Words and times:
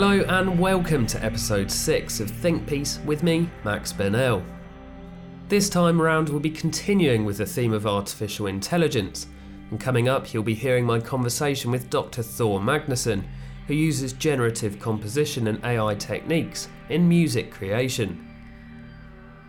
Hello 0.00 0.20
and 0.28 0.60
welcome 0.60 1.08
to 1.08 1.24
episode 1.24 1.68
6 1.68 2.20
of 2.20 2.30
Think 2.30 2.68
Piece 2.68 3.00
with 3.04 3.24
me, 3.24 3.50
Max 3.64 3.92
Burnell. 3.92 4.44
This 5.48 5.68
time 5.68 6.00
around, 6.00 6.28
we'll 6.28 6.38
be 6.38 6.50
continuing 6.50 7.24
with 7.24 7.38
the 7.38 7.46
theme 7.46 7.72
of 7.72 7.84
artificial 7.84 8.46
intelligence, 8.46 9.26
and 9.72 9.80
coming 9.80 10.08
up, 10.08 10.32
you'll 10.32 10.44
be 10.44 10.54
hearing 10.54 10.84
my 10.84 11.00
conversation 11.00 11.72
with 11.72 11.90
Dr. 11.90 12.22
Thor 12.22 12.60
Magnusson, 12.60 13.24
who 13.66 13.74
uses 13.74 14.12
generative 14.12 14.78
composition 14.78 15.48
and 15.48 15.58
AI 15.64 15.96
techniques 15.96 16.68
in 16.90 17.08
music 17.08 17.50
creation. 17.50 18.24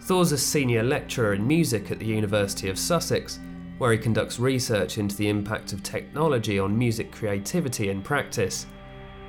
Thor's 0.01 0.31
a 0.31 0.37
senior 0.39 0.81
lecturer 0.81 1.35
in 1.35 1.45
music 1.45 1.91
at 1.91 1.99
the 1.99 2.07
University 2.07 2.69
of 2.69 2.79
Sussex, 2.79 3.37
where 3.77 3.91
he 3.91 3.99
conducts 3.99 4.39
research 4.39 4.97
into 4.97 5.15
the 5.15 5.29
impact 5.29 5.73
of 5.73 5.83
technology 5.83 6.57
on 6.57 6.75
music 6.75 7.11
creativity 7.11 7.91
and 7.91 8.03
practice. 8.03 8.65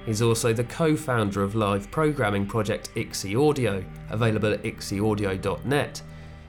He's 0.07 0.23
also 0.23 0.53
the 0.53 0.65
co 0.65 0.97
founder 0.97 1.43
of 1.43 1.55
live 1.55 1.91
programming 1.91 2.47
project 2.47 2.95
IXI 2.95 3.49
Audio, 3.49 3.85
available 4.09 4.53
at 4.53 4.63
ixiaudio.net. 4.63 6.03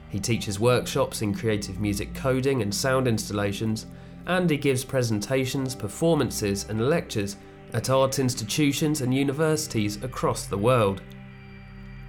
He 0.08 0.18
teaches 0.18 0.60
workshops 0.60 1.22
in 1.22 1.34
creative 1.34 1.80
music 1.80 2.14
coding 2.14 2.62
and 2.62 2.74
sound 2.74 3.08
installations, 3.08 3.86
and 4.26 4.48
he 4.48 4.56
gives 4.56 4.84
presentations, 4.84 5.74
performances, 5.74 6.66
and 6.68 6.88
lectures 6.88 7.36
at 7.72 7.90
art 7.90 8.18
institutions 8.18 9.00
and 9.00 9.14
universities 9.14 10.02
across 10.02 10.46
the 10.46 10.58
world. 10.58 11.02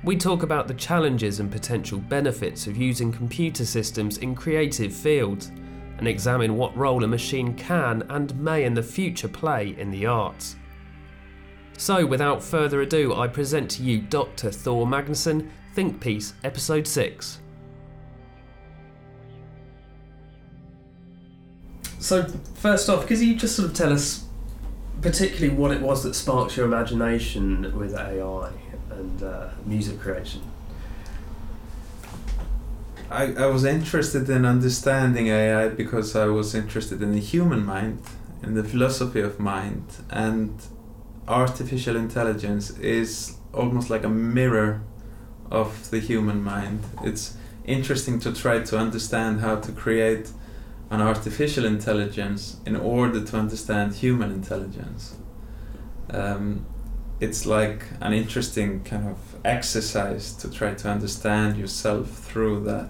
We 0.03 0.17
talk 0.17 0.43
about 0.43 0.67
the 0.67 0.73
challenges 0.73 1.39
and 1.39 1.49
potential 1.49 1.97
benefits 1.97 2.67
of 2.67 2.75
using 2.75 3.11
computer 3.11 3.65
systems 3.65 4.17
in 4.17 4.35
creative 4.35 4.93
fields 4.93 5.51
and 5.97 6.07
examine 6.07 6.57
what 6.57 6.75
role 6.75 7.05
a 7.05 7.07
machine 7.07 7.53
can 7.53 8.01
and 8.09 8.37
may 8.37 8.65
in 8.65 8.73
the 8.73 8.83
future 8.83 9.29
play 9.29 9.75
in 9.77 9.91
the 9.91 10.05
arts. 10.05 10.57
So, 11.77 12.05
without 12.05 12.43
further 12.43 12.81
ado, 12.81 13.13
I 13.13 13.27
present 13.27 13.69
to 13.71 13.83
you 13.83 13.99
Dr. 13.99 14.51
Thor 14.51 14.85
Magnusson, 14.85 15.49
Think 15.73 15.99
Piece, 15.99 16.33
Episode 16.43 16.87
6. 16.87 17.39
So, 21.99 22.25
first 22.55 22.89
off, 22.89 23.07
could 23.07 23.19
you 23.19 23.35
just 23.35 23.55
sort 23.55 23.69
of 23.69 23.75
tell 23.75 23.91
us 23.91 24.25
particularly 25.01 25.55
what 25.55 25.71
it 25.71 25.81
was 25.81 26.03
that 26.03 26.13
sparked 26.13 26.55
your 26.55 26.65
imagination 26.65 27.77
with 27.77 27.95
AI 27.95 28.51
and 28.91 29.23
uh, 29.23 29.49
music 29.65 29.99
creation? 29.99 30.41
I, 33.09 33.33
I 33.33 33.45
was 33.47 33.63
interested 33.63 34.29
in 34.29 34.45
understanding 34.45 35.27
AI 35.27 35.69
because 35.69 36.15
I 36.15 36.25
was 36.25 36.55
interested 36.55 37.01
in 37.01 37.13
the 37.13 37.19
human 37.19 37.65
mind, 37.65 38.01
in 38.41 38.53
the 38.55 38.63
philosophy 38.63 39.21
of 39.21 39.39
mind, 39.39 39.85
and 40.09 40.59
artificial 41.27 41.95
intelligence 41.95 42.71
is 42.79 43.37
almost 43.53 43.89
like 43.89 44.03
a 44.03 44.09
mirror 44.09 44.81
of 45.51 45.89
the 45.91 45.99
human 45.99 46.43
mind. 46.43 46.83
It's 47.03 47.37
interesting 47.65 48.19
to 48.21 48.33
try 48.33 48.59
to 48.59 48.77
understand 48.77 49.41
how 49.41 49.57
to 49.57 49.71
create 49.71 50.31
an 50.89 51.01
artificial 51.01 51.65
intelligence 51.65 52.57
in 52.65 52.75
order 52.75 53.23
to 53.23 53.37
understand 53.37 53.95
human 53.95 54.31
intelligence. 54.31 55.15
Um, 56.09 56.65
it's 57.19 57.45
like 57.45 57.85
an 58.01 58.13
interesting 58.13 58.83
kind 58.83 59.07
of 59.07 59.17
exercise 59.45 60.33
to 60.33 60.51
try 60.51 60.73
to 60.73 60.89
understand 60.89 61.57
yourself 61.57 62.09
through 62.09 62.63
that. 62.65 62.89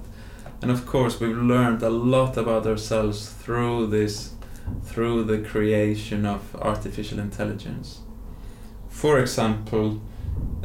And 0.62 0.72
of 0.72 0.86
course, 0.86 1.20
we've 1.20 1.38
learned 1.38 1.84
a 1.84 1.90
lot 1.90 2.38
about 2.38 2.66
ourselves 2.66 3.30
through 3.30 3.88
this, 3.88 4.34
through 4.84 5.26
the 5.26 5.40
creation 5.40 6.26
of 6.26 6.56
artificial 6.56 7.20
intelligence. 7.20 8.00
For 8.94 9.20
example, 9.20 10.02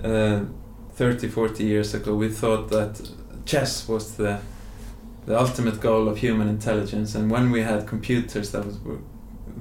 uh, 0.04 0.44
30, 0.92 1.28
40 1.28 1.64
years 1.64 1.94
ago, 1.94 2.14
we 2.14 2.28
thought 2.28 2.68
that 2.68 3.10
chess 3.44 3.88
was 3.88 4.16
the 4.16 4.38
the 5.26 5.38
ultimate 5.38 5.78
goal 5.80 6.08
of 6.08 6.18
human 6.18 6.48
intelligence, 6.48 7.14
and 7.14 7.30
when 7.30 7.50
we 7.50 7.60
had 7.60 7.86
computers 7.86 8.52
that 8.52 8.64
was 8.64 8.78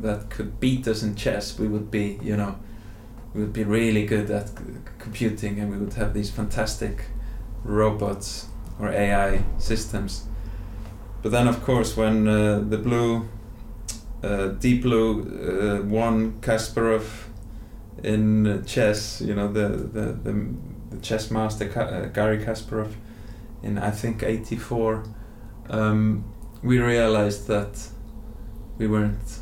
that 0.02 0.30
could 0.30 0.60
beat 0.60 0.88
us 0.88 1.04
in 1.04 1.16
chess, 1.16 1.60
we 1.60 1.68
would 1.68 1.90
be, 1.90 2.20
you 2.22 2.38
know, 2.38 2.56
we 3.34 3.42
would 3.42 3.52
be 3.52 3.64
really 3.64 4.06
good 4.06 4.30
at 4.30 4.52
computing, 5.00 5.60
and 5.60 5.72
we 5.72 5.78
would 5.78 5.94
have 5.94 6.14
these 6.14 6.30
fantastic 6.30 7.06
robots 7.64 8.48
or 8.80 8.90
AI 8.90 9.44
systems. 9.58 10.28
But 11.24 11.32
then, 11.32 11.48
of 11.48 11.64
course, 11.64 11.98
when 11.98 12.28
uh, 12.28 12.60
the 12.60 12.78
blue, 12.78 13.28
uh, 14.24 14.48
Deep 14.60 14.84
Blue, 14.84 15.24
uh, 15.24 15.84
won 15.84 16.40
Kasparov 16.42 17.28
in 18.04 18.64
chess, 18.66 19.22
you 19.22 19.34
know, 19.34 19.52
the 19.52 19.70
the 19.70 20.06
the, 20.24 20.54
the 20.92 20.98
chess 21.02 21.32
master 21.32 21.66
uh, 21.80 22.08
Garry 22.08 22.40
Kasparov, 22.40 22.94
in 23.64 23.78
I 23.78 23.92
think 23.92 24.24
'84, 24.24 25.04
um, 25.70 26.24
we 26.64 26.80
realized 26.80 27.48
that 27.48 27.90
we 28.78 28.88
weren't 28.88 29.40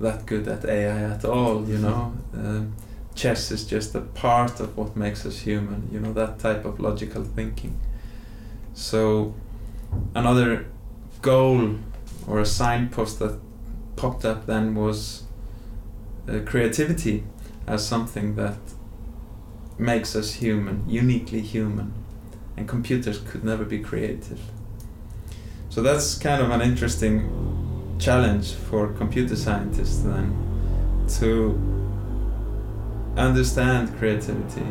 that 0.00 0.26
good 0.26 0.48
at 0.48 0.64
AI 0.64 1.02
at 1.14 1.24
all. 1.24 1.68
You 1.68 1.78
know, 1.78 2.14
um, 2.34 2.74
chess 3.14 3.50
is 3.50 3.64
just 3.64 3.94
a 3.94 4.00
part 4.00 4.60
of 4.60 4.76
what 4.76 4.96
makes 4.96 5.24
us 5.24 5.40
human. 5.40 5.88
You 5.92 6.00
know, 6.00 6.12
that 6.12 6.38
type 6.38 6.64
of 6.64 6.80
logical 6.80 7.24
thinking. 7.24 7.78
So, 8.74 9.34
another 10.14 10.66
goal 11.20 11.76
or 12.26 12.40
a 12.40 12.46
signpost 12.46 13.18
that 13.20 13.38
popped 13.96 14.24
up 14.24 14.46
then 14.46 14.74
was 14.74 15.24
uh, 16.28 16.40
creativity 16.44 17.24
as 17.66 17.86
something 17.86 18.34
that 18.36 18.58
makes 19.78 20.14
us 20.14 20.34
human, 20.34 20.88
uniquely 20.88 21.40
human, 21.40 21.92
and 22.56 22.68
computers 22.68 23.18
could 23.18 23.44
never 23.44 23.64
be 23.64 23.78
creative. 23.78 24.40
So 25.68 25.82
that's 25.82 26.18
kind 26.18 26.42
of 26.42 26.50
an 26.50 26.60
interesting 26.60 27.96
challenge 27.98 28.52
for 28.52 28.92
computer 28.92 29.36
scientists 29.36 30.02
then 30.02 30.36
to 31.18 31.58
understand 33.16 33.96
creativity. 33.98 34.66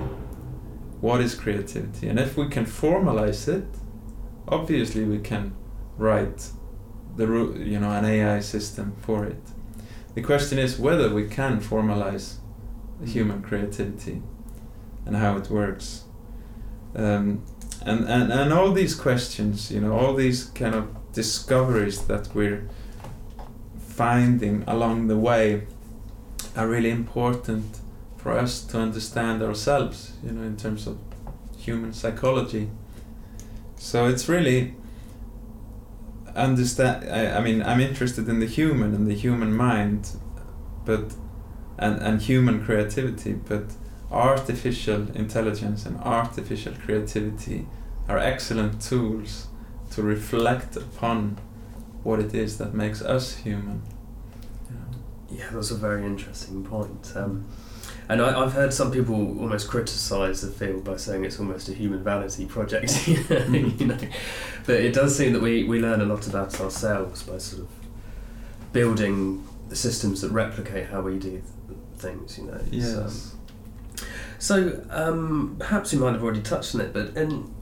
What 1.00 1.22
is 1.22 1.34
creativity? 1.34 2.08
And 2.08 2.20
if 2.20 2.38
we 2.38 2.48
can 2.50 2.66
formalize 2.66 3.48
it, 3.48 3.66
obviously 4.48 5.04
we 5.06 5.20
can 5.20 5.56
write 5.98 6.50
the 7.16 7.26
you 7.58 7.80
know 7.80 7.92
an 7.92 8.06
AI 8.06 8.40
system 8.40 8.96
for 9.02 9.26
it. 9.26 9.42
The 10.14 10.22
question 10.22 10.60
is 10.60 10.78
whether 10.78 11.14
we 11.14 11.28
can 11.28 11.60
formalize 11.60 12.36
human 13.06 13.42
creativity 13.42 14.22
and 15.06 15.16
how 15.16 15.38
it 15.38 15.50
works. 15.50 16.04
Um, 16.96 17.44
and, 17.84 18.08
and, 18.08 18.32
and 18.32 18.54
all 18.54 18.72
these 18.72 18.96
questions, 18.96 19.72
you 19.72 19.82
know, 19.82 19.98
all 19.98 20.14
these 20.14 20.46
kind 20.46 20.76
of 20.76 20.88
discoveries 21.14 22.06
that 22.06 22.34
we're 22.34 22.68
finding 23.78 24.64
along 24.68 25.08
the 25.08 25.18
way 25.18 25.68
are 26.56 26.68
really 26.68 26.90
important 26.90 27.80
for 28.18 28.38
us 28.38 28.62
to 28.62 28.78
understand 28.78 29.42
ourselves, 29.42 30.14
you 30.24 30.32
know, 30.32 30.44
in 30.44 30.58
terms 30.58 30.86
of 30.86 30.98
human 31.58 31.94
psychology. 31.94 32.70
So 33.78 34.06
it's 34.06 34.30
really 34.30 34.76
understand. 36.36 37.10
I, 37.10 37.38
I 37.38 37.42
mean, 37.42 37.64
I'm 37.64 37.80
interested 37.80 38.30
in 38.30 38.40
the 38.40 38.46
human 38.46 38.94
and 38.94 39.08
the 39.08 39.16
human 39.16 39.56
mind, 39.56 40.12
but 40.86 41.14
and, 41.82 42.02
and 42.02 42.22
human 42.22 42.64
creativity, 42.64 43.34
but 43.34 43.64
artificial 44.12 45.08
intelligence 45.16 45.86
and 45.86 45.98
artificial 46.02 46.74
creativity 46.86 47.66
are 48.08 48.20
excellent 48.20 48.82
tools 48.82 49.48
to 49.90 50.02
reflect 50.02 50.76
upon 50.76 51.40
what 52.04 52.20
it 52.20 52.34
is 52.34 52.58
that 52.60 52.74
makes 52.74 53.02
us 53.02 53.38
human. 53.38 53.82
Yeah, 55.30 55.50
that's 55.52 55.72
a 55.72 55.76
very 55.76 56.06
interesting 56.06 56.64
point. 56.64 57.14
Um, 57.16 57.48
and 58.10 58.22
I, 58.22 58.38
have 58.38 58.54
heard 58.54 58.74
some 58.74 58.92
people 58.92 59.40
almost 59.40 59.70
criticise 59.70 60.42
the 60.42 60.52
field 60.52 60.84
by 60.84 60.98
saying 60.98 61.24
it's 61.24 61.40
almost 61.40 61.70
a 61.70 61.74
human 61.74 62.04
vanity 62.04 62.46
project, 62.46 63.08
you 63.08 63.86
know. 63.86 63.98
But 64.66 64.82
it 64.82 64.94
does 64.94 65.18
seem 65.18 65.32
that 65.34 65.42
we, 65.42 65.64
we 65.64 65.80
learn 65.80 66.02
a 66.02 66.06
lot 66.06 66.28
about 66.28 66.60
ourselves 66.60 67.24
by 67.24 67.38
sort 67.38 67.64
of 67.64 67.70
building 68.74 69.48
systems 69.72 70.20
that 70.22 70.32
replicate 70.32 70.88
how 70.88 71.02
we 71.02 71.18
do 71.18 71.42
things, 72.02 72.38
you 72.38 72.46
know. 72.46 72.60
Yes. 72.70 72.96
Um, 72.96 74.06
so 74.40 74.86
um, 74.90 75.56
perhaps 75.60 75.94
you 75.94 76.00
might 76.00 76.14
have 76.14 76.24
already 76.24 76.42
touched 76.42 76.74
on 76.76 76.82
it, 76.82 76.94
but 76.94 77.16
in, 77.16 77.54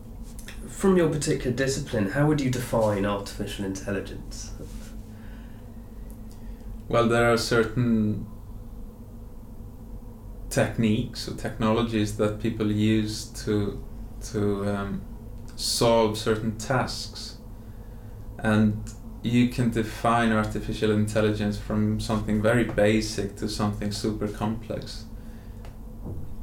from 0.68 0.96
your 0.96 1.10
particular 1.10 1.56
discipline, 1.56 2.12
how 2.12 2.26
would 2.28 2.40
you 2.40 2.50
define 2.50 3.06
artificial 3.06 3.66
intelligence? 3.66 4.52
Well, 6.88 7.08
there 7.08 7.32
are 7.32 7.38
certain 7.38 8.26
techniques 10.50 11.28
or 11.28 11.36
technologies 11.36 12.18
that 12.18 12.42
people 12.42 12.72
use 12.72 13.26
to 13.46 13.84
to 14.32 14.68
um, 14.68 15.02
solve 15.56 16.18
certain 16.18 16.58
tasks, 16.58 17.38
and 18.40 18.92
you 19.22 19.50
can 19.50 19.70
define 19.70 20.32
artificial 20.32 20.92
intelligence 20.92 21.58
from 21.58 22.00
something 22.00 22.42
very 22.42 22.64
basic 22.64 23.36
to 23.38 23.50
something 23.50 23.92
super 23.92 24.28
complex. 24.28 25.06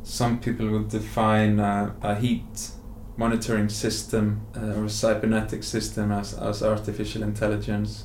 some 0.02 0.38
people 0.38 0.69
would 0.70 0.88
define 0.88 1.58
uh, 1.58 1.93
a 2.00 2.14
heat 2.14 2.70
monitoring 3.17 3.69
system 3.69 4.46
uh, 4.56 4.78
or 4.78 4.84
a 4.84 4.88
cybernetic 4.88 5.64
system 5.64 6.12
as, 6.12 6.34
as 6.34 6.62
artificial 6.62 7.23
intelligence. 7.25 8.05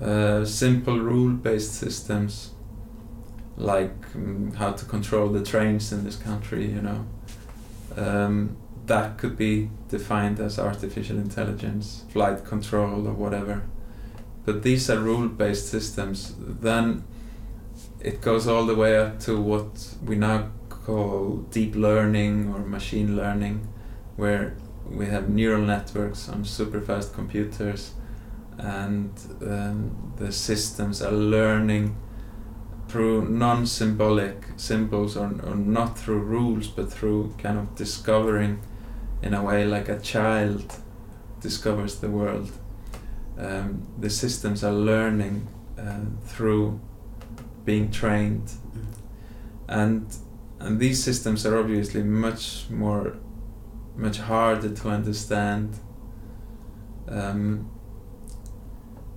Uh, 0.00 0.44
simple 0.44 1.00
rule-based 1.00 1.74
systems 1.74 2.50
like 3.56 3.96
um, 4.14 4.52
how 4.56 4.70
to 4.70 4.84
control 4.84 5.28
the 5.28 5.42
trains 5.42 5.90
in 5.90 6.04
this 6.04 6.14
country, 6.14 6.66
you 6.66 6.80
know, 6.80 7.04
um, 7.96 8.56
that 8.86 9.18
could 9.18 9.36
be 9.36 9.68
defined 9.88 10.40
as 10.40 10.58
artificial 10.58 11.16
intelligence, 11.16 12.04
flight 12.10 12.44
control 12.44 13.06
or 13.06 13.12
whatever. 13.12 13.62
But 14.44 14.62
these 14.62 14.88
are 14.88 14.98
rule-based 14.98 15.68
systems. 15.68 16.34
Then 16.38 17.04
it 18.00 18.20
goes 18.20 18.46
all 18.46 18.66
the 18.66 18.74
way 18.74 18.96
up 18.96 19.20
to 19.20 19.40
what 19.40 19.94
we 20.04 20.16
now 20.16 20.50
call 20.70 21.46
deep 21.50 21.74
learning 21.74 22.52
or 22.54 22.60
machine 22.60 23.16
learning, 23.16 23.66
where 24.16 24.56
we 24.90 25.06
have 25.06 25.28
neural 25.28 25.62
networks 25.62 26.28
on 26.28 26.44
super 26.44 26.80
fast 26.80 27.12
computers 27.12 27.92
and 28.58 29.12
um, 29.42 30.12
the 30.16 30.32
systems 30.32 31.00
are 31.02 31.12
learning 31.12 31.96
through 32.88 33.28
non-symbolic 33.28 34.46
symbols 34.56 35.16
or, 35.16 35.26
or 35.44 35.54
not 35.54 35.98
through 35.98 36.18
rules 36.18 36.66
but 36.68 36.90
through 36.90 37.32
kind 37.38 37.58
of 37.58 37.74
discovering 37.76 38.60
in 39.22 39.34
a 39.34 39.42
way 39.42 39.64
like 39.64 39.88
a 39.88 39.98
child 39.98 40.76
discovers 41.40 42.00
the 42.00 42.08
world. 42.08 42.50
Um, 43.38 43.86
the 43.98 44.10
systems 44.10 44.64
are 44.64 44.72
learning 44.72 45.46
uh, 45.78 46.00
through 46.24 46.80
being 47.64 47.90
trained. 47.90 48.46
Mm. 48.46 48.86
and 49.68 50.16
and 50.60 50.80
these 50.80 51.02
systems 51.02 51.46
are 51.46 51.56
obviously 51.58 52.02
much 52.02 52.68
more 52.70 53.16
much 53.96 54.18
harder 54.18 54.70
to 54.70 54.88
understand. 54.88 55.78
Um, 57.08 57.70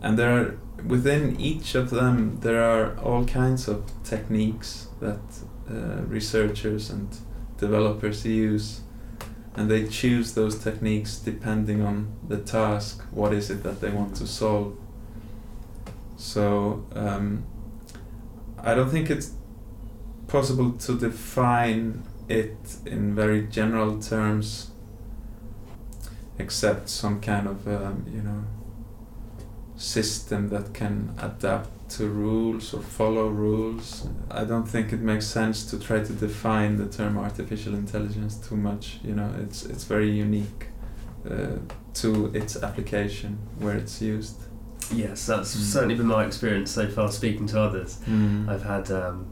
and 0.02 0.18
there 0.18 0.38
are 0.38 0.58
within 0.86 1.40
each 1.40 1.76
of 1.76 1.90
them 1.90 2.40
there 2.42 2.64
are 2.64 2.98
all 3.00 3.26
kinds 3.26 3.68
of 3.68 3.92
techniques 4.04 4.88
that 5.00 5.22
uh, 5.70 6.02
researchers 6.08 6.90
and 6.90 7.08
developers 7.58 8.26
use 8.26 8.82
and 9.56 9.70
they 9.70 9.86
choose 9.88 10.34
those 10.34 10.64
techniques 10.64 11.18
depending 11.18 11.82
on 11.82 12.14
the 12.28 12.38
task 12.38 13.04
what 13.12 13.34
is 13.34 13.50
it 13.50 13.64
that 13.64 13.82
they 13.82 13.90
want 13.90 14.16
to 14.16 14.26
solve. 14.26 14.78
So 16.18 16.86
um, 16.94 17.44
i 18.64 18.76
don't 18.76 18.90
think 18.90 19.10
it's 19.10 19.32
possible 20.28 20.72
to 20.74 20.98
define 20.98 22.04
it 22.30 22.78
in 22.86 23.16
very 23.16 23.48
general 23.48 24.00
terms 24.02 24.72
except 26.38 26.90
some 26.90 27.20
kind 27.20 27.48
of 27.48 27.68
um, 27.68 28.06
you 28.08 28.22
know 28.22 28.44
system 29.76 30.50
that 30.50 30.74
can 30.74 31.14
adapt 31.20 31.70
to 31.98 32.08
rules 32.08 32.74
or 32.74 32.82
follow 32.82 33.28
rules. 33.28 34.08
I 34.30 34.44
don't 34.44 34.68
think 34.68 34.94
it 34.94 35.02
makes 35.02 35.28
sense 35.28 35.66
to 35.72 35.80
try 35.80 36.00
to 36.04 36.14
define 36.14 36.78
the 36.78 36.88
term 36.88 37.18
artificial 37.18 37.74
intelligence 37.74 38.36
too 38.36 38.58
much. 38.58 39.00
You 39.04 39.16
know, 39.16 39.34
it's 39.40 39.66
it's 39.66 39.84
very 39.84 40.10
unique 40.10 40.68
uh, 41.30 41.58
to 41.96 42.26
its 42.34 42.56
application 42.62 43.40
where 43.60 43.76
it's 43.76 44.02
used. 44.02 44.42
Yes, 44.94 45.26
that's 45.26 45.56
mm. 45.56 45.60
certainly 45.60 45.96
been 45.96 46.08
my 46.08 46.26
experience 46.26 46.72
so 46.72 46.88
far. 46.88 47.12
Speaking 47.12 47.48
to 47.48 47.60
others, 47.60 48.00
mm. 48.08 48.48
I've 48.50 48.64
had 48.64 48.92
um, 48.92 49.32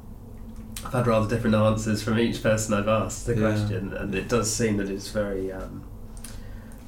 I've 0.86 0.94
had 0.94 1.08
rather 1.08 1.28
different 1.28 1.56
answers 1.56 2.02
from 2.02 2.20
each 2.20 2.42
person 2.42 2.74
I've 2.74 2.88
asked 2.88 3.26
the 3.26 3.36
yeah. 3.36 3.42
question, 3.42 3.94
and 3.94 4.16
it 4.16 4.28
does 4.30 4.54
seem 4.54 4.78
that 4.78 4.90
it's 4.90 5.10
very 5.10 5.52
um, 5.52 5.84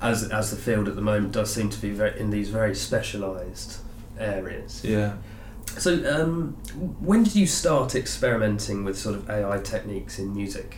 as 0.02 0.30
as 0.30 0.52
the 0.52 0.58
field 0.58 0.88
at 0.88 0.96
the 0.96 1.02
moment 1.02 1.34
does 1.34 1.54
seem 1.54 1.70
to 1.70 1.82
be 1.82 1.92
very 1.92 2.20
in 2.20 2.30
these 2.30 2.50
very 2.50 2.76
specialised 2.76 3.82
areas. 4.18 4.84
Yeah. 4.84 5.16
So, 5.78 5.94
um, 6.22 6.54
when 7.00 7.24
did 7.24 7.36
you 7.36 7.48
start 7.48 7.96
experimenting 7.96 8.84
with 8.84 8.98
sort 8.98 9.16
of 9.16 9.30
AI 9.30 9.60
techniques 9.60 10.20
in 10.20 10.34
music? 10.36 10.78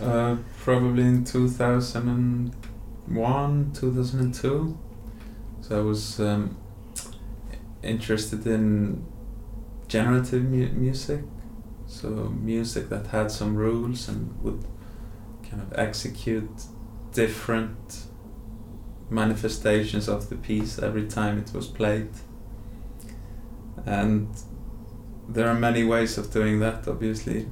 Uh, 0.00 0.36
probably 0.62 1.02
in 1.02 1.24
two 1.24 1.48
thousand 1.48 2.08
and 2.08 2.54
one, 3.06 3.72
two 3.72 3.92
thousand 3.92 4.20
and 4.20 4.34
two. 4.34 4.78
So 5.60 5.78
I 5.78 5.82
was 5.82 6.18
um, 6.20 6.56
interested 7.82 8.46
in 8.46 9.04
generative 9.88 10.44
mu- 10.44 10.70
music, 10.72 11.22
so 11.86 12.08
music 12.40 12.88
that 12.88 13.08
had 13.08 13.30
some 13.30 13.54
rules 13.56 14.08
and 14.08 14.40
would 14.42 14.64
kind 15.48 15.62
of 15.62 15.78
execute 15.78 16.50
different 17.12 18.04
manifestations 19.10 20.08
of 20.08 20.30
the 20.30 20.36
piece 20.36 20.78
every 20.78 21.06
time 21.06 21.38
it 21.38 21.52
was 21.52 21.66
played. 21.66 22.08
And 23.86 24.28
there 25.28 25.48
are 25.48 25.54
many 25.54 25.84
ways 25.84 26.18
of 26.18 26.32
doing 26.32 26.60
that, 26.60 26.86
obviously, 26.86 27.48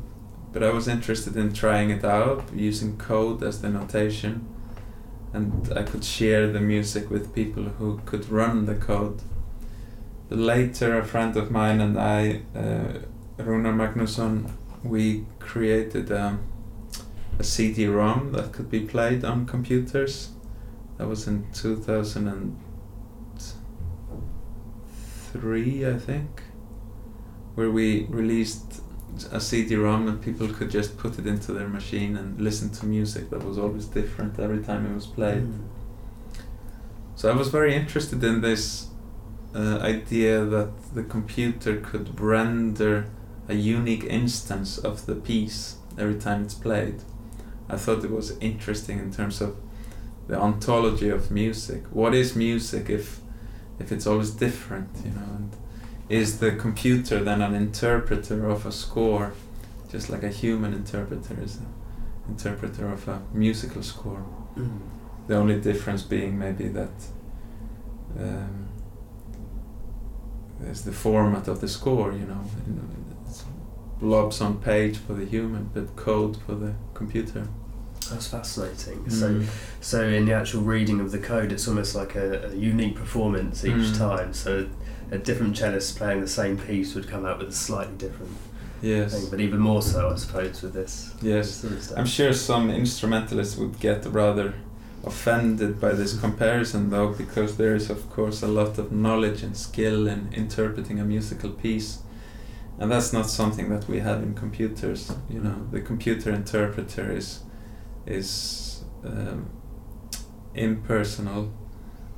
but 0.52 0.62
I 0.62 0.70
was 0.70 0.88
interested 0.88 1.36
in 1.36 1.52
trying 1.52 1.90
it 1.90 2.04
out 2.04 2.44
using 2.54 2.96
code 2.96 3.42
as 3.42 3.62
the 3.62 3.68
notation, 3.68 4.46
and 5.32 5.72
I 5.76 5.82
could 5.82 6.04
share 6.04 6.48
the 6.48 6.60
music 6.60 7.10
with 7.10 7.34
people 7.34 7.64
who 7.64 8.00
could 8.04 8.28
run 8.28 8.66
the 8.66 8.74
code. 8.74 9.22
Later, 10.28 10.98
a 10.98 11.04
friend 11.04 11.36
of 11.36 11.50
mine 11.50 11.80
and 11.80 11.98
I, 11.98 12.42
uh, 12.54 12.98
Runar 13.38 13.74
Magnusson, 13.74 14.50
we 14.82 15.26
created 15.38 16.10
a, 16.10 16.38
a 17.38 17.44
CD-ROM 17.44 18.32
that 18.32 18.52
could 18.52 18.70
be 18.70 18.80
played 18.80 19.25
on 19.25 19.46
computers. 19.46 20.30
That 20.99 21.08
was 21.08 21.26
in 21.26 21.46
2003, 25.32 25.87
I 25.87 25.99
think, 25.99 26.42
where 27.54 27.70
we 27.70 28.06
released 28.08 28.82
a 29.32 29.40
CD-ROM 29.40 30.08
and 30.08 30.22
people 30.22 30.49
could 30.49 30.70
just 30.70 30.96
put 30.96 31.18
it 31.18 31.26
into 31.26 31.52
their 31.52 31.68
machine 31.68 32.16
and 32.16 32.40
listen 32.40 32.70
to 32.70 32.87
music 32.87 33.30
that 33.30 33.44
was 33.44 33.58
always 33.58 33.87
different 33.87 34.38
every 34.38 34.62
time 34.62 34.87
it 34.87 34.94
was 34.94 35.06
played. 35.06 35.42
Mm. 35.42 35.64
So 37.16 37.30
I 37.30 37.34
was 37.34 37.49
very 37.49 37.75
interested 37.75 38.22
in 38.25 38.40
this 38.40 38.88
uh, 39.54 39.78
idea 39.82 40.44
that 40.44 40.94
the 40.94 41.02
computer 41.02 41.80
could 41.80 42.18
render 42.18 43.10
a 43.49 43.54
unique 43.54 44.04
instance 44.04 44.78
of 44.78 45.06
the 45.06 45.16
piece 45.16 45.76
every 45.99 46.18
time 46.18 46.44
it's 46.44 46.54
played. 46.54 47.02
I 47.68 47.76
thought 47.76 48.04
it 48.04 48.10
was 48.10 48.38
interesting 48.38 48.99
in 48.99 49.12
terms 49.12 49.40
of 49.40 49.56
the 50.28 50.40
ontology 50.40 51.08
of 51.08 51.30
music. 51.30 51.82
What 51.90 52.14
is 52.14 52.37
music 52.37 52.88
if 52.88 53.20
if 53.80 53.90
it's 53.90 54.06
always 54.06 54.30
different, 54.30 54.88
you 55.04 55.10
know? 55.10 55.26
And 55.37 55.56
is 56.08 56.38
the 56.38 56.52
computer 56.52 57.25
then 57.25 57.42
an 57.42 57.54
interpreter 57.54 58.49
of 58.49 58.66
a 58.66 58.72
score, 58.72 59.32
just 59.90 60.10
like 60.10 60.22
a 60.22 60.28
human 60.28 60.72
interpreter 60.72 61.37
is 61.42 61.56
an 61.56 61.66
interpreter 62.28 62.92
of 62.92 63.08
a 63.08 63.22
musical 63.32 63.82
score? 63.82 64.25
Mm. 64.56 64.80
The 65.26 65.37
only 65.37 65.60
difference 65.60 66.02
being 66.02 66.38
maybe 66.38 66.68
that 66.68 66.90
um, 68.18 68.68
there's 70.60 70.82
the 70.82 70.92
format 70.92 71.49
of 71.49 71.60
the 71.60 71.68
score, 71.68 72.12
you 72.12 72.26
know, 72.26 72.40
it's 73.26 73.44
blobs 73.99 74.40
on 74.40 74.60
page 74.60 74.99
for 74.99 75.14
the 75.14 75.25
human, 75.25 75.70
but 75.72 75.96
code 75.96 76.37
for 76.44 76.54
the 76.54 76.75
computer. 76.94 77.46
That's 78.09 78.28
fascinating. 78.28 79.04
Mm. 79.04 79.12
So, 79.12 79.52
so 79.80 80.09
in 80.09 80.26
the 80.26 80.33
actual 80.33 80.62
reading 80.62 81.00
of 81.00 81.12
the 81.12 81.19
code, 81.19 81.52
it's 81.52 81.69
almost 81.69 81.95
like 81.95 82.16
a, 82.16 82.50
a 82.50 82.54
unique 82.54 82.97
performance 82.97 83.64
each 83.64 83.73
mm. 83.73 83.99
time. 83.99 84.33
So, 84.33 84.69
a 85.11 85.19
different 85.19 85.57
cellist 85.57 85.97
playing 85.97 86.21
the 86.21 86.28
same 86.28 86.57
piece 86.57 86.95
would 86.95 87.09
come 87.09 87.26
out 87.26 87.38
with 87.38 87.49
a 87.49 87.52
slightly 87.52 87.97
different 87.97 88.37
yes. 88.80 89.12
thing. 89.12 89.30
But 89.30 89.40
even 89.40 89.59
more 89.59 89.83
so, 89.83 90.11
I 90.11 90.16
suppose, 90.16 90.62
with 90.62 90.73
this. 90.73 91.14
Yes, 91.21 91.64
I'm 91.97 92.07
sure 92.07 92.33
some 92.33 92.71
instrumentalists 92.71 93.57
would 93.57 93.80
get 93.80 94.07
rather 94.07 94.54
offended 95.04 95.80
by 95.80 95.92
this 95.92 96.19
comparison, 96.19 96.90
though, 96.90 97.09
because 97.09 97.57
there 97.57 97.75
is, 97.75 97.90
of 97.90 98.09
course, 98.11 98.42
a 98.42 98.49
lot 98.49 98.78
of 98.78 98.92
knowledge 98.92 99.42
and 99.42 99.57
skill 99.57 100.07
in 100.07 100.28
interpreting 100.33 101.00
a 101.00 101.04
musical 101.04 101.50
piece. 101.50 102.00
And 102.78 102.90
that's 102.90 103.12
not 103.12 103.28
something 103.28 103.69
that 103.71 103.88
we 103.88 104.00
have 104.00 104.23
in 104.23 104.35
computers. 104.35 105.12
You 105.28 105.40
know, 105.40 105.66
the 105.71 105.80
computer 105.80 106.30
interpreter 106.33 107.11
is 107.11 107.40
is 108.07 108.85
um, 109.04 109.50
impersonal 110.54 111.52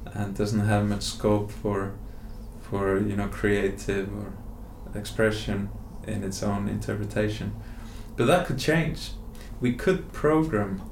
and 0.06 0.36
doesn't 0.36 0.60
have 0.60 0.86
much 0.86 1.02
scope 1.02 1.50
for 1.50 1.94
for 2.60 2.98
you 2.98 3.16
know 3.16 3.28
creative 3.28 4.08
or 4.14 4.32
expression 4.94 5.70
in 6.06 6.24
its 6.24 6.42
own 6.42 6.68
interpretation. 6.68 7.54
But 8.16 8.26
that 8.26 8.46
could 8.46 8.58
change. 8.58 9.12
We 9.60 9.74
could 9.74 10.12
program 10.12 10.82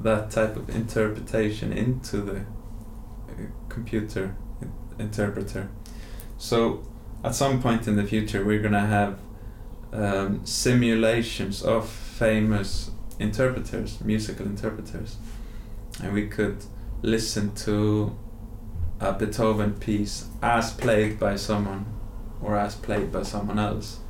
that 0.00 0.30
type 0.30 0.56
of 0.56 0.68
interpretation 0.70 1.72
into 1.72 2.18
the 2.18 2.40
uh, 2.40 3.46
computer 3.68 4.34
interpreter. 4.98 5.68
So 6.38 6.82
at 7.24 7.34
some 7.34 7.62
point 7.62 7.86
in 7.88 7.96
the 7.96 8.04
future 8.04 8.44
we're 8.44 8.60
going 8.60 8.72
to 8.72 8.80
have 8.80 9.18
um, 9.92 10.44
simulations 10.44 11.62
of 11.62 11.88
famous 11.88 12.90
interpreters, 13.18 14.00
musical 14.00 14.46
interpreters, 14.46 15.16
and 16.02 16.12
we 16.12 16.28
could 16.28 16.64
listen 17.02 17.54
to 17.54 18.16
a 19.00 19.12
Beethoven 19.12 19.74
piece 19.74 20.28
as 20.42 20.72
played 20.72 21.18
by 21.18 21.36
someone 21.36 21.86
or 22.42 22.56
as 22.56 22.74
played 22.74 23.12
by 23.12 23.22
someone 23.22 23.58
else. 23.58 24.00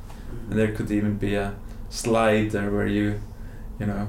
And 0.49 0.59
there 0.59 0.73
could 0.73 0.91
even 0.91 1.17
be 1.17 1.35
a 1.35 1.55
slider 1.89 2.69
where 2.71 2.87
you, 2.87 3.21
you 3.79 3.85
know, 3.85 4.07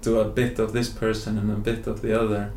do 0.00 0.20
a 0.20 0.24
bit 0.24 0.58
of 0.58 0.72
this 0.72 0.88
person 0.88 1.38
and 1.38 1.50
a 1.50 1.56
bit 1.56 1.86
of 1.86 2.02
the 2.02 2.18
other. 2.18 2.52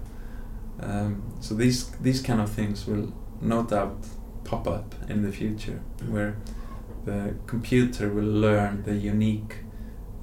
Um, 0.80 1.24
so 1.40 1.56
these 1.56 1.90
these 2.02 2.22
kind 2.22 2.40
of 2.40 2.50
things 2.50 2.86
will 2.86 3.12
no 3.42 3.64
doubt 3.64 3.98
pop 4.44 4.68
up 4.68 4.96
in 5.10 5.24
the 5.24 5.32
future, 5.32 5.80
where 6.08 6.36
the 7.06 7.36
computer 7.48 8.10
will 8.10 8.32
learn 8.42 8.84
the 8.84 8.96
unique 8.96 9.58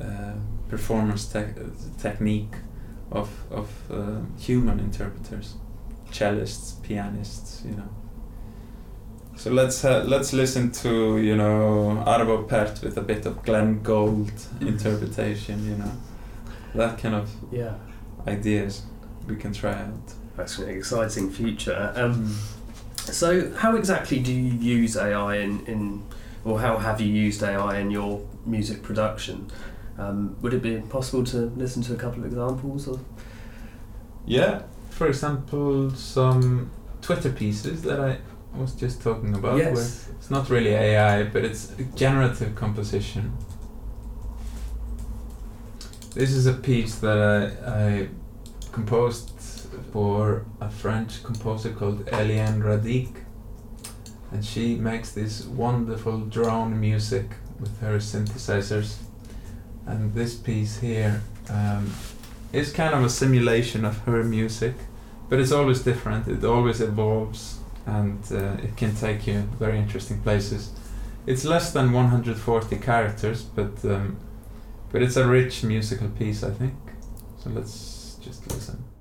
uh, 0.01 0.35
performance 0.77 1.25
te- 1.33 1.55
technique 1.99 2.57
of 3.11 3.29
of 3.51 3.69
uh, 3.91 4.21
human 4.39 4.79
interpreters, 4.81 5.55
cellists, 6.11 6.83
pianists, 6.83 7.63
you 7.65 7.77
know. 7.77 7.91
So 9.37 9.51
let's 9.51 9.85
uh, 9.85 10.05
let's 10.07 10.33
listen 10.33 10.71
to 10.83 11.19
you 11.19 11.37
know 11.37 12.03
Arvo 12.07 12.37
Pärt 12.49 12.83
with 12.83 12.97
a 12.99 13.03
bit 13.03 13.27
of 13.27 13.43
Glenn 13.45 13.83
Gould 13.83 14.33
interpretation, 14.61 15.57
you 15.71 15.77
know, 15.77 15.93
that 16.75 16.99
kind 16.99 17.15
of 17.15 17.31
yeah 17.53 17.75
ideas 18.27 18.83
we 19.29 19.37
can 19.37 19.53
try 19.53 19.73
out. 19.73 20.15
That's 20.37 20.59
an 20.59 20.69
exciting 20.69 21.31
future. 21.31 21.93
Um, 21.95 22.37
so, 22.97 23.53
how 23.55 23.77
exactly 23.77 24.19
do 24.19 24.33
you 24.33 24.53
use 24.79 24.97
AI 24.97 25.37
in, 25.37 25.65
in, 25.67 26.03
or 26.45 26.59
how 26.61 26.79
have 26.79 27.01
you 27.01 27.13
used 27.27 27.43
AI 27.43 27.79
in 27.79 27.91
your 27.91 28.21
music 28.47 28.83
production? 28.83 29.51
Um, 29.99 30.37
would 30.43 30.55
it 30.55 30.63
be 30.63 30.81
possible 30.81 31.25
to 31.25 31.53
listen 31.57 31.83
to 31.83 31.95
a 31.95 31.97
couple 31.97 32.21
of 32.21 32.27
examples 32.27 32.89
of? 32.89 33.01
Yeah, 34.27 34.63
for 34.91 35.07
example, 35.07 35.91
some 35.91 36.71
Twitter 37.03 37.31
pieces 37.31 37.83
that 37.83 38.01
I 38.01 38.19
was 38.57 38.75
just 38.75 39.03
talking 39.03 39.35
about. 39.35 39.59
Yes. 39.59 40.09
It's 40.17 40.31
not 40.31 40.49
really 40.49 40.71
AI, 40.71 41.25
but 41.25 41.45
it's 41.45 41.73
generative 41.95 42.55
composition. 42.55 43.37
This 46.15 46.31
is 46.31 46.47
a 46.47 46.55
piece 46.55 46.97
that 47.01 47.19
I, 47.19 47.71
I 47.71 48.09
composed 48.73 49.31
for 49.93 50.47
a 50.61 50.71
French 50.71 51.23
composer 51.23 51.73
called 51.73 52.07
Eliane 52.07 52.63
Radigue. 52.63 53.17
And 54.31 54.45
she 54.45 54.77
makes 54.77 55.13
this 55.13 55.45
wonderful 55.45 56.21
drone 56.21 56.81
music 56.81 57.31
with 57.61 57.81
her 57.81 57.99
synthesizers. 57.99 58.97
And 59.87 60.15
this 60.15 60.35
piece 60.35 60.79
here 60.79 61.23
um, 61.51 61.93
is 62.53 62.73
kind 62.73 62.95
of 62.95 63.05
a 63.05 63.11
simulation 63.11 63.85
of 63.85 63.99
her 63.99 64.25
music, 64.25 64.75
but 65.29 65.39
it's 65.41 65.53
always 65.53 65.83
different, 65.83 66.29
it 66.29 66.45
always 66.45 66.81
evolves, 66.81 67.59
and 67.87 68.19
uh, 68.33 68.57
it 68.63 68.77
can 68.77 68.95
take 68.95 69.27
you 69.27 69.43
very 69.59 69.79
interesting 69.79 70.21
places. 70.21 70.73
It's 71.27 71.45
less 71.45 71.73
than 71.73 71.93
140 71.93 72.77
characters, 72.77 73.43
but 73.43 73.85
um, 73.85 74.19
but 74.93 75.03
it's 75.03 75.17
a 75.17 75.27
rich 75.27 75.65
musical 75.65 76.09
piece, 76.09 76.45
I 76.45 76.51
think. 76.51 76.75
So 77.43 77.51
let's 77.51 78.17
just 78.23 78.49
listen. 78.53 78.94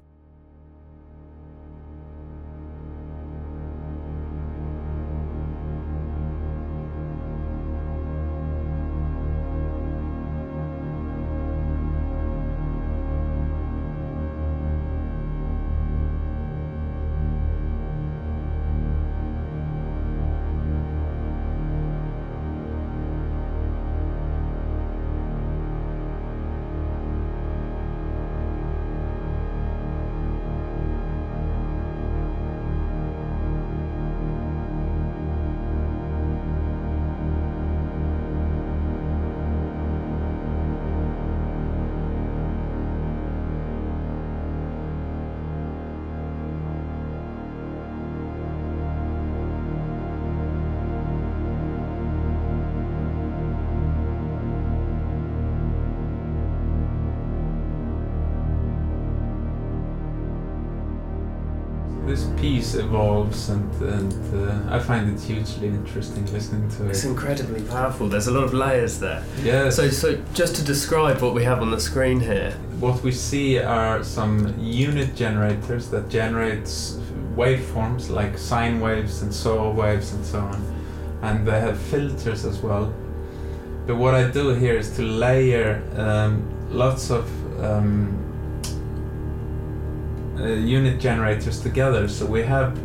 This 62.06 62.26
piece 62.38 62.76
evolves, 62.76 63.50
and 63.50 63.82
and 63.82 64.14
uh, 64.36 64.76
I 64.76 64.80
find 64.80 65.10
it 65.14 65.22
hugely 65.22 65.68
interesting 65.68 66.26
listening 66.34 66.70
to 66.72 66.86
it. 66.86 66.90
It's 66.92 67.04
incredibly 67.06 67.62
powerful. 67.64 68.10
There's 68.10 68.28
a 68.28 68.32
lot 68.32 68.44
of 68.44 68.54
layers 68.54 69.00
there. 69.00 69.24
Yeah. 69.42 69.70
So, 69.70 69.90
so 69.90 70.18
just 70.34 70.56
to 70.58 70.64
describe 70.64 71.22
what 71.22 71.34
we 71.34 71.44
have 71.44 71.62
on 71.62 71.72
the 71.72 71.80
screen 71.80 72.20
here. 72.20 72.52
what 72.80 73.02
we 73.02 73.12
see 73.14 73.60
are 73.60 74.04
some 74.04 74.54
unit 74.60 75.16
generators 75.16 75.90
that 75.90 76.10
generates 76.10 77.00
waveforms 77.36 78.10
like 78.10 78.38
sine 78.38 78.82
waves 78.82 79.22
and 79.22 79.34
saw 79.34 79.72
waves 79.72 80.12
and 80.14 80.26
so 80.26 80.40
on, 80.40 80.62
and 81.22 81.48
they 81.48 81.60
have 81.60 81.80
filters 81.80 82.44
as 82.46 82.60
well. 82.62 82.94
But 83.88 83.96
what 83.96 84.16
I 84.16 84.30
do 84.30 84.50
here 84.50 84.78
is 84.78 84.96
to 84.98 85.02
layer 85.02 85.82
um, 85.96 86.44
lots 86.70 87.10
of 87.10 87.26
um, 87.64 88.23
unit 90.48 91.00
generators 91.00 91.62
together. 91.62 92.08
So 92.08 92.26
we 92.26 92.44
have, 92.44 92.78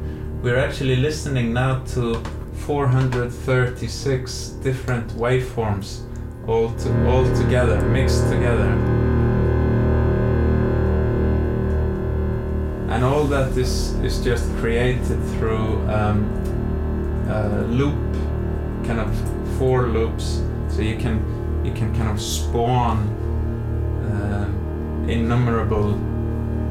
we're 0.42 0.58
actually 0.58 0.96
listening 0.96 1.52
now 1.52 1.84
to 1.94 2.22
436 2.66 4.48
different 4.62 5.12
waveforms, 5.12 6.02
all 6.46 6.72
to, 6.74 7.08
all 7.08 7.24
together, 7.34 7.80
mixed 7.82 8.28
together. 8.28 8.98
and 12.98 13.04
all 13.04 13.24
that 13.24 13.56
is 13.56 13.94
is 14.02 14.20
just 14.24 14.50
created 14.56 15.22
through 15.34 15.88
um, 15.88 16.18
uh, 17.28 17.62
loop 17.68 17.94
kind 18.84 18.98
of 18.98 19.08
four 19.58 19.88
loops 19.88 20.42
so 20.68 20.82
you 20.82 20.96
can 20.96 21.16
you 21.64 21.72
can 21.72 21.94
kind 21.94 22.08
of 22.08 22.20
spawn 22.20 22.98
um, 24.10 25.06
innumerable 25.08 25.92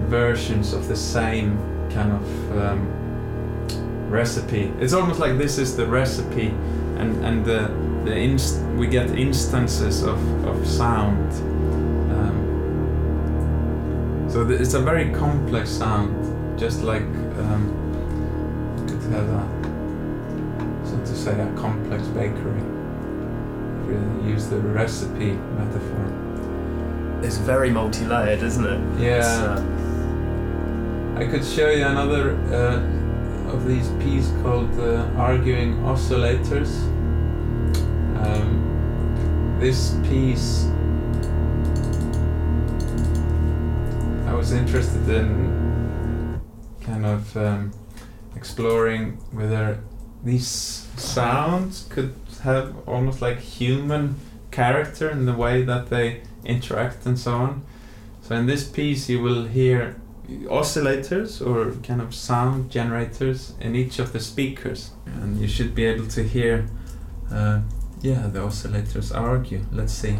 versions 0.10 0.74
of 0.74 0.88
the 0.88 0.96
same 0.96 1.58
kind 1.92 2.12
of 2.12 2.58
um, 2.58 2.88
recipe 4.10 4.72
it's 4.80 4.94
almost 4.94 5.20
like 5.20 5.38
this 5.38 5.58
is 5.58 5.76
the 5.76 5.86
recipe 5.86 6.48
and 6.98 7.24
and 7.26 7.46
the 7.46 7.70
the 8.06 8.16
inst- 8.16 8.62
we 8.78 8.88
get 8.88 9.10
instances 9.18 10.04
of, 10.04 10.20
of 10.46 10.66
sound 10.66 11.32
um, 12.12 12.38
so 14.30 14.48
th- 14.48 14.60
it's 14.62 14.74
a 14.76 14.80
very 14.82 15.10
complex 15.12 15.70
sound, 15.70 16.60
just 16.60 16.84
like 16.84 17.02
um, 17.02 17.64
could 18.88 19.02
have 19.14 19.28
a, 19.30 19.44
so 20.86 20.98
to 21.00 21.16
say, 21.16 21.40
a 21.40 21.54
complex 21.56 22.08
bakery. 22.08 22.62
If 23.84 23.90
you 23.90 24.32
use 24.34 24.48
the 24.48 24.58
recipe 24.60 25.32
metaphor. 25.58 27.22
It's 27.24 27.38
very 27.38 27.72
multi-layered, 27.72 28.44
isn't 28.44 28.66
it? 28.66 29.00
Yeah. 29.02 29.56
I 31.18 31.26
could 31.26 31.44
show 31.44 31.72
you 31.72 31.84
another 31.84 32.38
uh, 32.54 33.52
of 33.52 33.66
these 33.66 33.90
pieces 34.04 34.32
called 34.44 34.72
uh, 34.80 35.10
Arguing 35.18 35.78
Oscillators. 35.78 36.72
Um, 38.24 39.58
this 39.60 39.96
piece 40.04 40.66
I 44.28 44.34
was 44.36 44.52
interested 44.52 45.10
in 45.10 46.40
kind 46.82 47.04
of 47.04 47.36
um, 47.36 47.74
exploring 48.36 49.14
whether 49.32 49.84
these 50.24 50.48
sounds 50.98 51.88
could 51.90 52.14
have 52.44 52.88
almost 52.88 53.24
like 53.24 53.40
human 53.40 54.20
character 54.52 55.10
in 55.10 55.26
the 55.26 55.34
way 55.34 55.64
that 55.64 55.90
they 55.90 56.22
interact 56.46 57.08
and 57.08 57.18
so 57.18 57.32
on. 57.32 57.66
So 58.22 58.36
in 58.36 58.46
this 58.46 58.70
piece 58.70 59.10
you 59.10 59.20
will 59.20 59.46
hear 59.46 59.96
oscillators 60.50 61.46
or 61.46 61.72
kind 61.82 62.02
of 62.02 62.14
sound 62.14 62.70
generators 62.70 63.54
in 63.60 63.76
each 63.76 64.00
of 64.00 64.12
the 64.14 64.20
speakers 64.20 64.92
and 65.06 65.40
you 65.40 65.48
should 65.48 65.74
be 65.74 65.86
able 65.86 66.08
to 66.08 66.24
hear 66.24 66.68
uh, 67.32 67.62
Yeah, 68.02 68.28
the 68.28 68.40
oscillators 68.40 69.16
argue. 69.16 69.66
Let's 69.72 69.94
see. 69.94 70.18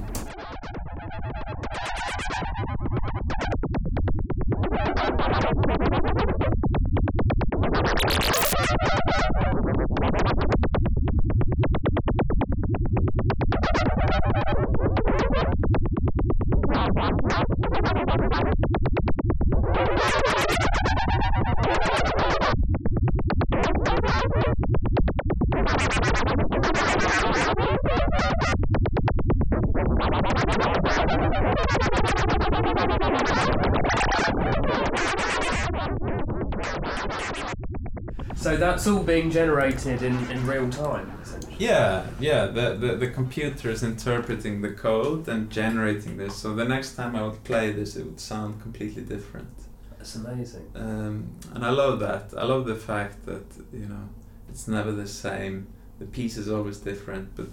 That's 38.88 38.98
all 38.98 39.04
being 39.04 39.30
generated 39.32 40.02
in, 40.02 40.16
in 40.32 40.46
real 40.48 40.70
time, 40.70 41.12
essentially. 41.22 41.56
Yeah, 41.60 42.06
yeah. 42.20 42.46
The, 42.48 42.76
the 42.76 42.96
the 42.96 43.08
computer 43.10 43.70
is 43.70 43.84
interpreting 43.84 44.62
the 44.62 44.72
code 44.72 45.28
and 45.28 45.50
generating 45.50 46.18
this. 46.18 46.36
So 46.36 46.56
the 46.56 46.66
next 46.66 46.96
time 46.96 47.16
I 47.16 47.22
would 47.24 47.44
play 47.44 47.72
this, 47.72 47.96
it 47.96 48.06
would 48.06 48.20
sound 48.20 48.62
completely 48.62 49.04
different. 49.04 49.50
That's 49.98 50.16
amazing. 50.16 50.66
Um, 50.76 51.30
and 51.54 51.66
I 51.66 51.70
love 51.70 52.00
that. 52.00 52.34
I 52.38 52.44
love 52.46 52.66
the 52.66 52.76
fact 52.76 53.26
that 53.26 53.46
you 53.74 53.88
know 53.88 54.10
it's 54.50 54.68
never 54.68 54.92
the 54.92 55.08
same. 55.08 55.68
The 56.00 56.06
piece 56.06 56.38
is 56.38 56.48
always 56.50 56.78
different, 56.78 57.36
but 57.36 57.48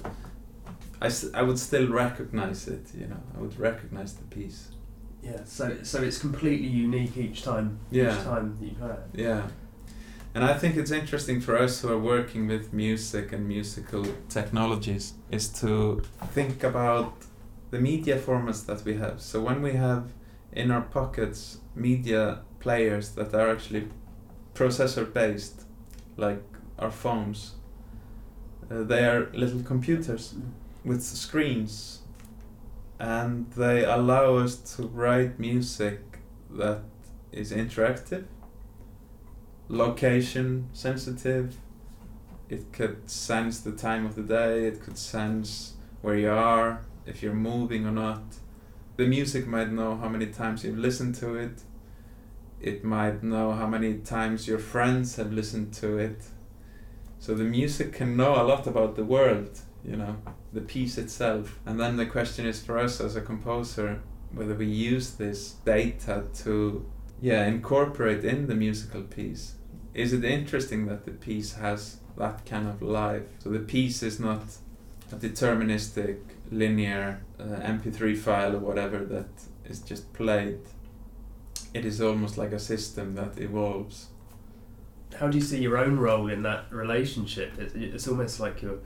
I, 1.00 1.06
s- 1.06 1.30
I 1.34 1.42
would 1.42 1.58
still 1.58 1.88
recognize 1.88 2.68
it. 2.68 2.86
You 2.94 3.06
know, 3.06 3.20
I 3.36 3.40
would 3.40 3.58
recognize 3.58 4.12
the 4.14 4.24
piece. 4.24 4.68
Yeah. 5.22 5.40
So 5.44 5.78
so 5.82 6.02
it's 6.02 6.18
completely 6.18 6.68
unique 6.68 7.16
each 7.16 7.42
time. 7.42 7.78
Yeah. 7.90 8.14
Each 8.16 8.24
time 8.24 8.56
that 8.60 8.66
you 8.66 8.74
play 8.76 8.90
it. 8.90 9.20
Yeah. 9.28 9.42
And 10.34 10.44
I 10.44 10.54
think 10.54 10.76
it's 10.76 10.90
interesting 10.90 11.40
for 11.40 11.56
us 11.56 11.80
who 11.80 11.92
are 11.92 11.98
working 11.98 12.48
with 12.48 12.72
music 12.72 13.32
and 13.32 13.46
musical 13.46 14.04
technologies 14.28 15.14
is 15.30 15.48
to 15.60 16.02
think 16.32 16.64
about 16.64 17.14
the 17.70 17.78
media 17.78 18.18
formats 18.18 18.66
that 18.66 18.84
we 18.84 18.96
have. 18.96 19.20
So 19.20 19.40
when 19.40 19.62
we 19.62 19.74
have 19.74 20.12
in 20.52 20.72
our 20.72 20.80
pockets 20.82 21.58
media 21.76 22.40
players 22.58 23.10
that 23.10 23.32
are 23.32 23.48
actually 23.48 23.88
processor 24.54 25.12
based, 25.12 25.66
like 26.16 26.42
our 26.80 26.90
phones, 26.90 27.54
uh, 28.68 28.82
they 28.82 29.04
are 29.04 29.30
little 29.34 29.62
computers 29.62 30.34
with 30.84 31.02
screens 31.02 32.00
and 32.98 33.52
they 33.52 33.84
allow 33.84 34.36
us 34.36 34.56
to 34.76 34.82
write 34.88 35.38
music 35.38 36.00
that 36.50 36.82
is 37.30 37.52
interactive 37.52 38.24
location 39.68 40.68
sensitive. 40.72 41.56
It 42.48 42.72
could 42.72 43.10
sense 43.10 43.60
the 43.60 43.72
time 43.72 44.04
of 44.06 44.14
the 44.14 44.22
day 44.22 44.66
it 44.66 44.82
could 44.82 44.98
sense 44.98 45.74
where 46.02 46.16
you 46.16 46.30
are 46.30 46.84
if 47.06 47.22
you're 47.22 47.34
moving 47.34 47.86
or 47.86 47.90
not. 47.90 48.22
The 48.96 49.06
music 49.06 49.46
might 49.46 49.72
know 49.72 49.96
how 49.96 50.08
many 50.08 50.26
times 50.26 50.64
you've 50.64 50.78
listened 50.78 51.14
to 51.16 51.34
it. 51.36 51.62
It 52.60 52.84
might 52.84 53.22
know 53.22 53.52
how 53.52 53.66
many 53.66 53.94
times 53.98 54.46
your 54.46 54.58
friends 54.58 55.16
have 55.16 55.32
listened 55.32 55.74
to 55.74 55.98
it. 55.98 56.24
So 57.18 57.34
the 57.34 57.44
music 57.44 57.92
can 57.92 58.16
know 58.16 58.40
a 58.40 58.44
lot 58.44 58.66
about 58.66 58.96
the 58.96 59.04
world 59.04 59.60
you 59.84 59.96
know 59.96 60.16
the 60.52 60.60
piece 60.60 60.98
itself. 60.98 61.60
And 61.66 61.78
then 61.78 61.96
the 61.96 62.06
question 62.06 62.46
is 62.46 62.62
for 62.62 62.78
us 62.78 63.00
as 63.00 63.16
a 63.16 63.20
composer 63.20 64.00
whether 64.32 64.54
we 64.54 64.66
use 64.66 65.12
this 65.12 65.52
data 65.64 66.24
to 66.42 66.84
yeah 67.24 67.46
incorporate 67.46 68.22
in 68.22 68.46
the 68.48 68.54
musical 68.54 69.02
piece 69.02 69.54
is 69.94 70.12
it 70.12 70.24
interesting 70.24 70.84
that 70.84 71.06
the 71.06 71.10
piece 71.10 71.54
has 71.54 71.98
that 72.18 72.44
kind 72.44 72.68
of 72.68 72.82
life 72.82 73.28
so 73.38 73.48
the 73.48 73.66
piece 73.74 74.02
is 74.02 74.20
not 74.20 74.42
a 75.10 75.16
deterministic 75.16 76.18
linear 76.50 77.22
uh, 77.40 77.44
mp3 77.74 78.16
file 78.16 78.54
or 78.56 78.58
whatever 78.58 78.98
that 79.14 79.30
is 79.64 79.80
just 79.80 80.12
played 80.12 80.60
it 81.72 81.86
is 81.86 81.98
almost 82.00 82.36
like 82.36 82.52
a 82.52 82.58
system 82.58 83.14
that 83.14 83.38
evolves 83.38 84.08
How 85.18 85.28
do 85.28 85.38
you 85.38 85.44
see 85.44 85.60
your 85.62 85.78
own 85.78 85.96
role 85.98 86.28
in 86.28 86.42
that 86.42 86.64
relationship? 86.72 87.50
It's, 87.58 87.74
it's 87.74 88.08
almost 88.08 88.40
like 88.40 88.62
you're 88.62 88.80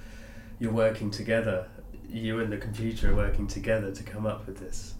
you're 0.61 0.73
working 0.73 1.11
together. 1.11 1.67
You 2.09 2.41
and 2.41 2.51
the 2.53 2.59
computer 2.59 3.11
are 3.11 3.17
working 3.17 3.47
together 3.47 3.91
to 3.99 4.03
come 4.03 4.27
up 4.33 4.47
with 4.47 4.59
this 4.59 4.95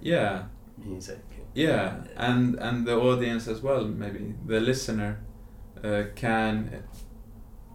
yeah 0.00 0.44
music. 0.78 1.24
Yeah 1.54 1.96
and 2.16 2.54
and 2.56 2.86
the 2.86 2.96
audience 2.96 3.46
as 3.46 3.60
well 3.60 3.84
maybe 3.84 4.34
the 4.46 4.60
listener 4.60 5.20
uh, 5.84 6.04
can 6.14 6.82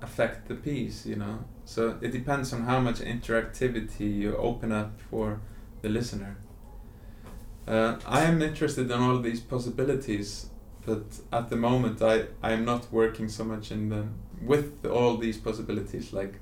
affect 0.02 0.48
the 0.48 0.56
piece 0.56 1.06
you 1.06 1.16
know? 1.16 1.44
So 1.66 1.98
it 2.02 2.12
depends 2.12 2.54
on 2.54 2.64
how 2.64 2.80
much 2.80 3.00
interactivity 3.00 4.18
you 4.20 4.38
open 4.38 4.72
up 4.72 5.02
for 5.10 5.42
the 5.82 5.90
listener. 5.90 6.38
Uh, 7.68 8.00
i 8.06 8.22
am 8.22 8.42
interested 8.42 8.90
in 8.90 8.98
all 8.98 9.20
these 9.20 9.42
possibilities 9.42 10.50
but 10.86 11.04
at 11.34 11.50
the 11.50 11.58
moment 11.58 12.02
i 12.02 12.24
i 12.42 12.54
am 12.54 12.64
not 12.64 12.90
working 12.94 13.28
so 13.28 13.44
much 13.44 13.72
in 13.72 13.90
the 13.90 14.08
with 14.42 14.86
all 14.86 15.18
these 15.18 15.38
possibilities 15.38 16.14
like 16.14 16.36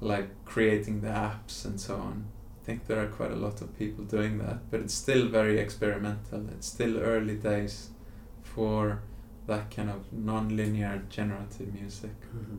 like 0.00 0.28
creating 0.44 1.00
the 1.00 1.08
apps 1.08 1.64
and 1.64 1.80
so 1.80 1.94
on 1.94 2.26
think 2.64 2.86
there 2.86 3.02
are 3.02 3.08
quite 3.08 3.32
a 3.32 3.36
lot 3.36 3.60
of 3.60 3.76
people 3.78 4.04
doing 4.04 4.38
that, 4.38 4.70
but 4.70 4.80
it's 4.80 4.94
still 4.94 5.28
very 5.28 5.58
experimental. 5.58 6.48
It's 6.50 6.66
still 6.66 6.98
early 6.98 7.36
days 7.36 7.90
for 8.42 9.02
that 9.46 9.70
kind 9.70 9.90
of 9.90 10.12
non-linear 10.12 11.02
generative 11.08 11.74
music. 11.74 12.14
Mhm. 12.34 12.58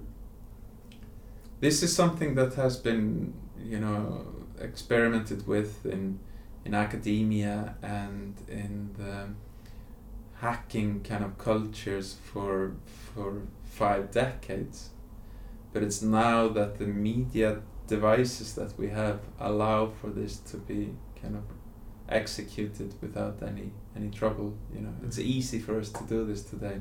This 1.60 1.82
is 1.84 1.96
something 1.96 2.36
that 2.36 2.56
has 2.56 2.78
been, 2.78 3.34
you 3.58 3.80
know, 3.80 4.26
experimented 4.60 5.48
with 5.48 5.86
in 5.86 6.20
in 6.66 6.74
academia 6.74 7.76
and 7.82 8.36
in 8.48 8.90
the 8.98 9.28
hacking 10.36 11.02
kind 11.04 11.24
of 11.24 11.38
cultures 11.38 12.16
for 12.32 12.74
for 12.86 13.42
five 13.64 14.12
decades. 14.12 14.90
But 15.72 15.84
it's 15.84 16.02
now 16.02 16.50
that 16.50 16.78
the 16.78 16.86
media 16.86 17.62
devices 17.96 18.48
that 18.60 18.72
we 18.82 18.88
have 19.02 19.20
allow 19.50 19.80
for 20.00 20.10
this 20.20 20.34
to 20.52 20.58
be 20.72 20.82
kind 21.22 21.36
of 21.42 21.44
executed 22.20 22.90
without 23.02 23.38
any 23.52 23.68
any 23.98 24.10
trouble 24.20 24.50
you 24.74 24.82
know. 24.86 24.94
It's 25.06 25.20
easy 25.20 25.60
for 25.66 25.74
us 25.82 25.90
to 25.98 26.04
do 26.14 26.20
this 26.32 26.42
today. 26.54 26.78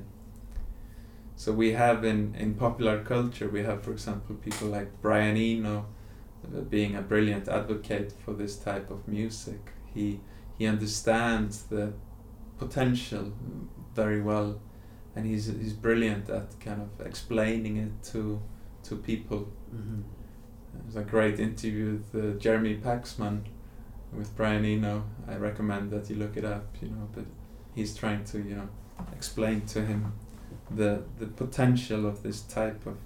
So 1.37 1.53
we 1.53 1.73
have 1.85 2.05
in 2.13 2.21
in 2.45 2.55
popular 2.55 2.97
culture 3.15 3.49
we 3.57 3.63
have 3.69 3.79
for 3.85 3.93
example 3.93 4.35
people 4.47 4.69
like 4.69 4.89
Brian 5.05 5.37
Eno 5.37 5.77
uh, 6.45 6.61
being 6.75 6.97
a 6.97 7.03
brilliant 7.03 7.49
advocate 7.49 8.13
for 8.25 8.33
this 8.35 8.55
type 8.69 8.89
of 8.95 8.99
music. 9.09 9.61
He 9.95 10.21
he 10.59 10.67
understands 10.75 11.55
the 11.75 11.93
potential 12.59 13.25
very 13.95 14.21
well 14.31 14.51
and 15.17 15.27
he's 15.27 15.47
he's 15.47 15.73
brilliant 15.89 16.31
at 16.31 16.49
kind 16.61 16.81
of 16.87 17.07
explaining 17.07 17.77
it 17.87 17.93
to 18.13 18.41
to 18.89 18.97
people. 18.97 19.41
Mhm. 19.75 20.03
There's 20.75 20.97
a 20.97 21.09
great 21.09 21.39
interview 21.39 22.01
with 22.13 22.25
uh, 22.25 22.39
Jeremy 22.39 22.77
Paxman 22.77 23.43
with 24.13 24.35
Brian 24.37 24.65
Eno. 24.65 25.05
I 25.29 25.37
recommend 25.37 25.91
that 25.91 26.11
you 26.11 26.17
look 26.17 26.37
it 26.37 26.45
up, 26.45 26.67
you 26.81 26.89
know, 26.89 27.09
but 27.15 27.25
he's 27.75 27.97
trying 27.97 28.25
to, 28.25 28.39
you 28.39 28.57
know, 28.57 28.69
explain 29.13 29.63
to 29.67 29.85
him 29.85 30.13
the 30.71 31.03
the 31.19 31.27
potential 31.27 32.07
of 32.07 32.23
this 32.23 32.43
type 32.43 32.87
of 32.87 32.97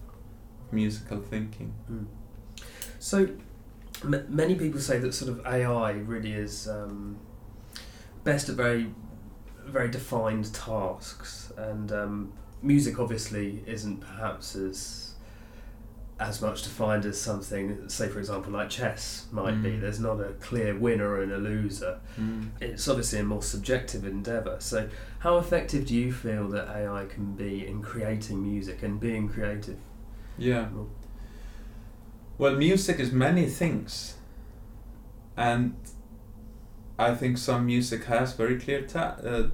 musical 0.70 1.20
thinking. 1.20 1.72
Mm. 1.90 2.06
So, 2.98 3.28
m- 4.02 4.26
many 4.28 4.54
people 4.56 4.80
say 4.80 4.98
that 4.98 5.14
sort 5.14 5.30
of 5.30 5.46
AI 5.46 5.92
really 5.92 6.32
is 6.32 6.68
um, 6.68 7.18
best 8.24 8.48
at 8.48 8.56
very, 8.56 8.92
very 9.64 9.88
defined 9.88 10.52
tasks, 10.52 11.52
and 11.56 11.92
um, 11.92 12.32
music 12.62 12.98
obviously 12.98 13.62
isn't 13.66 14.00
perhaps 14.00 14.56
as 14.56 15.05
as 16.18 16.40
much 16.40 16.62
defined 16.62 17.04
as 17.04 17.20
something, 17.20 17.88
say 17.88 18.08
for 18.08 18.18
example, 18.18 18.52
like 18.52 18.70
chess 18.70 19.26
might 19.30 19.62
be. 19.62 19.72
Mm. 19.72 19.80
There's 19.82 20.00
not 20.00 20.18
a 20.20 20.32
clear 20.40 20.74
winner 20.74 21.20
and 21.20 21.30
a 21.30 21.36
loser. 21.36 22.00
It's 22.60 22.88
obviously 22.88 23.18
a 23.18 23.24
more 23.24 23.42
subjective 23.42 24.04
endeavour. 24.06 24.56
So, 24.60 24.88
how 25.18 25.36
effective 25.36 25.86
do 25.86 25.94
you 25.94 26.12
feel 26.12 26.48
that 26.48 26.68
AI 26.68 27.04
can 27.04 27.34
be 27.34 27.66
in 27.66 27.82
creating 27.82 28.42
music 28.42 28.82
and 28.82 28.98
being 28.98 29.28
creative? 29.28 29.78
Yeah. 30.38 30.68
Well, 32.38 32.54
music 32.54 32.98
is 32.98 33.12
many 33.12 33.46
things, 33.46 34.16
and 35.36 35.76
I 36.98 37.14
think 37.14 37.36
some 37.36 37.66
music 37.66 38.04
has 38.04 38.32
very 38.32 38.58
clear 38.58 38.82
ta- 38.82 39.16
uh, 39.22 39.48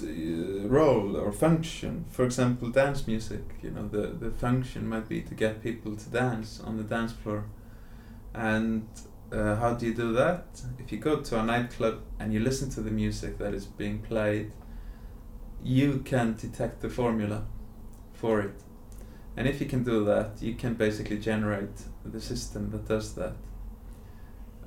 role 0.00 1.16
or 1.16 1.32
function. 1.32 2.04
For 2.08 2.24
example, 2.24 2.70
dance 2.70 3.06
music. 3.06 3.42
You 3.62 3.70
know, 3.70 3.88
the 3.88 4.08
the 4.08 4.30
function 4.30 4.88
might 4.88 5.08
be 5.08 5.22
to 5.22 5.34
get 5.34 5.62
people 5.62 5.96
to 5.96 6.08
dance 6.10 6.60
on 6.60 6.76
the 6.76 6.84
dance 6.84 7.12
floor, 7.12 7.44
And 8.34 8.88
uh, 9.30 9.56
how 9.56 9.74
do 9.74 9.86
you 9.86 9.94
do 9.94 10.12
that? 10.14 10.62
If 10.78 10.92
you 10.92 10.98
go 10.98 11.20
to 11.20 11.40
a 11.40 11.42
nightclub 11.42 12.00
and 12.18 12.32
you 12.32 12.40
listen 12.40 12.70
to 12.70 12.80
the 12.80 12.90
music 12.90 13.38
that 13.38 13.54
is 13.54 13.66
being 13.66 14.00
played, 14.00 14.52
you 15.62 15.98
can 16.04 16.34
detect 16.34 16.80
the 16.80 16.88
formula 16.88 17.44
for 18.12 18.40
it. 18.40 18.62
And 19.36 19.48
if 19.48 19.60
you 19.60 19.66
can 19.66 19.82
do 19.82 20.04
that, 20.04 20.42
you 20.42 20.54
can 20.54 20.74
basically 20.74 21.18
generate 21.18 21.82
the 22.04 22.20
system 22.20 22.70
that 22.70 22.86
does 22.86 23.14
that. 23.14 23.34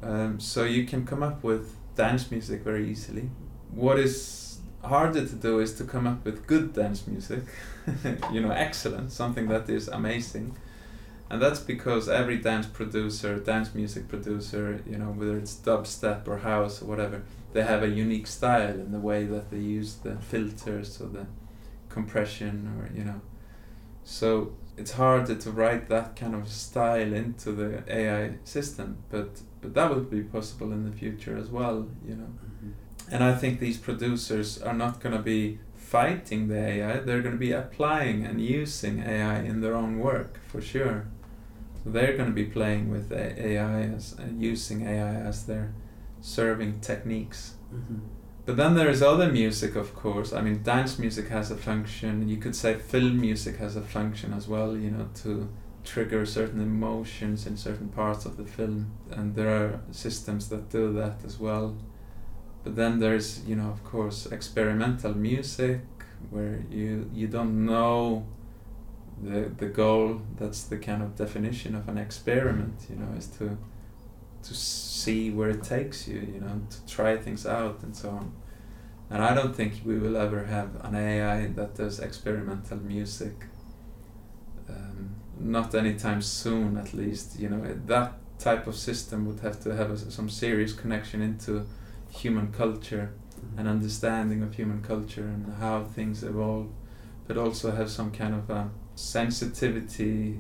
Um, 0.02 0.40
so 0.40 0.64
you 0.64 0.86
can 0.86 1.06
come 1.06 1.24
up 1.24 1.44
with 1.44 1.76
dance 1.96 2.32
music 2.32 2.62
very 2.64 2.90
easily. 2.90 3.30
What 3.72 4.00
is 4.00 4.45
harder 4.86 5.26
to 5.26 5.36
do 5.36 5.60
is 5.60 5.74
to 5.76 5.84
come 5.84 6.08
up 6.08 6.26
with 6.26 6.48
good 6.48 6.74
dance 6.74 7.08
music, 7.08 7.44
you 8.32 8.42
know, 8.42 8.52
excellent, 8.52 9.12
something 9.12 9.48
that 9.50 9.70
is 9.70 9.88
amazing. 9.88 10.56
And 11.30 11.42
that's 11.42 11.60
because 11.60 12.08
every 12.08 12.38
dance 12.38 12.68
producer, 12.68 13.40
dance 13.40 13.74
music 13.74 14.08
producer, 14.08 14.82
you 14.88 14.98
know, 14.98 15.08
whether 15.08 15.38
it's 15.38 15.56
dubstep 15.56 16.28
or 16.28 16.38
house 16.38 16.82
or 16.82 16.86
whatever, 16.86 17.24
they 17.54 17.64
have 17.64 17.82
a 17.82 17.88
unique 17.88 18.28
style 18.28 18.80
in 18.80 18.92
the 18.92 19.00
way 19.00 19.26
that 19.26 19.50
they 19.50 19.58
use 19.58 19.96
the 19.96 20.18
filters 20.18 21.02
or 21.02 21.08
the 21.08 21.26
compression 21.90 22.72
or, 22.78 22.96
you 22.96 23.04
know. 23.04 23.22
So 24.04 24.54
it's 24.78 24.92
harder 24.92 25.36
to 25.36 25.52
write 25.52 25.90
that 25.90 26.16
kind 26.16 26.36
of 26.36 26.48
style 26.48 27.14
into 27.14 27.52
the 27.52 27.84
AI 27.88 28.36
system, 28.44 28.98
but 29.10 29.42
but 29.62 29.74
that 29.74 29.90
would 29.90 30.12
be 30.12 30.22
possible 30.22 30.72
in 30.72 30.90
the 30.90 30.96
future 30.96 31.36
as 31.38 31.50
well, 31.50 31.88
you 32.08 32.16
know. 32.16 32.26
Mm-hmm. 32.26 32.72
And 33.12 33.24
I 33.24 33.36
think 33.36 33.60
these 33.60 33.78
producers 33.78 34.62
are 34.62 34.74
not 34.74 35.00
going 35.00 35.16
to 35.16 35.22
be 35.22 35.60
fighting 35.76 36.48
the 36.48 36.58
AI; 36.58 37.00
they're 37.00 37.22
going 37.22 37.36
to 37.36 37.40
be 37.40 37.52
applying 37.52 38.26
and 38.26 38.42
using 38.42 39.00
AI 39.00 39.42
in 39.42 39.62
their 39.62 39.76
own 39.76 40.00
work 40.00 40.40
for 40.48 40.62
sure. 40.62 41.08
So 41.84 41.92
they're 41.92 42.18
going 42.18 42.30
to 42.30 42.36
be 42.36 42.46
playing 42.46 42.90
with 42.90 43.12
AI 43.12 43.82
as 43.82 44.16
uh, 44.20 44.24
using 44.36 44.88
AI 44.88 45.16
as 45.16 45.46
their 45.46 45.74
serving 46.22 46.80
techniques. 46.80 47.54
Mm-hmm. 47.74 48.00
But 48.46 48.58
then 48.58 48.76
there 48.76 48.90
is 48.90 49.02
other 49.02 49.32
music, 49.32 49.76
of 49.76 49.96
course. 49.96 50.32
I 50.32 50.42
mean, 50.42 50.62
dance 50.62 51.00
music 51.00 51.30
has 51.30 51.50
a 51.50 51.58
function. 51.58 52.28
You 52.28 52.38
could 52.38 52.56
say 52.56 52.76
film 52.76 53.20
music 53.20 53.58
has 53.58 53.76
a 53.76 53.82
function 53.82 54.34
as 54.34 54.48
well. 54.48 54.76
You 54.78 54.92
know, 54.92 55.10
to 55.24 55.50
trigger 55.84 56.26
certain 56.26 56.62
emotions 56.62 57.46
in 57.46 57.58
certain 57.58 57.90
parts 57.90 58.26
of 58.26 58.38
the 58.38 58.46
film, 58.46 58.92
and 59.12 59.36
there 59.36 59.50
are 59.50 59.80
systems 59.92 60.50
that 60.50 60.70
do 60.70 60.94
that 60.94 61.24
as 61.26 61.40
well. 61.40 61.78
But 62.66 62.76
then 62.76 63.00
there's, 63.00 63.46
you 63.46 63.56
know, 63.56 63.70
of 63.70 63.84
course, 63.86 64.26
experimental 64.26 65.14
music 65.16 65.82
where 66.32 66.64
you 66.70 67.10
you 67.14 67.28
don't 67.28 67.66
know 67.66 68.26
the 69.24 69.52
the 69.58 69.68
goal. 69.68 70.22
That's 70.38 70.64
the 70.64 70.78
kind 70.78 71.02
of 71.02 71.16
definition 71.16 71.76
of 71.76 71.88
an 71.88 71.98
experiment. 71.98 72.88
You 72.90 72.98
know, 72.98 73.18
is 73.18 73.28
to 73.38 73.58
to 74.48 74.54
see 74.54 75.32
where 75.32 75.52
it 75.52 75.64
takes 75.64 76.08
you. 76.08 76.20
You 76.20 76.42
know, 76.42 76.62
to 76.70 76.86
try 76.96 77.16
things 77.16 77.46
out 77.46 77.84
and 77.84 77.96
so 77.96 78.10
on. 78.10 78.34
And 79.10 79.24
I 79.24 79.36
don't 79.36 79.56
think 79.56 79.74
we 79.86 79.98
will 80.00 80.18
ever 80.18 80.46
have 80.46 80.70
an 80.84 80.96
AI 80.96 81.48
that 81.56 81.76
does 81.76 82.00
experimental 82.00 82.78
music 82.78 83.46
um, 84.70 85.16
not 85.40 85.76
anytime 85.76 86.22
soon 86.22 86.78
at 86.78 86.94
least 86.94 87.40
you 87.40 87.50
know 87.50 87.62
that 87.86 88.14
type 88.40 88.68
of 88.68 88.76
system 88.76 89.26
would 89.26 89.40
have 89.40 89.60
to 89.62 89.76
have 89.76 89.92
a, 89.92 89.98
some 89.98 90.30
serious 90.30 90.74
connection 90.74 91.22
into 91.22 91.66
human 92.16 92.52
culture 92.52 93.14
mm-hmm. 93.14 93.60
and 93.60 93.68
understanding 93.68 94.42
of 94.44 94.56
human 94.56 94.82
culture 94.82 95.24
and 95.24 95.54
how 95.60 95.84
things 95.84 96.24
evolve 96.24 96.70
but 97.28 97.38
also 97.38 97.72
have 97.72 97.90
some 97.90 98.12
kind 98.12 98.34
of 98.34 98.50
a 98.50 98.70
sensitivity 98.96 100.40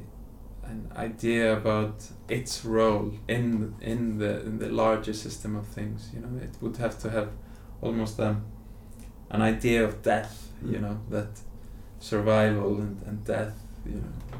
an 0.63 0.91
idea 0.95 1.55
about 1.55 2.07
its 2.27 2.65
role 2.65 3.13
in 3.27 3.75
in 3.81 4.17
the 4.17 4.41
in 4.41 4.57
the 4.57 4.69
larger 4.69 5.13
system 5.13 5.55
of 5.55 5.67
things 5.67 6.09
you 6.13 6.19
know 6.19 6.41
it 6.41 6.55
would 6.61 6.77
have 6.77 6.97
to 6.97 7.09
have 7.09 7.29
almost 7.81 8.17
a, 8.19 8.35
an 9.29 9.41
idea 9.41 9.83
of 9.83 10.01
death 10.01 10.51
you 10.63 10.77
mm. 10.77 10.81
know 10.81 10.99
that 11.09 11.39
survival 11.99 12.77
and, 12.77 13.01
and 13.05 13.23
death 13.25 13.57
you 13.85 13.95
know 13.95 14.39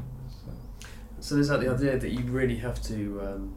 so 1.20 1.34
there's 1.34 1.48
that 1.48 1.60
the 1.60 1.72
idea 1.72 1.98
that 1.98 2.10
you 2.10 2.22
really 2.24 2.56
have 2.56 2.80
to 2.82 3.20
um, 3.20 3.54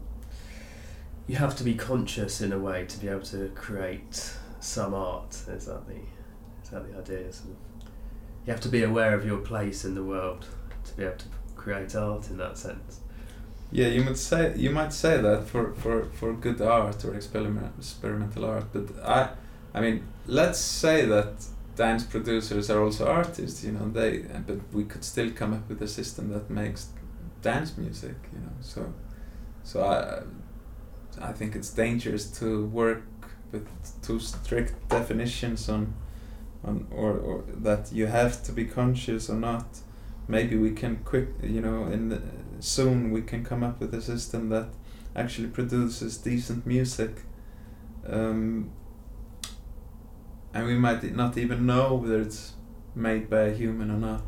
you 1.29 1.35
have 1.35 1.55
to 1.55 1.63
be 1.63 1.75
conscious 1.75 2.41
in 2.41 2.51
a 2.51 2.57
way 2.57 2.85
to 2.87 2.97
be 2.97 3.07
able 3.07 3.21
to 3.21 3.51
create 3.53 4.33
some 4.59 4.95
art. 4.95 5.31
Is 5.47 5.67
that 5.67 5.87
the 5.87 5.99
is 6.63 6.69
that 6.71 6.91
the 6.91 6.97
idea? 6.97 7.31
Sort 7.31 7.51
of, 7.51 7.89
you 8.47 8.51
have 8.51 8.61
to 8.61 8.67
be 8.69 8.81
aware 8.81 9.13
of 9.13 9.23
your 9.23 9.37
place 9.37 9.85
in 9.85 9.93
the 9.93 10.03
world 10.03 10.47
to 10.85 10.93
be 10.97 11.03
able 11.03 11.17
to 11.17 11.25
create 11.55 11.95
art 11.95 12.31
in 12.31 12.37
that 12.37 12.57
sense. 12.57 13.01
Yeah, 13.71 13.89
you 13.89 14.03
might 14.03 14.17
say 14.17 14.55
you 14.57 14.71
might 14.71 14.91
say 14.91 15.21
that 15.21 15.47
for, 15.47 15.75
for, 15.75 16.05
for 16.05 16.33
good 16.33 16.61
art 16.61 17.05
or 17.05 17.13
experiment, 17.13 17.73
experimental 17.77 18.45
art, 18.45 18.65
but 18.73 18.87
I 19.05 19.29
I 19.75 19.81
mean 19.81 20.07
let's 20.25 20.57
say 20.57 21.05
that 21.05 21.45
dance 21.75 22.05
producers 22.05 22.71
are 22.71 22.81
also 22.81 23.07
artists, 23.07 23.63
you 23.63 23.73
know, 23.73 23.87
they 23.87 24.25
but 24.47 24.57
we 24.73 24.83
could 24.83 25.03
still 25.03 25.29
come 25.29 25.53
up 25.53 25.69
with 25.69 25.79
a 25.83 25.87
system 25.87 26.29
that 26.29 26.49
makes 26.49 26.87
dance 27.43 27.77
music, 27.77 28.15
you 28.33 28.39
know. 28.39 28.55
So, 28.61 28.91
so 29.63 29.83
I, 29.83 30.23
I 31.21 31.31
think 31.33 31.55
it's 31.55 31.69
dangerous 31.69 32.29
to 32.39 32.65
work 32.67 33.03
with 33.51 33.67
too 34.01 34.19
strict 34.19 34.89
definitions 34.89 35.69
on, 35.69 35.93
on 36.63 36.87
or 36.91 37.17
or 37.17 37.43
that 37.47 37.91
you 37.91 38.07
have 38.07 38.43
to 38.43 38.51
be 38.51 38.65
conscious 38.65 39.29
or 39.29 39.35
not. 39.35 39.79
Maybe 40.27 40.55
we 40.55 40.71
can 40.71 40.97
quick, 40.97 41.29
you 41.41 41.61
know, 41.61 41.85
in 41.85 42.09
the, 42.09 42.21
soon 42.59 43.11
we 43.11 43.23
can 43.23 43.43
come 43.43 43.63
up 43.63 43.79
with 43.79 43.93
a 43.95 44.01
system 44.01 44.49
that 44.49 44.67
actually 45.15 45.47
produces 45.47 46.17
decent 46.17 46.65
music. 46.65 47.23
Um, 48.07 48.71
and 50.53 50.65
we 50.65 50.75
might 50.75 51.03
not 51.15 51.37
even 51.37 51.65
know 51.65 51.95
whether 51.95 52.21
it's 52.21 52.53
made 52.95 53.29
by 53.29 53.41
a 53.41 53.53
human 53.53 53.91
or 53.91 53.97
not. 53.97 54.23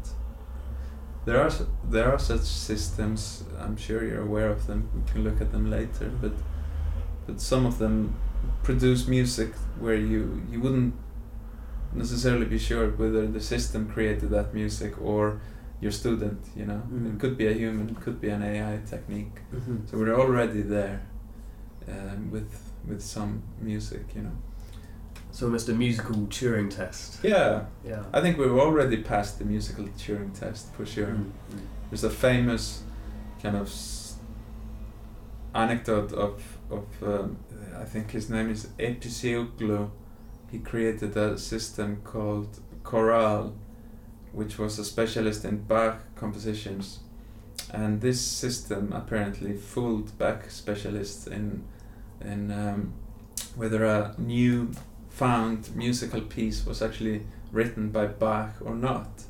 There 1.26 1.39
are 1.39 1.52
there 1.84 2.12
are 2.12 2.20
such 2.20 2.41
systems. 2.41 3.44
I'm 3.60 3.78
sure 3.78 4.04
you're 4.04 4.24
aware 4.24 4.50
of 4.50 4.65
them. 4.65 4.89
We 4.96 5.12
can 5.12 5.24
look 5.24 5.39
at 5.39 5.52
them 5.52 5.70
later, 5.70 6.12
but 6.22 6.34
but 7.25 7.39
some 7.39 7.65
of 7.65 7.77
them 7.77 8.15
produce 8.63 9.07
music 9.07 9.53
where 9.79 9.95
you 9.95 10.41
you 10.51 10.60
wouldn't 10.60 10.93
necessarily 11.93 12.45
be 12.45 12.57
sure 12.57 12.89
whether 12.91 13.27
the 13.27 13.41
system 13.41 13.89
created 13.89 14.29
that 14.29 14.53
music 14.53 14.99
or 15.01 15.41
your 15.79 15.91
student. 15.91 16.39
You 16.55 16.65
know, 16.65 16.81
mm. 16.91 17.13
it 17.13 17.19
could 17.19 17.38
be 17.38 17.47
a 17.47 17.53
human, 17.53 17.89
it 17.89 17.99
could 17.99 18.21
be 18.21 18.29
an 18.29 18.43
AI 18.43 18.79
technique. 18.88 19.36
Mm-hmm. 19.53 19.88
So 19.88 19.97
we're 19.97 20.17
already 20.17 20.62
there 20.62 21.01
um, 21.88 22.31
with 22.31 22.51
with 22.88 23.01
some 23.01 23.43
music. 23.60 24.05
You 24.15 24.23
know. 24.23 24.38
So 25.31 25.45
almost 25.45 25.69
a 25.69 25.73
musical 25.73 26.15
Turing 26.27 26.69
test. 26.75 27.19
Yeah. 27.23 27.65
Yeah. 27.86 28.03
I 28.13 28.19
think 28.19 28.38
we've 28.38 28.51
already 28.51 28.97
passed 28.97 29.39
the 29.39 29.45
musical 29.45 29.86
Turing 29.86 30.38
test 30.38 30.73
for 30.73 30.86
sure. 30.86 31.07
Mm-hmm. 31.07 31.60
There's 31.89 32.03
a 32.03 32.10
famous 32.10 32.84
kind 33.41 33.55
of 33.55 33.71
anecdote 35.55 36.12
of 36.13 36.57
of 36.71 36.86
um, 37.03 37.38
I 37.79 37.86
think 37.86 38.12
his 38.12 38.29
name 38.29 38.49
is 38.49 38.67
Ebcioglu. 38.79 39.89
He 40.51 40.60
created 40.60 41.15
a 41.15 41.38
system 41.38 42.01
called 42.03 42.60
Chorale, 42.84 43.53
which 44.31 44.57
was 44.57 44.79
a 44.79 44.86
specialist 44.86 45.45
in 45.45 45.63
Bach 45.63 45.99
compositions, 46.15 46.99
and 47.73 48.01
this 48.01 48.21
system 48.21 48.91
apparently 48.93 49.53
fooled 49.53 50.17
Bach 50.17 50.49
specialists 50.49 51.27
in 51.27 51.63
in 52.21 52.51
um, 52.51 52.93
whether 53.55 53.84
a 53.86 54.15
new 54.17 54.71
found 55.10 55.75
musical 55.75 56.21
piece 56.21 56.65
was 56.65 56.81
actually 56.81 57.25
written 57.51 57.89
by 57.89 58.07
Bach 58.07 58.55
or 58.62 58.75
not. 58.75 59.23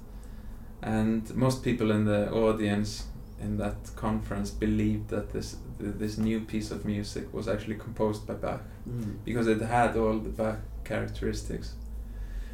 And 0.82 1.34
most 1.36 1.64
people 1.64 1.92
in 1.92 2.06
the 2.06 2.32
audience 2.32 3.06
in 3.40 3.58
that 3.58 3.96
conference 3.96 4.52
believed 4.52 5.10
that 5.10 5.34
this 5.34 5.58
this 5.82 6.18
new 6.18 6.42
piece 6.42 6.72
of 6.72 6.86
music 6.86 7.34
was 7.34 7.48
actually 7.48 7.76
composed 7.76 8.28
by 8.28 8.34
Bach 8.34 8.62
mm. 8.88 9.16
because 9.26 9.48
it 9.48 9.62
had 9.62 9.98
all 9.98 10.18
the 10.18 10.30
Bach 10.30 10.60
characteristics. 10.84 11.76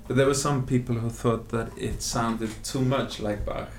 But 0.07 0.15
there 0.15 0.25
were 0.25 0.33
some 0.33 0.65
people 0.65 0.95
who 0.95 1.09
thought 1.09 1.49
that 1.49 1.77
it 1.77 2.01
sounded 2.01 2.51
too 2.63 2.81
much 2.81 3.19
like 3.19 3.45
Bach. 3.45 3.69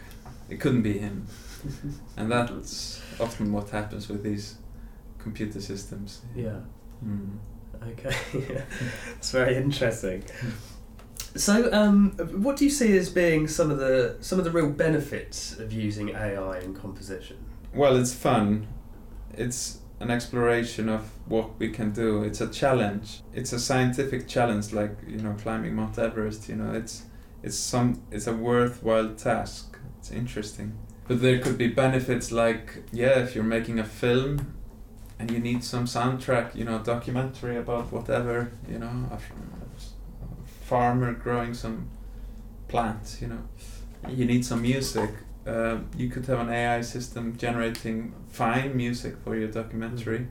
It 0.51 0.61
couldn't 0.61 0.83
be 0.83 0.99
him. 0.99 1.27
and 2.17 2.31
that's 2.31 3.03
often 3.19 3.53
what 3.53 3.71
happens 3.71 4.09
with 4.09 4.23
these 4.23 4.57
computer 5.19 5.61
systems. 5.61 6.23
Yeah. 6.35 6.61
Mm. 7.05 7.39
Okay, 7.91 8.15
it's 9.17 9.31
very 9.31 9.57
interesting. 9.57 10.25
So, 11.35 11.71
um, 11.73 12.13
what 12.43 12.57
do 12.57 12.65
you 12.65 12.71
see 12.71 12.97
as 12.97 13.11
being 13.11 13.49
some 13.49 13.71
of 13.71 13.79
the 13.79 14.17
some 14.21 14.39
of 14.39 14.45
the 14.45 14.51
real 14.51 14.71
benefits 14.71 15.59
of 15.59 15.73
using 15.73 16.09
AI 16.09 16.59
in 16.61 16.75
composition? 16.75 17.37
Well, 17.75 17.97
it's 17.97 18.15
fun. 18.15 18.67
It's 19.35 19.79
an 20.01 20.11
exploration 20.11 20.89
of 20.89 21.11
what 21.27 21.59
we 21.59 21.71
can 21.71 21.93
do. 21.93 22.23
It's 22.23 22.41
a 22.41 22.49
challenge. 22.49 23.23
It's 23.33 23.53
a 23.53 23.59
scientific 23.59 24.29
challenge, 24.29 24.73
like 24.73 24.97
you 25.07 25.19
know, 25.19 25.35
climbing 25.35 25.75
Mount 25.75 25.99
Everest. 25.99 26.49
You 26.49 26.57
know, 26.57 26.73
it's 26.73 27.05
it's 27.43 27.57
some 27.57 28.03
it's 28.11 28.27
a 28.27 28.35
worthwhile 28.35 29.15
task. 29.15 29.77
It's 29.99 30.11
interesting. 30.11 30.79
But 31.07 31.23
there 31.23 31.39
could 31.39 31.57
be 31.57 31.69
benefits 31.69 32.31
like 32.31 32.85
yeah, 32.93 33.19
if 33.21 33.35
you're 33.35 33.45
making 33.45 33.79
a 33.79 33.85
film 33.85 34.55
and 35.19 35.31
you 35.31 35.39
need 35.39 35.65
some 35.65 35.87
soundtrack, 35.87 36.55
you 36.55 36.65
know, 36.65 36.79
documentary 36.79 37.57
about 37.57 37.91
whatever, 37.93 38.53
you 38.69 38.79
know, 38.79 39.09
a, 39.11 39.19
farmer 40.65 41.15
growing 41.15 41.55
some 41.55 41.89
plants, 42.69 43.23
you 43.23 43.29
know, 43.29 43.43
you 44.09 44.27
need 44.27 44.45
some 44.45 44.63
music. 44.63 45.11
Uh, 45.49 45.79
you 45.97 46.09
could 46.11 46.27
have 46.27 46.41
an 46.41 46.51
AI 46.51 46.83
system 46.83 47.35
generating 47.37 48.13
fine 48.29 48.77
music 48.77 49.17
for 49.25 49.35
your 49.35 49.49
documentary 49.49 50.27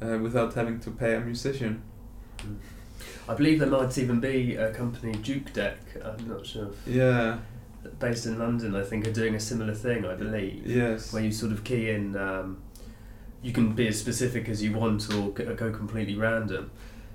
uh, 0.00 0.18
without 0.18 0.54
having 0.54 0.78
to 0.80 0.90
pay 0.92 1.14
a 1.16 1.20
musician. 1.20 1.82
I 3.28 3.34
believe 3.34 3.58
there 3.58 3.68
might 3.68 3.96
even 3.98 4.20
be 4.20 4.54
a 4.54 4.72
company, 4.72 5.12
Jukedeck. 5.14 5.76
I'm 6.04 6.28
not 6.28 6.46
sure. 6.46 6.68
If, 6.86 6.94
Yeah. 6.94 7.38
based 7.98 8.26
in 8.26 8.38
London, 8.38 8.76
I 8.76 8.84
think, 8.84 9.06
are 9.08 9.12
doing 9.12 9.34
a 9.34 9.40
similar 9.40 9.74
thing. 9.74 10.04
I 10.04 10.14
believe. 10.14 10.66
Yes. 10.66 11.12
where 11.12 11.22
you 11.22 11.32
sort 11.32 11.52
of 11.52 11.64
key 11.64 11.90
in. 11.90 12.16
Um, 12.16 12.58
you 13.42 13.52
can 13.52 13.72
be 13.74 13.88
as 13.88 13.98
specific 13.98 14.48
as 14.48 14.62
you 14.62 14.72
want, 14.72 15.12
or 15.14 15.30
go 15.30 15.70
completely 15.72 16.14
random. 16.14 16.70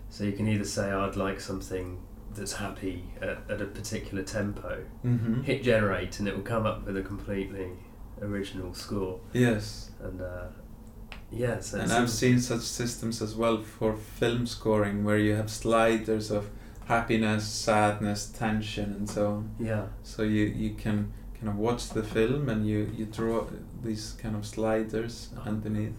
So 0.09 0.23
you 0.25 0.33
can 0.33 0.47
either 0.47 0.63
say, 0.65 0.91
"I'd 0.91 1.15
like 1.15 1.39
something 1.39 1.97
that's 2.35 2.53
happy 2.53 3.03
at, 3.21 3.39
at 3.49 3.61
a 3.61 3.65
particular 3.65 4.23
tempo." 4.23 4.83
Mm-hmm. 5.05 5.41
Hit 5.43 5.63
generate, 5.63 6.19
and 6.19 6.27
it 6.27 6.35
will 6.35 6.43
come 6.43 6.65
up 6.65 6.85
with 6.85 6.97
a 6.97 7.01
completely 7.03 7.69
original 8.21 8.73
score. 8.73 9.19
Yes. 9.33 9.91
And 10.01 10.21
uh, 10.21 10.47
yeah, 11.31 11.59
so 11.59 11.79
And 11.79 11.91
I've 11.91 12.09
seen 12.09 12.39
such 12.39 12.61
systems 12.61 13.21
as 13.21 13.35
well 13.35 13.61
for 13.61 13.95
film 13.95 14.45
scoring 14.47 15.03
where 15.03 15.17
you 15.17 15.35
have 15.35 15.49
sliders 15.49 16.31
of 16.31 16.49
happiness, 16.85 17.47
sadness, 17.47 18.25
tension, 18.27 18.93
and 18.93 19.09
so 19.09 19.27
on. 19.27 19.55
Yeah. 19.59 19.85
So 20.03 20.23
you, 20.23 20.45
you 20.45 20.71
can 20.71 21.13
kind 21.35 21.49
of 21.49 21.55
watch 21.57 21.89
the 21.89 22.03
film 22.03 22.49
and 22.49 22.67
you, 22.67 22.91
you 22.95 23.05
draw 23.05 23.45
these 23.83 24.13
kind 24.21 24.35
of 24.35 24.45
sliders 24.45 25.29
Oh. 25.37 25.43
underneath, 25.45 25.93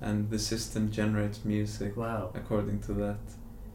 and 0.00 0.30
the 0.30 0.38
system 0.38 0.90
generates 0.90 1.44
music 1.44 1.96
Wow. 1.96 2.30
according 2.34 2.80
to 2.82 2.92
that. 2.94 3.18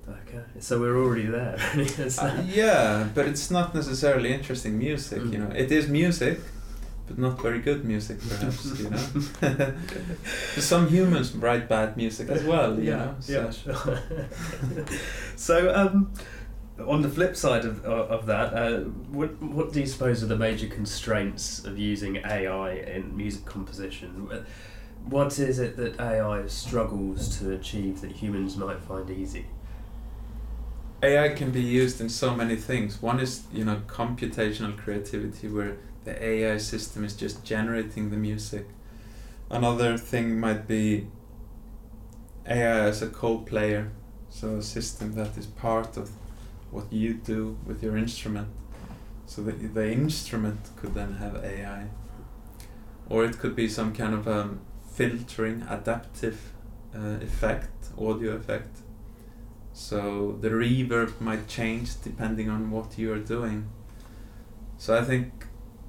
Okay. 0.08 0.44
So 0.60 0.80
we're 0.80 0.98
already 0.98 1.26
there. 1.26 1.58
Uh, 2.20 2.44
yeah, 2.48 3.08
but 3.16 3.28
it's 3.28 3.50
not 3.50 3.74
necessarily 3.74 4.34
interesting 4.34 4.78
music, 4.78 5.20
you 5.24 5.40
Mm. 5.40 5.50
know. 5.50 5.56
It 5.56 5.72
is 5.72 5.88
music, 5.88 6.40
but 7.08 7.18
not 7.18 7.42
very 7.42 7.60
good 7.60 7.84
music, 7.86 8.18
perhaps, 8.30 8.66
you 8.80 8.90
know. 8.90 9.74
Some 10.58 10.88
humans 10.88 11.34
write 11.34 11.68
bad 11.68 11.98
music 11.98 12.30
as 12.30 12.44
well, 12.44 12.76
you 12.80 12.92
yeah, 12.92 12.98
know. 12.98 13.16
So. 13.20 13.34
yeah, 13.34 13.52
sure. 13.62 14.00
so, 15.36 15.74
um, 15.76 16.12
on 16.88 17.02
the 17.02 17.10
flip 17.10 17.36
side 17.36 17.66
of, 17.66 17.84
of 17.86 18.12
of 18.12 18.26
that, 18.28 18.54
uh, 18.54 18.80
what 19.18 19.42
what 19.42 19.74
do 19.74 19.80
you 19.80 19.88
suppose 19.88 20.22
are 20.24 20.28
the 20.28 20.38
major 20.38 20.68
constraints 20.68 21.66
of 21.66 21.78
using 21.80 22.18
AI 22.18 22.72
in 22.96 23.16
music 23.18 23.46
composition? 23.46 24.30
What 25.10 25.40
is 25.40 25.60
it 25.60 25.78
that 25.78 26.00
AI 26.00 26.48
struggles 26.48 27.38
to 27.40 27.52
achieve 27.54 28.02
that 28.02 28.12
humans 28.12 28.58
might 28.58 28.82
find 28.82 29.10
easy? 29.10 29.46
AI 31.04 31.30
can 31.30 31.52
be 31.52 31.62
used 31.62 32.02
in 32.02 32.10
so 32.10 32.36
many 32.36 32.56
things. 32.56 33.02
One 33.02 33.20
is, 33.20 33.44
you 33.54 33.66
know, 33.66 33.82
computational 33.88 34.78
creativity 34.78 35.48
where 35.48 35.78
the 36.04 36.24
AI 36.24 36.58
system 36.58 37.04
is 37.04 37.16
just 37.16 37.44
generating 37.44 38.10
the 38.10 38.18
music. 38.18 38.68
Another 39.50 39.98
thing 39.98 40.40
might 40.40 40.68
be 40.68 41.08
AI 42.48 42.80
as 42.80 43.02
a 43.02 43.08
co-player, 43.08 43.92
so 44.30 44.58
a 44.58 44.62
system 44.62 45.14
that 45.16 45.38
is 45.38 45.46
part 45.46 45.98
of 45.98 46.12
what 46.72 46.92
you 46.92 47.14
do 47.14 47.58
with 47.66 47.84
your 47.84 47.98
instrument. 47.98 48.48
So 49.28 49.42
that 49.44 49.74
the 49.74 49.92
instrument 49.92 50.60
could 50.76 50.94
then 50.94 51.16
have 51.16 51.44
AI. 51.44 51.88
Or 53.10 53.26
it 53.26 53.40
could 53.40 53.56
be 53.56 53.68
some 53.68 53.94
kind 53.94 54.14
of 54.14 54.28
um, 54.28 54.62
filtering, 54.92 55.64
adaptive 55.70 56.54
uh, 56.96 57.18
effect, 57.22 57.90
audio 57.98 58.34
effect. 58.34 58.78
So 59.76 60.38
the 60.40 60.52
reverb 60.52 61.20
might 61.20 61.50
change 61.50 62.02
depending 62.02 62.50
on 62.50 62.72
what 62.72 62.98
you 62.98 63.12
are 63.12 63.20
doing. 63.20 63.68
So 64.78 64.98
I 64.98 65.04
think 65.04 65.48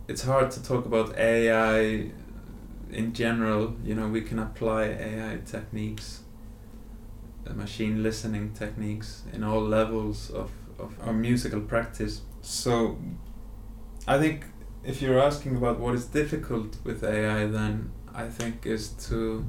it's 0.09 0.23
hard 0.23 0.51
to 0.51 0.63
talk 0.63 0.87
about 0.87 1.17
AI 1.17 2.11
in 2.91 3.13
general. 3.13 3.77
You 3.85 3.95
know, 3.95 4.09
we 4.09 4.23
can 4.23 4.41
apply 4.41 4.87
AI 4.87 5.39
techniques, 5.47 6.23
uh, 7.49 7.55
machine 7.55 8.03
listening 8.03 8.53
techniques 8.55 9.23
in 9.33 9.45
all 9.45 9.63
levels 9.63 10.31
of, 10.31 10.51
of 10.81 10.93
our 11.01 11.13
musical 11.13 11.61
practice. 11.61 12.23
So 12.43 12.99
I 14.09 14.19
think 14.19 14.47
if 14.83 15.01
you're 15.01 15.21
asking 15.21 15.57
about 15.57 15.79
what 15.79 15.95
is 15.95 16.07
difficult 16.07 16.77
with 16.83 17.05
AI, 17.05 17.47
then 17.47 17.93
I 18.13 18.27
think 18.27 18.67
is 18.67 18.89
to 19.09 19.47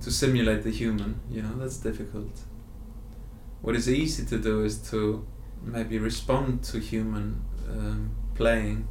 to 0.00 0.10
simulate 0.10 0.62
the 0.62 0.70
human. 0.70 1.20
You 1.30 1.42
know, 1.42 1.58
that's 1.58 1.76
difficult 1.76 2.44
what 3.62 3.76
is 3.76 3.88
easy 3.88 4.24
to 4.26 4.38
do 4.38 4.64
is 4.64 4.78
to 4.90 5.26
maybe 5.62 5.98
respond 5.98 6.62
to 6.64 6.78
human 6.78 7.42
um, 7.68 8.10
playing. 8.34 8.88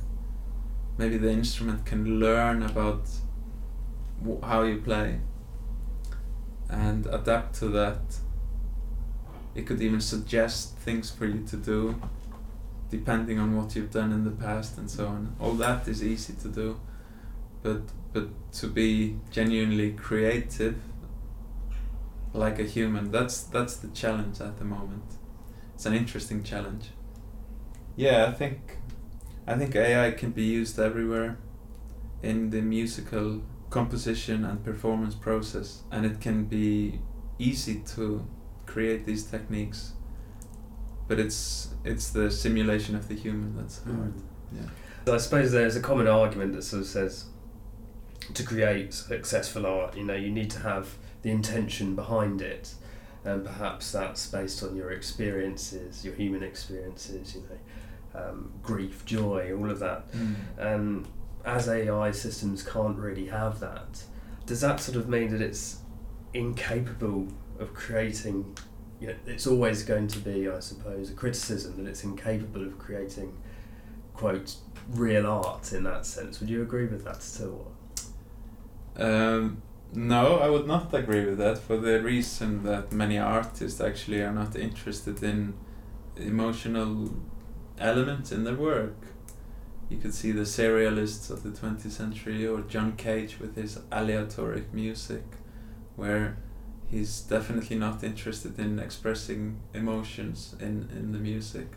Maybe 0.97 1.17
the 1.17 1.31
instrument 1.31 1.85
can 1.85 2.19
learn 2.19 2.61
about 2.63 3.09
how 4.43 4.63
you 4.63 4.77
play 4.81 5.19
and 6.69 7.07
adapt 7.07 7.55
to 7.55 7.67
that. 7.69 8.19
It 9.55 9.65
could 9.65 9.81
even 9.81 10.01
suggest 10.01 10.77
things 10.77 11.09
for 11.09 11.25
you 11.25 11.43
to 11.47 11.57
do 11.57 11.99
depending 12.89 13.39
on 13.39 13.55
what 13.55 13.75
you've 13.75 13.91
done 13.91 14.11
in 14.11 14.23
the 14.23 14.31
past 14.31 14.77
and 14.77 14.89
so 14.89 15.07
on. 15.07 15.35
All 15.39 15.53
that 15.53 15.87
is 15.87 16.03
easy 16.03 16.33
to 16.41 16.47
do. 16.47 16.79
But 17.61 17.81
but 18.13 18.29
to 18.53 18.67
be 18.67 19.17
genuinely 19.31 19.93
creative 19.93 20.77
like 22.33 22.59
a 22.59 22.63
human. 22.63 23.11
That's 23.11 23.41
that's 23.43 23.75
the 23.77 23.87
challenge 23.89 24.41
at 24.41 24.57
the 24.57 24.65
moment. 24.65 25.03
It's 25.75 25.85
an 25.85 25.93
interesting 25.93 26.43
challenge. 26.43 26.89
Yeah, 27.95 28.27
I 28.27 28.31
think 28.31 28.77
I 29.47 29.55
think 29.57 29.75
AI 29.75 30.11
can 30.11 30.31
be 30.31 30.43
used 30.43 30.79
everywhere 30.79 31.37
in 32.21 32.49
the 32.49 32.61
musical 32.61 33.41
composition 33.69 34.43
and 34.43 34.63
performance 34.63 35.15
process 35.15 35.83
and 35.91 36.05
it 36.05 36.19
can 36.19 36.45
be 36.45 36.99
easy 37.37 37.81
to 37.85 38.25
create 38.65 39.05
these 39.05 39.23
techniques 39.23 39.93
but 41.09 41.19
it's 41.19 41.69
it's 41.83 42.09
the 42.09 42.31
simulation 42.31 42.95
of 42.95 43.07
the 43.09 43.15
human 43.15 43.57
that's 43.57 43.79
hmm. 43.79 43.97
hard. 43.97 44.13
Yeah. 44.53 44.69
So 45.05 45.15
I 45.15 45.17
suppose 45.17 45.51
there's 45.51 45.75
a 45.75 45.81
common 45.81 46.07
argument 46.07 46.53
that 46.53 46.61
sort 46.61 46.81
of 46.83 46.87
says 46.87 47.25
to 48.33 48.43
create 48.43 48.93
successful 48.93 49.65
art, 49.65 49.97
you 49.97 50.03
know, 50.03 50.13
you 50.13 50.29
need 50.29 50.51
to 50.51 50.59
have 50.59 50.97
the 51.21 51.31
intention 51.31 51.95
behind 51.95 52.41
it, 52.41 52.73
and 53.23 53.43
perhaps 53.45 53.91
that's 53.91 54.27
based 54.27 54.63
on 54.63 54.75
your 54.75 54.91
experiences, 54.91 56.05
your 56.05 56.15
human 56.15 56.43
experiences, 56.43 57.35
you 57.35 57.41
know, 57.41 58.21
um, 58.21 58.51
grief, 58.63 59.05
joy, 59.05 59.53
all 59.55 59.69
of 59.69 59.79
that. 59.79 60.05
And 60.57 61.07
as 61.45 61.67
AI 61.67 62.11
systems 62.11 62.63
can't 62.63 62.97
really 62.97 63.27
have 63.27 63.59
that, 63.59 64.03
does 64.45 64.61
that 64.61 64.79
sort 64.79 64.97
of 64.97 65.07
mean 65.09 65.29
that 65.31 65.41
it's 65.41 65.79
incapable 66.33 67.27
of 67.59 67.73
creating? 67.73 68.57
You 68.99 69.07
know, 69.09 69.15
it's 69.27 69.47
always 69.47 69.83
going 69.83 70.07
to 70.09 70.19
be, 70.19 70.49
I 70.49 70.59
suppose, 70.59 71.09
a 71.09 71.13
criticism 71.13 71.83
that 71.83 71.89
it's 71.89 72.03
incapable 72.03 72.63
of 72.63 72.77
creating, 72.77 73.37
quote, 74.13 74.55
real 74.89 75.27
art 75.27 75.71
in 75.71 75.83
that 75.83 76.05
sense. 76.05 76.39
Would 76.39 76.49
you 76.49 76.61
agree 76.61 76.85
with 76.85 77.05
that 77.05 77.21
still? 77.21 77.71
Um, 78.97 79.61
no, 79.93 80.37
I 80.37 80.49
would 80.49 80.67
not 80.67 80.93
agree 80.93 81.25
with 81.25 81.37
that 81.39 81.57
for 81.57 81.77
the 81.77 82.01
reason 82.01 82.63
that 82.63 82.91
many 82.91 83.17
artists 83.17 83.81
actually 83.81 84.21
are 84.21 84.31
not 84.31 84.55
interested 84.55 85.23
in 85.23 85.53
emotional 86.15 87.11
elements 87.79 88.31
in 88.31 88.43
their 88.43 88.55
work. 88.55 88.95
You 89.89 89.97
could 89.97 90.13
see 90.13 90.31
the 90.31 90.43
serialists 90.43 91.31
of 91.31 91.41
the 91.41 91.49
20th 91.49 91.89
century 91.89 92.45
or 92.45 92.61
John 92.61 92.95
Cage 92.95 93.39
with 93.39 93.55
his 93.55 93.79
aleatoric 93.91 94.71
music, 94.71 95.23
where 95.95 96.37
he's 96.87 97.21
definitely 97.21 97.77
not 97.77 98.03
interested 98.03 98.59
in 98.59 98.77
expressing 98.77 99.59
emotions 99.73 100.55
in, 100.59 100.89
in 100.95 101.11
the 101.11 101.17
music. 101.17 101.67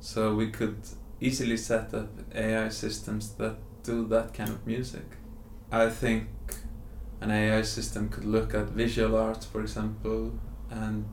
So 0.00 0.34
we 0.34 0.50
could 0.50 0.78
easily 1.20 1.58
set 1.58 1.92
up 1.92 2.08
AI 2.34 2.68
systems 2.70 3.32
that 3.32 3.56
do 3.82 4.06
that 4.06 4.32
kind 4.32 4.50
of 4.50 4.66
music. 4.66 5.04
I 5.70 5.90
think 5.90 6.28
an 7.20 7.30
AI 7.30 7.62
system 7.62 8.08
could 8.08 8.24
look 8.24 8.54
at 8.54 8.66
visual 8.66 9.16
art, 9.16 9.44
for 9.44 9.60
example, 9.60 10.32
and 10.70 11.06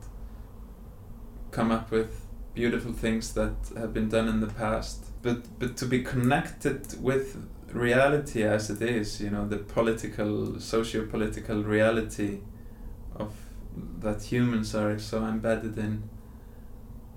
come 1.50 1.70
up 1.70 1.90
with 1.90 2.26
beautiful 2.54 2.92
things 2.92 3.34
that 3.34 3.54
have 3.76 3.92
been 3.92 4.08
done 4.08 4.28
in 4.28 4.40
the 4.40 4.46
past. 4.46 5.06
But 5.22 5.58
but 5.58 5.76
to 5.78 5.86
be 5.86 6.02
connected 6.02 7.02
with 7.02 7.36
reality 7.72 8.44
as 8.44 8.70
it 8.70 8.82
is, 8.82 9.20
you 9.20 9.30
know, 9.30 9.46
the 9.48 9.58
political, 9.58 10.60
socio-political 10.60 11.64
reality 11.64 12.40
of 13.14 13.32
that 13.98 14.22
humans 14.22 14.74
are 14.74 14.98
so 14.98 15.24
embedded 15.26 15.76
in, 15.76 16.08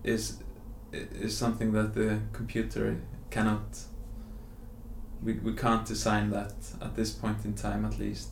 is 0.04 0.43
is 0.91 1.38
something 1.38 1.71
that 1.73 1.93
the 1.93 2.19
computer 2.34 2.99
cannot 3.30 3.86
we, 5.21 5.34
we 5.34 5.54
can't 5.54 5.86
design 5.86 6.30
that 6.32 6.54
at 6.82 6.95
this 6.95 7.12
point 7.12 7.43
in 7.45 7.54
time 7.54 7.86
at 7.86 7.99
least 7.99 8.30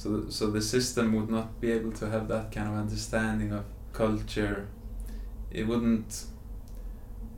So 0.00 0.30
so 0.30 0.50
the 0.50 0.62
system 0.62 1.12
would 1.16 1.28
not 1.28 1.60
be 1.60 1.70
able 1.72 1.92
to 2.00 2.08
have 2.08 2.26
that 2.28 2.52
kind 2.52 2.68
of 2.68 2.74
understanding 2.74 3.52
of 3.52 3.64
culture. 3.92 4.68
It 5.50 5.66
wouldn't. 5.66 6.24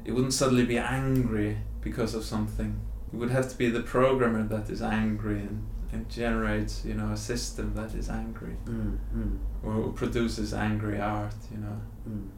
It 0.05 0.13
wouldn't 0.13 0.33
suddenly 0.33 0.65
be 0.65 0.79
angry 0.79 1.59
because 1.81 2.15
of 2.15 2.25
something. 2.25 2.81
It 3.13 3.17
would 3.17 3.31
have 3.31 3.49
to 3.51 3.57
be 3.59 3.69
the 3.69 3.83
programmer 3.83 4.45
that 4.45 4.71
is 4.71 4.81
angry 4.81 5.41
and, 5.41 5.67
and 5.93 6.09
generates, 6.09 6.85
you 6.85 6.95
know, 6.95 7.11
a 7.11 7.17
system 7.17 7.75
that 7.75 7.95
is 7.95 8.09
angry 8.09 8.57
Mm, 8.67 8.99
mm, 9.17 9.39
or 9.65 9.93
produces 9.93 10.55
angry 10.55 11.01
art, 11.01 11.35
you 11.53 11.59
know. 11.59 11.81
mm. 12.09 12.29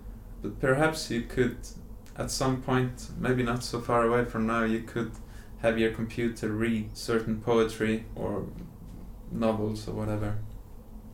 But 0.43 0.59
perhaps 0.59 1.11
you 1.11 1.23
could, 1.23 1.59
at 2.17 2.31
some 2.31 2.63
point, 2.63 3.09
maybe 3.19 3.43
not 3.43 3.63
so 3.63 3.81
far 3.81 4.07
away 4.07 4.25
from 4.25 4.47
now, 4.47 4.65
you 4.65 4.81
could 4.83 5.13
have 5.63 5.79
your 5.79 5.93
computer 5.93 6.49
read 6.49 6.97
certain 6.97 7.41
poetry 7.41 8.05
or 8.17 8.47
novels 9.35 9.89
or 9.89 9.93
whatever 9.93 10.39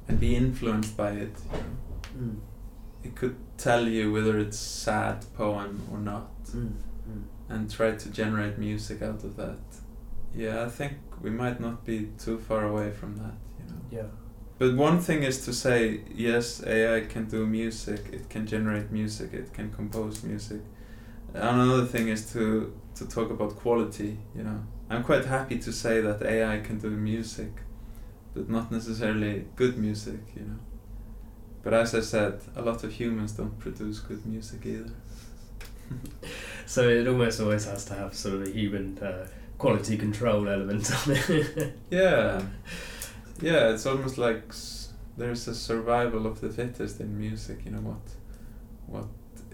and 0.09 0.21
be 0.21 0.37
influenced 0.37 0.97
by 0.97 1.11
it. 1.11 1.35
You 1.53 1.61
know. 1.61 2.27
Mm, 2.27 2.37
It 3.03 3.17
could 3.17 3.37
tell 3.57 3.89
you 3.89 4.13
whether 4.13 4.39
it's 4.39 4.59
sad 4.59 5.25
poem 5.35 5.83
or 5.91 5.99
not 5.99 6.45
mm, 6.47 6.73
mm. 7.09 7.23
and 7.49 7.71
try 7.71 7.93
to 7.93 8.09
generate 8.11 8.59
music 8.59 9.03
out 9.03 9.25
of 9.25 9.37
that. 9.37 9.59
Yeah, 10.35 10.65
I 10.65 10.69
think 10.69 10.93
we 11.23 11.31
might 11.31 11.61
not 11.61 11.85
be 11.85 12.11
too 12.19 12.39
far 12.39 12.65
away 12.67 12.91
from 12.91 13.17
that, 13.17 13.35
you 13.59 13.67
know. 13.71 13.81
Yeah. 13.91 14.09
But 14.59 14.77
one 14.77 15.01
thing 15.01 15.23
is 15.23 15.45
to 15.47 15.53
say, 15.53 16.03
yes, 16.15 16.63
AI 16.67 17.07
can 17.07 17.25
do 17.25 17.47
music, 17.47 18.11
it 18.13 18.29
can 18.29 18.47
generate 18.47 18.91
music, 18.91 19.33
it 19.33 19.53
can 19.55 19.71
compose 19.73 20.23
music. 20.23 20.61
Another 21.33 21.87
thing 21.87 22.09
is 22.09 22.31
to, 22.33 22.73
to 22.97 23.07
talk 23.09 23.31
about 23.31 23.57
quality, 23.57 24.19
you 24.37 24.43
know. 24.43 24.61
I'm 24.91 25.03
quite 25.05 25.25
happy 25.25 25.59
to 25.59 25.73
say 25.73 26.01
that 26.03 26.23
AI 26.23 26.61
can 26.61 26.79
do 26.79 26.91
music, 26.91 27.53
but 28.35 28.49
not 28.49 28.71
necessarily 28.73 29.45
good 29.57 29.77
music, 29.79 30.21
you 30.37 30.43
know. 30.43 30.59
But 31.63 31.75
as 31.75 31.95
I 31.95 32.01
said, 32.01 32.41
a 32.57 32.63
lot 32.63 32.85
of 32.85 32.93
humans 32.93 33.33
don't 33.33 33.59
produce 33.59 33.99
good 34.01 34.25
music 34.27 34.65
either. 34.67 34.91
So 36.67 36.89
it 36.89 37.09
almost 37.09 37.41
always 37.41 37.65
has 37.65 37.85
to 37.87 37.95
have 37.95 38.15
sort 38.15 38.35
of 38.37 38.43
a 38.47 38.51
human 38.51 38.97
uh, 38.99 39.27
quality 39.59 39.97
control 39.97 40.49
element 40.49 40.89
on 40.93 41.17
it. 41.17 41.75
Yeah, 41.91 42.43
yeah. 43.43 43.73
It's 43.73 43.87
almost 43.87 44.17
like 44.17 44.45
s- 44.51 44.93
there's 45.17 45.49
a 45.49 45.55
survival 45.55 46.27
of 46.27 46.41
the 46.41 46.49
fittest 46.49 47.01
in 47.01 47.19
music. 47.19 47.65
You 47.65 47.73
know 47.73 47.81
what, 47.81 48.07
what 48.87 49.07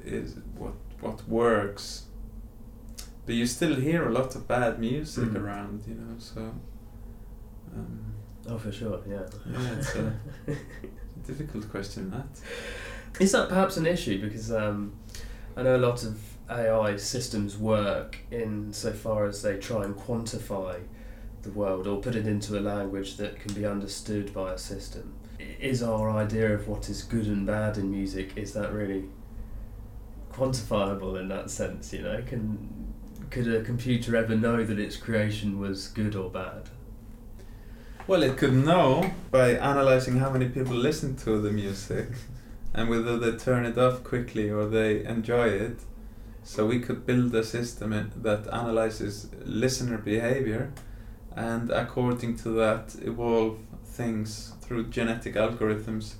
is 0.04 0.36
what 0.58 0.74
what 1.00 1.26
works. 1.26 2.04
But 3.24 3.34
you 3.34 3.46
still 3.46 3.76
hear 3.76 4.06
a 4.06 4.12
lot 4.12 4.36
of 4.36 4.46
bad 4.46 4.78
music 4.78 5.30
Mm. 5.30 5.40
around. 5.42 5.84
You 5.88 5.94
know, 5.94 6.18
so. 6.18 6.52
Um, 7.74 8.12
oh, 8.48 8.58
for 8.58 8.72
sure. 8.72 9.00
Yeah. 9.08 9.22
yeah, 9.50 9.72
it's 9.78 9.94
a, 9.94 10.12
difficult 11.26 11.68
question. 11.70 12.10
That. 12.10 12.26
Is 13.20 13.32
that 13.32 13.48
perhaps 13.48 13.76
an 13.76 13.86
issue? 13.86 14.20
Because 14.20 14.52
um, 14.52 14.94
I 15.56 15.62
know 15.62 15.76
a 15.76 15.78
lot 15.78 16.04
of 16.04 16.20
AI 16.50 16.96
systems 16.96 17.58
work 17.58 18.18
in 18.30 18.72
so 18.72 18.92
far 18.92 19.26
as 19.26 19.42
they 19.42 19.56
try 19.58 19.84
and 19.84 19.96
quantify 19.96 20.80
the 21.42 21.50
world 21.50 21.86
or 21.86 22.00
put 22.00 22.14
it 22.14 22.26
into 22.26 22.58
a 22.58 22.60
language 22.60 23.16
that 23.16 23.38
can 23.40 23.54
be 23.54 23.64
understood 23.66 24.32
by 24.32 24.52
a 24.52 24.58
system. 24.58 25.14
Is 25.60 25.82
our 25.82 26.10
idea 26.10 26.54
of 26.54 26.68
what 26.68 26.88
is 26.88 27.02
good 27.02 27.26
and 27.26 27.46
bad 27.46 27.78
in 27.78 27.90
music 27.90 28.32
is 28.36 28.52
that 28.52 28.72
really 28.72 29.04
quantifiable 30.32 31.18
in 31.18 31.28
that 31.28 31.50
sense? 31.50 31.92
You 31.92 32.02
know, 32.02 32.22
can 32.26 32.86
could 33.30 33.52
a 33.52 33.62
computer 33.62 34.16
ever 34.16 34.36
know 34.36 34.64
that 34.64 34.78
its 34.78 34.96
creation 34.96 35.58
was 35.58 35.88
good 35.88 36.14
or 36.14 36.30
bad? 36.30 36.68
Well, 38.08 38.22
it 38.22 38.36
could 38.36 38.52
know 38.52 39.10
by 39.32 39.54
analyzing 39.54 40.18
how 40.18 40.30
many 40.30 40.48
people 40.48 40.76
listen 40.76 41.16
to 41.16 41.40
the 41.40 41.50
music 41.50 42.06
and 42.72 42.88
whether 42.88 43.18
they 43.18 43.36
turn 43.36 43.66
it 43.66 43.76
off 43.76 44.04
quickly 44.04 44.48
or 44.48 44.68
they 44.68 45.04
enjoy 45.04 45.48
it. 45.48 45.80
So 46.44 46.66
we 46.66 46.78
could 46.78 47.04
build 47.04 47.34
a 47.34 47.42
system 47.42 47.92
in- 47.92 48.12
that 48.22 48.46
analyzes 48.52 49.28
listener 49.44 49.98
behavior 49.98 50.72
and 51.34 51.68
according 51.72 52.36
to 52.36 52.50
that 52.50 52.94
evolve 53.02 53.58
things 53.84 54.52
through 54.60 54.84
genetic 54.90 55.34
algorithms, 55.34 56.14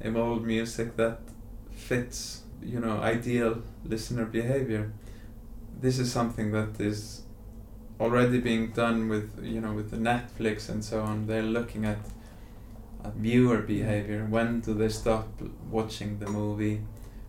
evolve 0.00 0.44
music 0.44 0.96
that 0.96 1.20
fits, 1.70 2.44
you 2.62 2.80
know, 2.80 3.00
ideal 3.02 3.62
listener 3.84 4.24
behavior. 4.24 4.92
This 5.78 5.98
is 5.98 6.10
something 6.10 6.52
that 6.52 6.80
is 6.80 7.24
already 8.00 8.38
being 8.38 8.70
done 8.72 9.08
with 9.08 9.28
you 9.42 9.60
know 9.60 9.72
with 9.72 9.90
the 9.90 9.96
Netflix 9.96 10.68
and 10.68 10.84
so 10.84 11.02
on. 11.02 11.26
They're 11.26 11.42
looking 11.42 11.84
at, 11.84 11.98
at 13.04 13.14
viewer 13.14 13.58
behavior. 13.58 14.26
When 14.28 14.60
do 14.60 14.74
they 14.74 14.88
stop 14.88 15.28
watching 15.70 16.18
the 16.18 16.26
movie? 16.26 16.80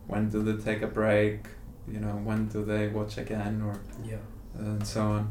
When 0.08 0.30
do 0.30 0.42
they 0.44 0.62
take 0.64 0.82
a 0.82 0.88
break? 0.88 1.40
You 1.88 2.00
know, 2.00 2.16
when 2.24 2.48
do 2.48 2.64
they 2.66 2.88
watch 2.88 3.18
again 3.18 3.62
or 3.62 3.80
Yeah. 4.06 4.18
and 4.58 4.86
so 4.88 5.02
on. 5.02 5.30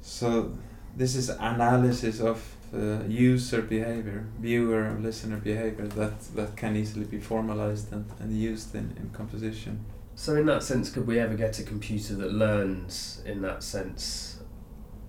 So 0.00 0.52
this 0.96 1.14
is 1.16 1.28
analysis 1.30 2.20
of 2.20 2.42
uh, 2.74 3.02
user 3.08 3.62
behavior, 3.62 4.24
viewer 4.38 4.96
listener 5.00 5.36
behavior 5.38 5.86
that, 5.88 6.20
that 6.36 6.56
can 6.56 6.76
easily 6.76 7.04
be 7.04 7.18
formalized 7.18 7.92
and, 7.92 8.04
and 8.20 8.32
used 8.36 8.74
in, 8.74 8.94
in 9.00 9.10
composition. 9.12 9.84
So 10.20 10.36
in 10.36 10.44
that 10.46 10.62
sense, 10.62 10.90
could 10.90 11.06
we 11.06 11.18
ever 11.18 11.32
get 11.32 11.58
a 11.60 11.62
computer 11.62 12.14
that 12.16 12.30
learns 12.30 13.22
in 13.24 13.40
that 13.40 13.62
sense, 13.62 14.40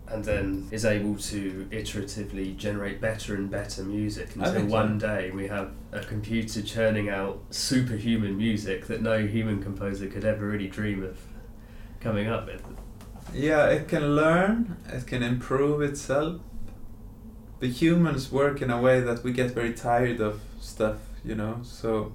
and 0.07 0.23
then 0.23 0.69
is 0.71 0.85
able 0.85 1.17
to 1.17 1.67
iteratively 1.69 2.55
generate 2.55 3.01
better 3.01 3.35
and 3.35 3.51
better 3.51 3.83
music 3.83 4.33
until 4.37 4.53
so. 4.53 4.65
one 4.67 4.97
day 4.97 5.29
we 5.31 5.49
have 5.49 5.73
a 5.91 5.99
computer 5.99 6.61
churning 6.61 7.09
out 7.09 7.41
superhuman 7.49 8.37
music 8.37 8.87
that 8.87 9.01
no 9.01 9.27
human 9.27 9.61
composer 9.61 10.07
could 10.07 10.23
ever 10.23 10.47
really 10.47 10.69
dream 10.69 11.03
of 11.03 11.19
coming 11.99 12.29
up 12.29 12.45
with? 12.45 12.63
Yeah, 13.33 13.67
it 13.67 13.89
can 13.89 14.15
learn, 14.15 14.77
it 14.87 15.07
can 15.07 15.23
improve 15.23 15.81
itself. 15.81 16.39
But 17.59 17.69
humans 17.81 18.31
work 18.31 18.61
in 18.61 18.71
a 18.71 18.79
way 18.79 19.01
that 19.01 19.25
we 19.25 19.33
get 19.33 19.51
very 19.51 19.73
tired 19.73 20.21
of 20.21 20.39
stuff, 20.61 20.99
you 21.21 21.35
know. 21.35 21.59
So 21.63 22.13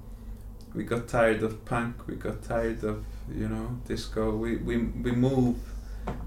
we 0.77 0.83
got 0.83 1.07
tired 1.07 1.41
of 1.41 1.65
punk, 1.65 2.05
we 2.05 2.15
got 2.15 2.43
tired 2.43 2.83
of, 2.83 3.03
you 3.33 3.49
know, 3.49 3.79
disco. 3.87 4.35
We 4.35 4.57
we 4.57 4.77
we 4.77 5.11
move 5.11 5.57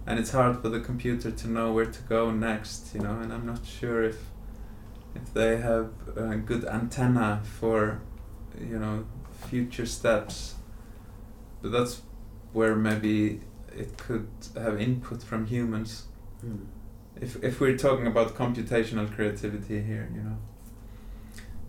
and 0.07 0.19
it's 0.19 0.33
hard 0.33 0.61
for 0.61 0.69
the 0.69 0.81
computer 0.81 1.31
to 1.31 1.49
know 1.49 1.73
where 1.73 1.87
to 1.87 2.03
go 2.03 2.33
next, 2.33 2.93
you 2.95 3.01
know, 3.01 3.21
and 3.21 3.33
I'm 3.33 3.47
not 3.47 3.65
sure 3.65 4.03
if 4.03 4.19
if 5.15 5.33
they 5.33 5.59
have 5.59 5.91
a 6.17 6.37
good 6.37 6.65
antenna 6.65 7.43
for, 7.45 8.01
you 8.61 8.79
know, 8.79 9.05
future 9.49 9.87
steps. 9.87 10.57
But 11.63 11.71
that's 11.71 12.03
where 12.53 12.75
maybe 12.75 13.43
it 13.73 13.97
could 13.99 14.29
have 14.57 14.81
input 14.81 15.23
from 15.23 15.47
humans. 15.47 16.07
Hmm. 16.41 16.65
If 17.21 17.43
if 17.45 17.61
we're 17.61 17.79
talking 17.79 18.09
about 18.09 18.35
computational 18.35 19.07
creativity 19.15 19.81
here, 19.81 20.11
you 20.13 20.23
know. 20.23 20.39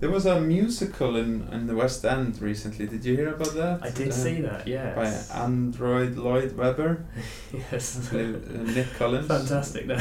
There 0.02 0.10
was 0.10 0.26
a 0.26 0.42
musical 0.42 1.16
in, 1.16 1.48
in 1.52 1.68
the 1.68 1.76
West 1.76 2.04
End 2.04 2.42
recently. 2.42 2.88
Did 2.88 3.06
you 3.06 3.16
hear 3.16 3.30
about 3.36 3.54
that? 3.54 3.80
I 3.84 3.92
did 3.92 4.10
Uh, 4.10 4.12
see 4.12 4.42
that. 4.42 4.68
Yes. 4.68 5.30
By 5.30 5.40
Android 5.44 6.18
Lloyd 6.18 6.58
Webber, 6.58 7.06
yes. 7.54 8.12
Nick 8.12 8.94
Collins. 8.98 9.28
Fantastic. 9.28 9.86
No. 9.86 9.96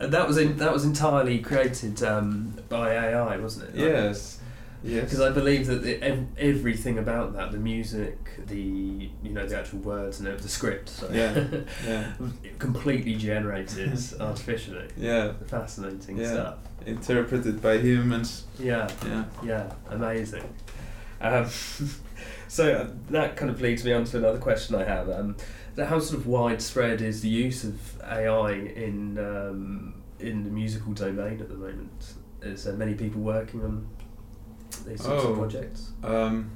and 0.00 0.12
that 0.12 0.26
was 0.26 0.36
in, 0.36 0.56
that 0.56 0.72
was 0.72 0.84
entirely 0.84 1.38
created 1.38 2.02
um, 2.02 2.54
by 2.68 2.90
AI, 2.92 3.36
wasn't 3.36 3.68
it? 3.70 3.76
Yes. 3.78 4.40
Yes. 4.82 5.04
Because 5.04 5.20
I 5.20 5.30
believe 5.30 5.68
that 5.68 5.84
the, 5.84 6.02
ev- 6.02 6.26
everything 6.36 6.98
about 6.98 7.34
that, 7.34 7.52
the 7.52 7.58
music, 7.58 8.18
the 8.48 8.56
you 9.22 9.30
know 9.30 9.46
the 9.46 9.56
actual 9.56 9.78
words 9.78 10.18
and 10.18 10.26
the 10.36 10.48
script, 10.48 10.88
sorry, 10.88 11.18
Yeah, 11.18 11.44
yeah. 11.86 12.12
completely 12.58 13.14
generated 13.14 13.96
artificially. 14.20 14.88
Yeah. 14.96 15.34
Fascinating 15.46 16.16
Yeah. 16.16 16.32
stuff. 16.32 16.58
Interpreted 16.86 17.62
by 17.62 17.78
humans. 17.78 18.44
Yeah, 18.58 18.88
Yeah. 19.04 19.24
yeah, 19.44 19.72
amazing. 19.90 20.44
Um, 21.20 21.46
so 22.48 22.72
uh, 22.74 22.88
that 23.10 23.36
kind 23.36 23.50
of 23.50 23.60
leads 23.60 23.84
me 23.84 23.92
on 23.92 24.04
to 24.04 24.18
another 24.18 24.38
question 24.38 24.74
I 24.74 24.84
have. 24.84 25.08
Um, 25.08 25.36
how 25.76 25.98
sort 26.00 26.20
of 26.20 26.26
widespread 26.26 27.00
is 27.00 27.22
the 27.22 27.28
use 27.28 27.64
of 27.64 28.00
AI 28.02 28.52
in 28.52 29.18
um, 29.18 29.94
in 30.20 30.44
the 30.44 30.50
musical 30.50 30.92
domain 30.92 31.40
at 31.40 31.48
the 31.48 31.54
moment? 31.54 32.14
Is 32.42 32.64
there 32.64 32.74
many 32.74 32.94
people 32.94 33.20
working 33.20 33.62
on 33.64 33.86
these 34.86 35.02
sorts 35.02 35.24
Oh. 35.24 35.32
of 35.32 35.38
projects? 35.38 35.92
Um, 36.02 36.50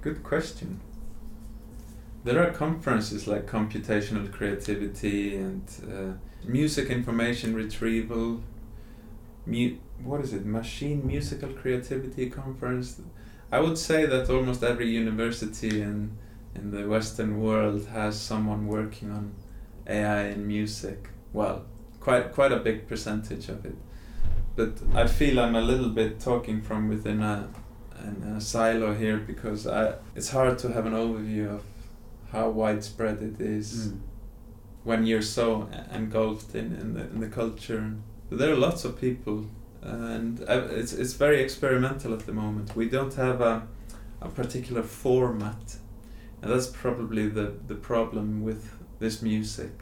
good 0.00 0.22
question. 0.22 0.80
There 2.24 2.42
are 2.42 2.52
conferences 2.52 3.26
like 3.26 3.46
computational 3.46 4.30
creativity 4.32 5.36
and 5.36 5.62
uh, 5.92 6.12
music 6.44 6.88
information 6.90 7.54
retrieval. 7.54 8.40
Mu- 9.46 9.76
what 10.02 10.20
is 10.20 10.32
it? 10.32 10.44
Machine 10.44 11.06
musical 11.06 11.50
creativity 11.50 12.28
conference. 12.30 13.00
I 13.50 13.60
would 13.60 13.78
say 13.78 14.06
that 14.06 14.30
almost 14.30 14.62
every 14.62 14.88
university 14.88 15.80
in 15.82 16.16
in 16.54 16.70
the 16.70 16.86
Western 16.86 17.40
world 17.40 17.86
has 17.86 18.20
someone 18.20 18.66
working 18.66 19.10
on 19.10 19.32
AI 19.86 20.24
in 20.28 20.46
music. 20.46 21.08
Well, 21.32 21.64
quite 22.00 22.32
quite 22.32 22.52
a 22.52 22.58
big 22.58 22.88
percentage 22.88 23.48
of 23.48 23.64
it. 23.64 23.76
But 24.56 24.72
I 24.94 25.06
feel 25.06 25.40
I'm 25.40 25.56
a 25.56 25.60
little 25.62 25.88
bit 25.88 26.20
talking 26.20 26.60
from 26.60 26.88
within 26.88 27.22
a, 27.22 27.48
a 28.36 28.40
silo 28.40 28.92
here 28.94 29.16
because 29.16 29.66
I 29.66 29.94
it's 30.14 30.30
hard 30.30 30.58
to 30.58 30.72
have 30.72 30.84
an 30.86 30.92
overview 30.92 31.54
of 31.54 31.62
how 32.32 32.50
widespread 32.50 33.22
it 33.22 33.40
is 33.40 33.88
Mm. 33.88 34.00
When 34.84 35.06
you're 35.06 35.22
so 35.22 35.68
engulfed 35.92 36.54
in, 36.54 36.74
in 36.74 36.94
the 36.94 37.02
in 37.02 37.20
the 37.20 37.28
culture. 37.28 37.94
There 38.30 38.52
are 38.52 38.56
lots 38.56 38.84
of 38.84 39.00
people, 39.00 39.46
and 39.82 40.40
uh, 40.48 40.68
it's 40.70 40.92
it's 40.92 41.14
very 41.14 41.42
experimental 41.42 42.12
at 42.14 42.26
the 42.26 42.32
moment. 42.32 42.74
We 42.74 42.88
don't 42.88 43.14
have 43.14 43.40
a 43.40 43.66
a 44.20 44.28
particular 44.28 44.82
format, 44.82 45.76
and 46.40 46.50
that's 46.50 46.68
probably 46.68 47.28
the 47.28 47.54
the 47.66 47.74
problem 47.74 48.42
with 48.42 48.72
this 48.98 49.22
music, 49.22 49.72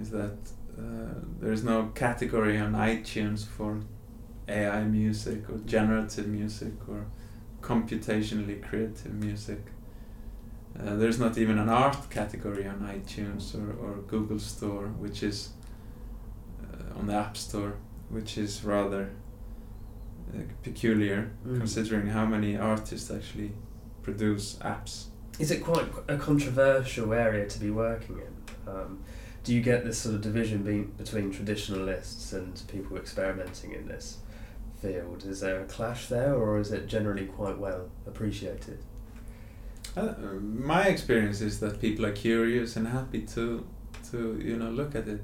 is 0.00 0.10
that 0.10 0.38
uh, 0.78 1.14
there's 1.40 1.62
no 1.62 1.90
category 1.94 2.58
on 2.58 2.72
iTunes 2.72 3.46
for 3.46 3.80
AI 4.48 4.84
music 4.84 5.48
or 5.48 5.58
generative 5.58 6.26
music 6.26 6.72
or 6.88 7.06
computationally 7.60 8.62
creative 8.62 9.14
music. 9.14 9.60
Uh, 10.78 10.96
there's 10.96 11.18
not 11.18 11.36
even 11.36 11.58
an 11.58 11.68
art 11.68 12.08
category 12.10 12.66
on 12.66 12.78
iTunes 12.80 13.54
or, 13.54 13.72
or 13.84 13.96
Google 14.06 14.38
Store, 14.38 14.86
which 14.98 15.22
is 15.22 15.50
uh, 16.62 16.98
on 16.98 17.06
the 17.06 17.14
App 17.14 17.36
Store, 17.36 17.74
which 18.08 18.38
is 18.38 18.64
rather 18.64 19.10
uh, 20.34 20.38
peculiar 20.62 21.30
Mm. 21.46 21.58
considering 21.58 22.06
how 22.08 22.24
many 22.24 22.56
artists 22.56 23.10
actually 23.10 23.52
produce 24.02 24.56
apps. 24.60 25.06
Is 25.38 25.50
it 25.50 25.62
quite 25.64 25.86
a 26.08 26.16
controversial 26.16 27.12
area 27.12 27.48
to 27.48 27.58
be 27.58 27.70
working 27.70 28.18
in? 28.18 28.70
Um, 28.72 29.00
do 29.42 29.54
you 29.54 29.62
get 29.62 29.84
this 29.84 29.98
sort 29.98 30.14
of 30.14 30.20
division 30.20 30.62
be- 30.62 30.82
between 31.02 31.32
traditionalists 31.32 32.32
and 32.32 32.60
people 32.68 32.96
experimenting 32.96 33.72
in 33.72 33.88
this 33.88 34.18
field? 34.80 35.24
Is 35.24 35.40
there 35.40 35.60
a 35.62 35.64
clash 35.64 36.08
there, 36.08 36.34
or 36.34 36.58
is 36.60 36.70
it 36.72 36.86
generally 36.86 37.26
quite 37.26 37.58
well 37.58 37.88
appreciated? 38.06 38.78
Uh, 39.96 40.12
my 40.40 40.84
experience 40.84 41.40
is 41.40 41.58
that 41.60 41.80
people 41.80 42.06
are 42.06 42.12
curious 42.12 42.76
and 42.76 42.86
happy 42.86 43.22
to 43.22 43.66
to 44.10 44.40
you 44.42 44.56
know 44.56 44.70
look 44.70 44.94
at 44.94 45.08
it. 45.08 45.22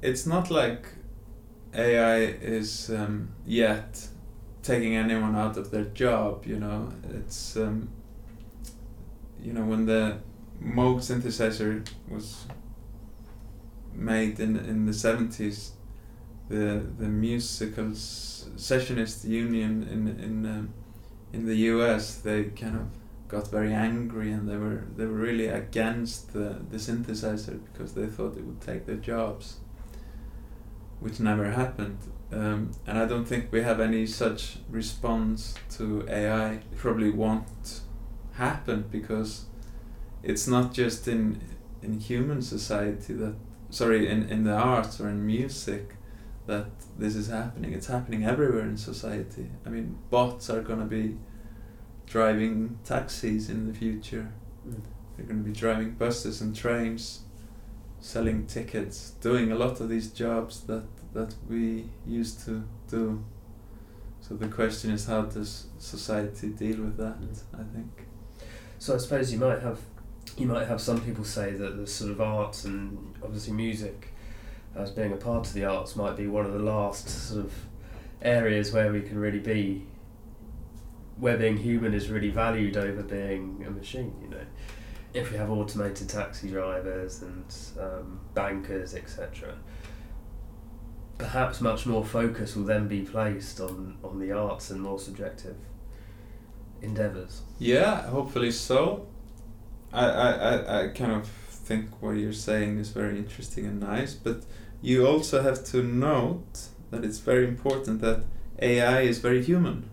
It's 0.00 0.26
not 0.26 0.50
like 0.50 0.86
AI 1.74 2.18
is 2.18 2.90
um, 2.90 3.30
yet 3.44 4.08
taking 4.62 4.96
anyone 4.96 5.34
out 5.34 5.56
of 5.56 5.70
their 5.70 5.84
job. 5.84 6.46
You 6.46 6.58
know, 6.60 6.92
it's 7.10 7.56
um, 7.56 7.88
you 9.42 9.52
know 9.52 9.64
when 9.64 9.86
the 9.86 10.18
Moog 10.62 10.98
synthesizer 10.98 11.86
was 12.08 12.46
made 13.92 14.38
in 14.38 14.56
in 14.56 14.86
the 14.86 14.94
seventies, 14.94 15.72
the 16.48 16.86
the 16.98 17.08
musical 17.08 17.86
sessionist 17.86 19.24
union 19.24 19.82
in 19.82 20.08
in 20.22 20.46
um, 20.46 20.74
in 21.32 21.46
the 21.46 21.56
U.S. 21.72 22.16
they 22.16 22.44
kind 22.44 22.76
of 22.76 22.86
got 23.30 23.48
very 23.48 23.72
angry 23.72 24.32
and 24.32 24.48
they 24.48 24.56
were 24.56 24.84
they 24.96 25.04
were 25.04 25.12
really 25.12 25.46
against 25.46 26.32
the, 26.32 26.60
the 26.70 26.76
synthesizer 26.76 27.60
because 27.72 27.94
they 27.94 28.06
thought 28.06 28.36
it 28.36 28.44
would 28.44 28.60
take 28.60 28.86
their 28.86 28.96
jobs 28.96 29.60
which 31.00 31.18
never 31.18 31.50
happened. 31.50 31.98
Um, 32.30 32.72
and 32.86 32.98
I 32.98 33.06
don't 33.06 33.24
think 33.24 33.50
we 33.50 33.62
have 33.62 33.80
any 33.80 34.06
such 34.06 34.58
response 34.68 35.54
to 35.70 36.06
AI 36.08 36.52
it 36.52 36.76
probably 36.76 37.10
won't 37.10 37.80
happen 38.34 38.84
because 38.90 39.46
it's 40.22 40.46
not 40.46 40.72
just 40.72 41.08
in 41.08 41.40
in 41.82 41.98
human 41.98 42.42
society 42.42 43.14
that 43.14 43.34
sorry 43.70 44.08
in, 44.08 44.28
in 44.28 44.44
the 44.44 44.54
arts 44.54 45.00
or 45.00 45.08
in 45.08 45.26
music 45.26 45.96
that 46.46 46.66
this 46.98 47.14
is 47.16 47.28
happening. 47.28 47.72
It's 47.72 47.86
happening 47.86 48.24
everywhere 48.24 48.62
in 48.62 48.76
society. 48.76 49.50
I 49.64 49.70
mean 49.70 49.98
bots 50.10 50.50
are 50.50 50.60
gonna 50.60 50.84
be 50.84 51.16
driving 52.10 52.76
taxis 52.84 53.48
in 53.48 53.68
the 53.68 53.72
future. 53.72 54.28
Mm. 54.68 54.80
They're 55.16 55.26
going 55.26 55.44
to 55.44 55.48
be 55.48 55.56
driving 55.56 55.92
buses 55.92 56.40
and 56.40 56.54
trains, 56.54 57.20
selling 58.00 58.46
tickets, 58.46 59.12
doing 59.20 59.52
a 59.52 59.54
lot 59.54 59.80
of 59.80 59.88
these 59.88 60.10
jobs 60.10 60.62
that 60.62 60.84
that 61.12 61.34
we 61.48 61.86
used 62.06 62.44
to 62.44 62.62
do. 62.88 63.24
So 64.20 64.34
the 64.34 64.46
question 64.46 64.92
is, 64.92 65.06
how 65.06 65.22
does 65.22 65.66
society 65.78 66.48
deal 66.48 66.82
with 66.82 66.96
that? 66.98 67.20
Mm. 67.20 67.38
I 67.54 67.64
think. 67.74 68.06
So 68.78 68.94
I 68.94 68.98
suppose 68.98 69.32
you 69.32 69.38
might 69.38 69.60
have 69.62 69.78
you 70.36 70.46
might 70.46 70.66
have 70.66 70.80
some 70.80 71.00
people 71.00 71.24
say 71.24 71.52
that 71.52 71.76
the 71.76 71.86
sort 71.86 72.10
of 72.10 72.20
arts 72.20 72.64
and 72.64 73.14
obviously 73.22 73.52
music 73.52 74.08
as 74.74 74.90
being 74.90 75.12
a 75.12 75.16
part 75.16 75.46
of 75.46 75.52
the 75.52 75.64
arts 75.64 75.96
might 75.96 76.16
be 76.16 76.26
one 76.26 76.46
of 76.46 76.52
the 76.52 76.60
last 76.60 77.08
sort 77.08 77.44
of 77.44 77.52
areas 78.22 78.72
where 78.72 78.92
we 78.92 79.02
can 79.02 79.18
really 79.18 79.38
be 79.40 79.84
where 81.20 81.36
being 81.36 81.58
human 81.58 81.94
is 81.94 82.08
really 82.08 82.30
valued 82.30 82.76
over 82.76 83.02
being 83.02 83.62
a 83.66 83.70
machine, 83.70 84.14
you 84.22 84.28
know. 84.28 84.44
If 85.12 85.30
we 85.30 85.38
have 85.38 85.50
automated 85.50 86.08
taxi 86.08 86.48
drivers 86.48 87.22
and 87.22 87.44
um, 87.78 88.20
bankers, 88.34 88.94
etc., 88.94 89.54
perhaps 91.18 91.60
much 91.60 91.84
more 91.84 92.04
focus 92.04 92.56
will 92.56 92.64
then 92.64 92.88
be 92.88 93.02
placed 93.02 93.60
on, 93.60 93.98
on 94.02 94.18
the 94.18 94.32
arts 94.32 94.70
and 94.70 94.80
more 94.80 94.98
subjective 94.98 95.56
endeavours. 96.80 97.42
Yeah, 97.58 98.02
hopefully 98.08 98.50
so. 98.50 99.06
I, 99.92 100.06
I, 100.06 100.30
I, 100.30 100.84
I 100.84 100.88
kind 100.88 101.12
of 101.12 101.28
think 101.28 102.00
what 102.00 102.12
you're 102.12 102.32
saying 102.32 102.78
is 102.78 102.90
very 102.90 103.18
interesting 103.18 103.66
and 103.66 103.80
nice, 103.80 104.14
but 104.14 104.44
you 104.80 105.06
also 105.06 105.42
have 105.42 105.64
to 105.66 105.82
note 105.82 106.68
that 106.90 107.04
it's 107.04 107.18
very 107.18 107.46
important 107.46 108.00
that 108.00 108.24
AI 108.60 109.02
is 109.02 109.18
very 109.18 109.42
human. 109.42 109.90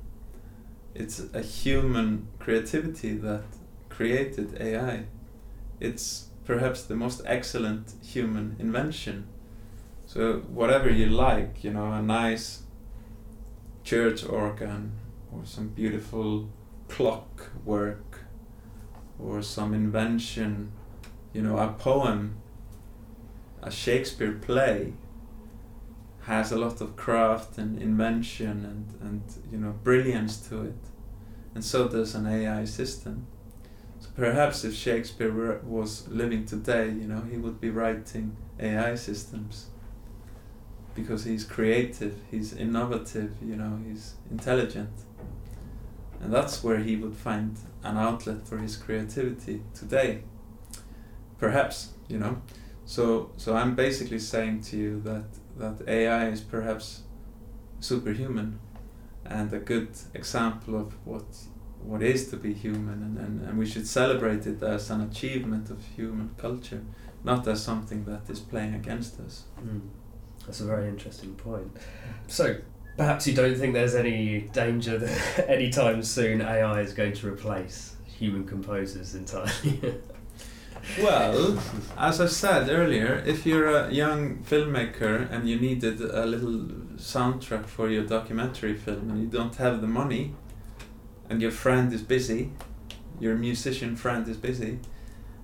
It's 1.00 1.22
a 1.32 1.42
human 1.42 2.28
creativity 2.40 3.14
that 3.18 3.44
created 3.88 4.60
AI. 4.60 5.04
It's 5.80 6.30
perhaps 6.44 6.82
the 6.82 6.96
most 6.96 7.22
excellent 7.24 7.94
human 8.02 8.56
invention. 8.58 9.28
So 10.08 10.40
whatever 10.50 10.90
you 10.90 11.06
like, 11.06 11.64
you 11.64 11.72
know, 11.72 11.92
a 11.92 12.02
nice 12.02 12.64
church 13.84 14.26
organ 14.26 14.94
or 15.32 15.46
some 15.46 15.68
beautiful 15.68 16.50
clock 16.88 17.52
work 17.64 18.22
or 19.20 19.44
some 19.44 19.76
invention, 19.76 20.72
you 21.32 21.44
know, 21.44 21.60
a 21.60 21.68
poem, 21.74 22.38
a 23.62 23.70
Shakespeare 23.70 24.32
play 24.32 24.94
has 26.28 26.52
a 26.52 26.58
lot 26.58 26.82
of 26.82 26.98
craft 26.98 27.58
and 27.58 27.82
invention 27.82 28.66
and, 28.66 28.86
and 29.02 29.24
you 29.50 29.58
know 29.58 29.74
brilliance 29.84 30.38
to 30.50 30.62
it. 30.62 30.84
And 31.56 31.64
so 31.64 31.88
does 31.88 32.16
an 32.16 32.28
AI 32.28 32.66
system. 32.66 33.28
So 34.00 34.10
perhaps 34.14 34.64
if 34.64 34.76
Shakespeare 34.76 35.32
were, 35.32 35.60
was 35.64 36.08
living 36.10 36.46
today, 36.46 36.88
you 36.90 37.08
know, 37.08 37.22
he 37.22 37.38
would 37.38 37.60
be 37.60 37.70
writing 37.70 38.36
AI 38.60 38.96
systems 38.96 39.68
because 40.94 41.24
he's 41.24 41.46
creative, 41.46 42.16
he's 42.30 42.54
innovative, 42.54 43.32
you 43.42 43.56
know, 43.56 43.80
he's 43.88 44.16
intelligent. 44.30 44.94
And 46.20 46.34
that's 46.34 46.64
where 46.64 46.80
he 46.80 46.98
would 46.98 47.16
find 47.16 47.58
an 47.84 47.98
outlet 47.98 48.46
for 48.46 48.58
his 48.58 48.76
creativity 48.76 49.62
today. 49.74 50.24
Perhaps, 51.38 51.94
you 52.10 52.20
know. 52.20 52.42
So 52.86 53.32
so 53.38 53.56
I'm 53.56 53.76
basically 53.76 54.20
saying 54.20 54.62
to 54.70 54.78
you 54.78 55.02
that 55.02 55.26
that 55.58 55.88
AI 55.88 56.30
is 56.30 56.42
perhaps 56.42 57.04
superhuman 57.80 58.60
and 59.26 59.54
a 59.54 59.60
good 59.60 59.90
example 60.14 60.76
of 60.80 60.94
what 61.06 61.26
what 61.84 62.02
is 62.02 62.30
to 62.30 62.38
be 62.38 62.54
human 62.54 63.02
and, 63.04 63.18
and, 63.18 63.48
and 63.48 63.58
we 63.58 63.66
should 63.66 63.88
celebrate 63.88 64.46
it 64.46 64.62
as 64.64 64.90
an 64.90 65.00
achievement 65.02 65.70
of 65.70 65.82
human 65.96 66.32
culture, 66.38 66.82
not 67.24 67.48
as 67.48 67.64
something 67.64 68.04
that 68.06 68.30
is 68.30 68.40
playing 68.40 68.74
against 68.74 69.20
us. 69.20 69.44
Mm. 69.64 69.82
That's 70.46 70.60
a 70.60 70.66
very 70.66 70.90
interesting 70.90 71.36
point. 71.36 71.78
So, 72.28 72.58
perhaps 72.98 73.28
you 73.28 73.34
don't 73.36 73.56
think 73.56 73.74
there's 73.74 73.96
any 73.96 74.42
danger 74.54 74.98
that 74.98 75.50
anytime 75.50 76.04
soon 76.04 76.42
AI 76.42 76.82
is 76.82 76.94
going 76.94 77.14
to 77.14 77.28
replace 77.28 77.96
human 78.06 78.46
composers 78.46 79.16
entirely. 79.16 80.02
Well, 81.00 81.60
as 81.98 82.20
I 82.20 82.26
said 82.26 82.70
earlier, 82.70 83.22
if 83.26 83.46
you're 83.46 83.70
a 83.70 83.92
young 83.92 84.38
filmmaker 84.38 85.32
and 85.32 85.48
you 85.48 85.60
needed 85.60 86.02
a 86.02 86.26
little 86.26 86.66
soundtrack 86.96 87.68
for 87.68 87.90
your 87.90 88.04
documentary 88.04 88.74
film 88.74 89.12
and 89.12 89.22
you 89.22 89.28
don't 89.28 89.56
have 89.58 89.82
the 89.82 89.88
money 89.88 90.34
and 91.30 91.42
your 91.42 91.52
friend 91.52 91.94
is 91.94 92.02
busy, 92.02 92.52
your 93.20 93.36
musician 93.36 93.96
friend 93.96 94.28
is 94.28 94.38
busy, 94.38 94.80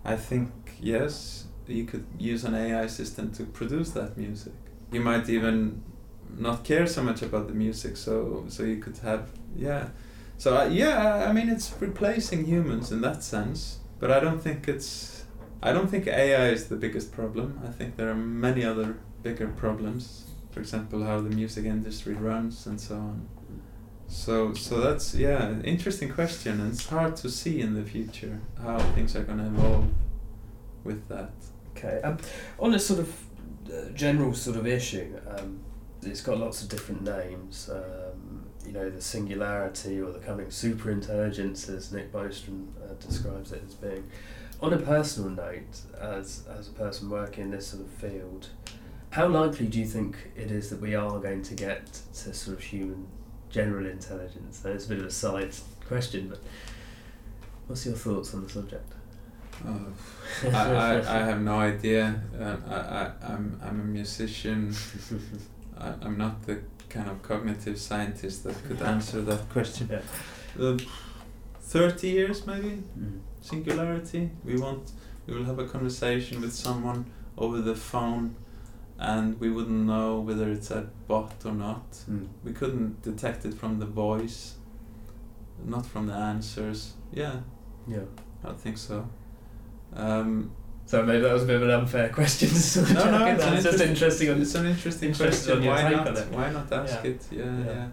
I 0.03 0.15
think 0.15 0.51
yes, 0.81 1.45
you 1.67 1.85
could 1.85 2.05
use 2.17 2.43
an 2.43 2.55
AI 2.55 2.87
system 2.87 3.31
to 3.33 3.43
produce 3.43 3.91
that 3.91 4.17
music. 4.17 4.53
You 4.91 5.01
might 5.01 5.29
even 5.29 5.83
not 6.35 6.63
care 6.63 6.87
so 6.87 7.03
much 7.03 7.21
about 7.21 7.47
the 7.47 7.53
music, 7.53 7.95
so 7.97 8.45
so 8.47 8.63
you 8.63 8.77
could 8.77 8.97
have 8.99 9.29
yeah. 9.55 9.89
So 10.37 10.57
uh, 10.57 10.65
yeah, 10.65 11.27
I 11.29 11.31
mean 11.31 11.49
it's 11.49 11.73
replacing 11.79 12.45
humans 12.45 12.91
in 12.91 13.01
that 13.01 13.23
sense, 13.23 13.79
but 13.99 14.09
I 14.09 14.19
don't 14.19 14.39
think 14.41 14.67
it's 14.67 15.12
I 15.63 15.71
don't 15.71 15.87
think 15.87 16.07
AI 16.07 16.49
is 16.49 16.67
the 16.67 16.75
biggest 16.75 17.11
problem. 17.11 17.59
I 17.65 17.71
think 17.71 17.95
there 17.95 18.09
are 18.09 18.15
many 18.15 18.63
other 18.63 18.97
bigger 19.23 19.47
problems 19.47 20.25
for 20.53 20.59
example, 20.59 21.03
how 21.03 21.19
the 21.19 21.31
music 21.31 21.65
industry 21.65 22.13
runs 22.13 22.67
and 22.67 22.79
so 22.79 22.95
on. 22.95 23.27
So, 24.07 24.53
so 24.53 24.79
that's 24.79 25.15
yeah, 25.15 25.43
an 25.47 25.63
interesting 25.63 26.09
question, 26.09 26.61
and 26.61 26.71
it's 26.71 26.87
hard 26.87 27.15
to 27.17 27.29
see 27.29 27.59
in 27.59 27.73
the 27.73 27.83
future 27.83 28.39
how 28.61 28.77
things 28.93 29.15
are 29.15 29.23
going 29.23 29.39
to 29.39 29.45
evolve 29.45 29.87
with 30.83 31.07
that. 31.07 31.31
Okay, 31.71 31.99
um, 32.03 32.19
on 32.59 32.75
a 32.75 32.79
sort 32.79 32.99
of 32.99 33.23
uh, 33.73 33.89
general 33.95 34.35
sort 34.35 34.57
of 34.57 34.67
issue, 34.67 35.19
um, 35.27 35.59
it's 36.03 36.21
got 36.21 36.37
lots 36.37 36.61
of 36.61 36.69
different 36.69 37.01
names. 37.01 37.71
Um, 37.73 38.45
you 38.63 38.73
know, 38.73 38.89
the 38.89 39.01
singularity 39.01 39.99
or 39.99 40.11
the 40.11 40.19
coming 40.19 40.51
super 40.51 40.91
intelligence, 40.91 41.67
as 41.67 41.91
Nick 41.91 42.11
Bostrom 42.11 42.67
uh, 42.83 42.93
describes 42.99 43.51
it 43.51 43.63
as 43.65 43.73
being. 43.73 44.03
On 44.63 44.71
a 44.71 44.77
personal 44.77 45.29
note, 45.29 45.81
as 45.99 46.45
as 46.57 46.69
a 46.69 46.71
person 46.71 47.09
working 47.09 47.43
in 47.43 47.51
this 47.51 47.67
sort 47.67 47.83
of 47.83 47.89
field, 47.89 48.47
how 49.09 49.27
likely 49.27 49.67
do 49.67 49.77
you 49.77 49.85
think 49.85 50.15
it 50.37 50.51
is 50.51 50.69
that 50.69 50.79
we 50.79 50.95
are 50.95 51.19
going 51.19 51.41
to 51.43 51.53
get 51.53 51.85
to 52.13 52.33
sort 52.33 52.57
of 52.57 52.63
human 52.63 53.05
general 53.49 53.85
intelligence? 53.85 54.63
And 54.63 54.73
it's 54.73 54.85
a 54.85 54.89
bit 54.89 54.99
of 54.99 55.05
a 55.07 55.11
side 55.11 55.53
question, 55.85 56.29
but 56.29 56.39
what's 57.67 57.85
your 57.85 57.95
thoughts 57.95 58.33
on 58.33 58.43
the 58.43 58.49
subject? 58.49 58.89
Oh, 59.67 59.87
I, 60.45 60.47
I, 60.47 60.95
I 60.99 61.25
have 61.25 61.41
no 61.41 61.57
idea. 61.59 62.21
Um, 62.39 62.63
I, 62.69 62.75
I, 62.75 63.11
I'm, 63.21 63.59
I'm 63.61 63.81
a 63.81 63.83
musician. 63.83 64.73
I, 65.77 65.93
I'm 66.01 66.17
not 66.17 66.41
the 66.45 66.61
kind 66.87 67.09
of 67.09 67.21
cognitive 67.21 67.77
scientist 67.77 68.45
that 68.45 68.55
could 68.65 68.81
answer 68.93 69.21
that 69.23 69.49
question. 69.49 69.89
Yeah. 69.91 70.65
Uh, 70.65 70.77
30 71.63 72.07
years 72.09 72.45
maybe? 72.47 72.83
Mm. 72.99 73.19
Singularity. 73.41 74.29
We 74.45 74.57
want, 74.57 74.91
we 75.25 75.33
will 75.35 75.43
have 75.45 75.59
a 75.59 75.67
conversation 75.67 76.41
with 76.41 76.53
someone 76.53 77.05
over 77.37 77.59
the 77.61 77.75
phone 77.75 78.35
and 78.99 79.39
we 79.39 79.49
wouldn't 79.49 79.85
know 79.85 80.19
whether 80.19 80.49
it's 80.51 80.71
a 80.71 80.87
bot 81.07 81.33
or 81.45 81.51
not. 81.53 81.91
Mm. 82.09 82.27
We 82.43 82.53
couldn't 82.53 83.01
detect 83.01 83.45
it 83.45 83.53
from 83.53 83.79
the 83.79 83.85
voice, 83.85 84.55
not 85.65 85.85
from 85.85 86.07
the 86.07 86.13
answers. 86.13 86.93
Yeah, 87.11 87.37
Yeah. 87.87 88.05
I 88.45 88.51
think 88.53 88.77
so. 88.77 89.07
Um, 89.95 90.51
So 90.85 91.01
maybe 91.03 91.21
that 91.21 91.31
was 91.33 91.43
a 91.43 91.45
bit 91.45 91.55
of 91.55 91.63
an 91.63 91.69
unfair 91.71 92.09
question 92.09 92.49
to 92.49 92.55
sort 92.55 92.89
of 92.89 92.95
no, 92.95 93.11
no, 93.19 93.25
it's 93.25 93.41
in. 93.43 93.47
an 93.49 93.53
It's 93.55 93.63
just 93.63 93.81
interesting. 93.81 94.41
It's 94.41 94.55
an 94.55 94.65
interesting 94.65 95.09
interested 95.09 95.63
question. 95.63 95.69
on 95.69 96.03
Why 96.05 96.11
not? 96.11 96.27
Why 96.31 96.51
not 96.51 96.71
ask 96.73 97.03
Yeah. 97.03 97.09
it? 97.11 97.27
Yeah, 97.31 97.43
Yeah. 97.43 97.65
yeah, 97.65 97.87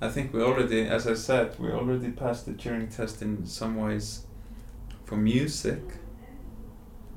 I 0.00 0.08
think 0.10 0.32
we 0.34 0.42
already, 0.42 0.82
as 0.82 1.06
I 1.06 1.14
said, 1.14 1.58
we 1.58 1.70
already 1.70 2.10
passed 2.10 2.44
the 2.46 2.52
Turing 2.52 2.94
test 2.94 3.22
in 3.22 3.46
some 3.46 3.76
ways 3.76 4.26
for 5.04 5.16
music. 5.16 5.80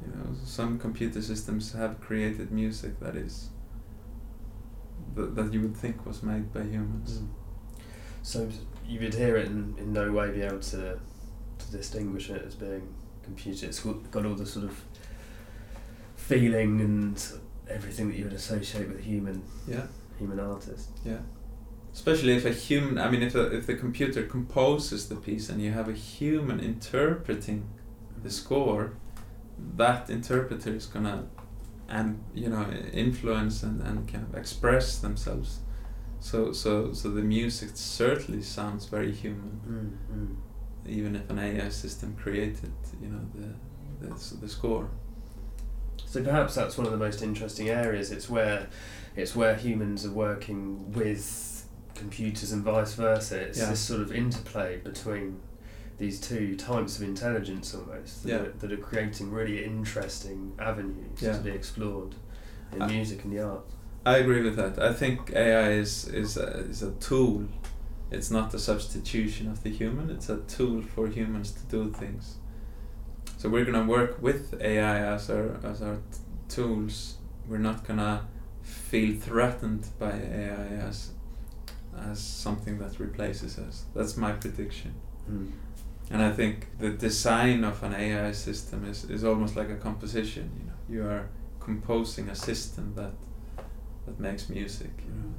You 0.02 0.14
know, 0.16 0.36
some 0.46 0.80
computer 0.80 1.22
systems 1.22 1.74
have 1.74 2.00
created 2.00 2.52
music 2.52 3.00
that 3.02 3.16
is 3.16 3.50
that, 5.16 5.36
that 5.36 5.54
you 5.54 5.62
would 5.62 5.76
think 5.76 6.06
was 6.06 6.24
made 6.24 6.54
by 6.54 6.64
humans. 6.64 7.20
Mm. 7.20 7.28
So 8.22 8.50
you 8.88 9.00
would 9.02 9.14
hear 9.14 9.36
it 9.38 9.48
and 9.50 9.78
in 9.78 9.92
no 9.92 10.12
way 10.12 10.32
be 10.32 10.42
able 10.42 10.60
to 10.60 11.00
to 11.60 11.72
distinguish 11.72 12.30
it 12.30 12.42
as 12.46 12.56
being 12.56 12.88
computer. 13.24 13.66
It's 13.66 13.82
got 13.82 14.10
got 14.12 14.26
all 14.26 14.36
the 14.36 14.46
sort 14.46 14.66
of 14.66 14.82
feeling 16.16 16.80
and 16.80 17.22
everything 17.70 18.10
that 18.10 18.18
you 18.18 18.24
would 18.24 18.34
associate 18.34 18.88
with 18.88 19.00
a 19.00 19.02
human 19.02 19.44
Yeah, 19.68 19.88
human 20.18 20.40
artist. 20.40 20.90
yeah. 21.04 21.18
Especially 21.94 22.34
if 22.36 22.46
a 22.46 22.52
human, 22.52 22.98
I 22.98 23.10
mean, 23.10 23.24
if 23.24 23.36
a, 23.36 23.56
if 23.56 23.66
the 23.66 23.76
computer 23.76 24.24
composes 24.24 25.10
the 25.10 25.16
piece 25.16 25.50
and 25.50 25.62
you 25.62 25.72
have 25.72 25.90
a 25.90 25.94
human 25.94 26.60
interpreting 26.60 27.68
the 28.24 28.30
score, 28.30 28.94
that 29.76 30.10
interpreter 30.10 30.74
is 30.76 30.86
gonna, 30.86 31.28
and 31.88 32.24
you 32.34 32.48
know, 32.50 32.66
influence 32.94 33.64
and, 33.64 33.82
and 33.82 34.08
kind 34.08 34.26
of 34.30 34.36
express 34.36 35.00
themselves. 35.00 35.60
So 36.20 36.52
so 36.52 36.94
so 36.94 37.10
the 37.10 37.22
music 37.22 37.70
certainly 37.74 38.42
sounds 38.42 38.86
very 38.86 39.12
human, 39.12 39.98
Mm, 40.12 40.16
mm. 40.16 40.36
even 40.90 41.16
if 41.16 41.30
an 41.30 41.40
AI 41.40 41.70
system 41.70 42.16
created, 42.22 42.72
you 43.02 43.08
know, 43.08 43.22
the 43.34 44.08
the, 44.08 44.36
the 44.42 44.50
score. 44.50 44.90
So 46.06 46.24
perhaps 46.24 46.56
that's 46.56 46.78
one 46.78 46.88
of 46.88 46.92
the 46.92 46.98
most 46.98 47.22
interesting 47.22 47.70
areas. 47.70 48.12
It's 48.12 48.30
where 48.30 48.68
it's 49.16 49.36
where 49.36 49.56
humans 49.56 50.06
are 50.06 50.12
working 50.12 50.92
with 50.92 51.59
computers 52.00 52.52
and 52.52 52.64
vice 52.64 52.94
versa. 52.96 53.40
It's 53.42 53.60
Yeah. 53.60 53.70
this 53.70 53.80
sort 53.80 54.02
of 54.02 54.12
interplay 54.12 54.78
between 54.78 55.40
these 55.98 56.20
two 56.20 56.56
types 56.56 56.98
of 56.98 57.04
intelligence 57.04 57.76
almost 57.76 58.24
that, 58.24 58.30
Yeah. 58.30 58.38
are, 58.38 58.52
that 58.60 58.72
are 58.72 58.78
creating 58.78 59.32
really 59.32 59.64
interesting 59.64 60.54
avenues 60.58 61.22
Yeah. 61.22 61.34
to 61.34 61.40
be 61.40 61.52
explored 61.52 62.16
in 62.74 62.82
Uh, 62.82 62.88
music 62.88 63.24
and 63.26 63.34
the 63.34 63.42
arts. 63.44 63.74
I 64.06 64.18
agree 64.18 64.42
with 64.42 64.56
that. 64.56 64.80
I 64.80 64.94
think 64.94 65.32
AI 65.36 65.72
is 65.84 66.08
is 66.08 66.38
a, 66.38 66.48
is 66.70 66.82
a 66.84 66.92
tool. 67.10 67.44
It's 68.12 68.32
not 68.32 68.54
a 68.54 68.60
substitution 68.60 69.52
of 69.52 69.62
the 69.64 69.70
human. 69.70 70.10
It's 70.10 70.30
a 70.30 70.38
tool 70.58 70.82
for 70.82 71.08
humans 71.08 71.52
to 71.52 71.64
do 71.78 71.92
things. 71.92 72.38
So 73.38 73.50
we're 73.50 73.66
gonna 73.66 73.86
work 73.86 74.22
with 74.22 74.54
AI 74.62 74.98
as 75.16 75.30
our 75.30 75.60
as 75.64 75.82
our 75.82 75.96
t- 75.96 76.20
tools. 76.56 77.18
We're 77.50 77.58
not 77.72 77.86
gonna 77.88 78.22
feel 78.62 79.20
threatened 79.20 79.84
by 80.00 80.12
AI 80.12 80.68
as 80.90 81.12
as 81.98 82.20
something 82.20 82.78
that 82.80 83.00
replaces 83.00 83.58
us. 83.58 83.86
That's 83.96 84.18
my 84.18 84.32
prediction. 84.32 84.94
Mm. 85.30 85.52
And 86.12 86.24
I 86.24 86.32
think 86.32 86.68
the 86.80 86.90
design 86.90 87.64
of 87.64 87.84
an 87.84 87.94
AI 87.94 88.32
system 88.32 88.86
is, 88.86 89.04
is 89.06 89.24
almost 89.24 89.56
like 89.56 89.70
a 89.70 89.76
composition. 89.76 90.50
You 90.60 90.66
know, 90.66 91.04
you 91.04 91.10
are 91.10 91.30
composing 91.60 92.30
a 92.30 92.36
system 92.36 92.94
that 92.96 93.12
that 94.06 94.20
makes 94.20 94.50
music. 94.50 94.92
You 95.06 95.14
know. 95.14 95.34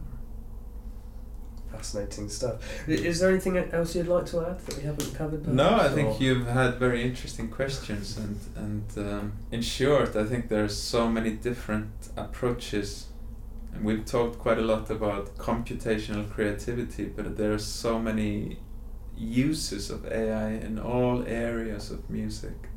Fascinating 1.72 2.28
stuff. 2.28 2.88
Is 2.88 3.20
there 3.20 3.30
anything 3.30 3.56
else 3.56 3.94
you'd 3.94 4.08
like 4.08 4.26
to 4.26 4.40
add 4.40 4.58
that 4.66 4.76
we 4.76 4.82
haven't 4.82 5.14
covered? 5.14 5.46
No, 5.46 5.66
I 5.66 5.70
perhaps, 5.70 5.94
think 5.94 6.20
you've 6.20 6.46
had 6.46 6.74
very 6.76 7.02
interesting 7.02 7.48
questions, 7.48 8.16
and 8.16 8.38
and 8.56 9.08
um, 9.08 9.32
in 9.52 9.62
short, 9.62 10.16
I 10.16 10.24
think 10.24 10.48
there 10.48 10.64
are 10.64 10.68
so 10.68 11.08
many 11.08 11.30
different 11.30 11.92
approaches, 12.16 13.06
we've 13.82 14.04
talked 14.04 14.38
quite 14.38 14.58
a 14.58 14.62
lot 14.62 14.90
about 14.90 15.36
computational 15.36 16.30
creativity, 16.30 17.06
but 17.06 17.36
there 17.36 17.52
are 17.52 17.58
so 17.58 17.98
many 17.98 18.58
uses 19.16 19.90
of 19.90 20.06
AI 20.06 20.52
in 20.52 20.78
all 20.78 21.24
areas 21.26 21.90
of 21.90 22.08
music. 22.10 22.68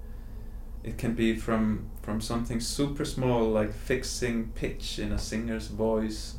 It 0.83 0.97
can 0.97 1.13
be 1.13 1.35
from 1.35 1.89
from 2.01 2.19
something 2.19 2.59
super 2.59 3.05
small 3.05 3.49
like 3.49 3.73
fixing 3.73 4.49
pitch 4.49 4.99
in 4.99 5.13
a 5.13 5.19
singer's 5.19 5.67
voice, 5.67 6.35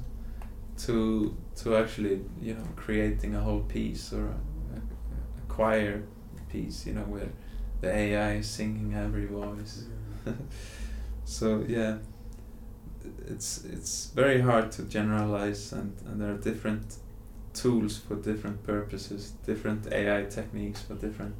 to 0.78 1.36
to 1.56 1.76
actually 1.76 2.20
you 2.42 2.54
know 2.54 2.66
creating 2.76 3.34
a 3.34 3.40
whole 3.40 3.62
piece 3.62 4.12
or 4.12 4.26
a, 4.26 4.76
a, 4.76 4.80
a 4.80 5.46
choir 5.48 6.02
piece, 6.54 6.86
you 6.86 6.94
know, 6.94 7.02
where 7.02 7.30
the 7.80 7.92
AI 7.92 8.34
is 8.36 8.48
singing 8.48 8.94
every 8.94 9.26
voice. 9.26 9.84
so 11.24 11.64
yeah, 11.68 11.98
it's 13.28 13.64
it's 13.64 14.10
very 14.14 14.40
hard 14.40 14.70
to 14.72 14.82
generalize, 14.84 15.72
and, 15.72 15.96
and 16.06 16.20
there 16.20 16.32
are 16.32 16.38
different 16.38 16.96
tools 17.52 17.98
for 17.98 18.16
different 18.16 18.62
purposes, 18.64 19.32
different 19.46 19.92
AI 19.92 20.24
techniques 20.24 20.82
for 20.82 20.94
different 20.94 21.36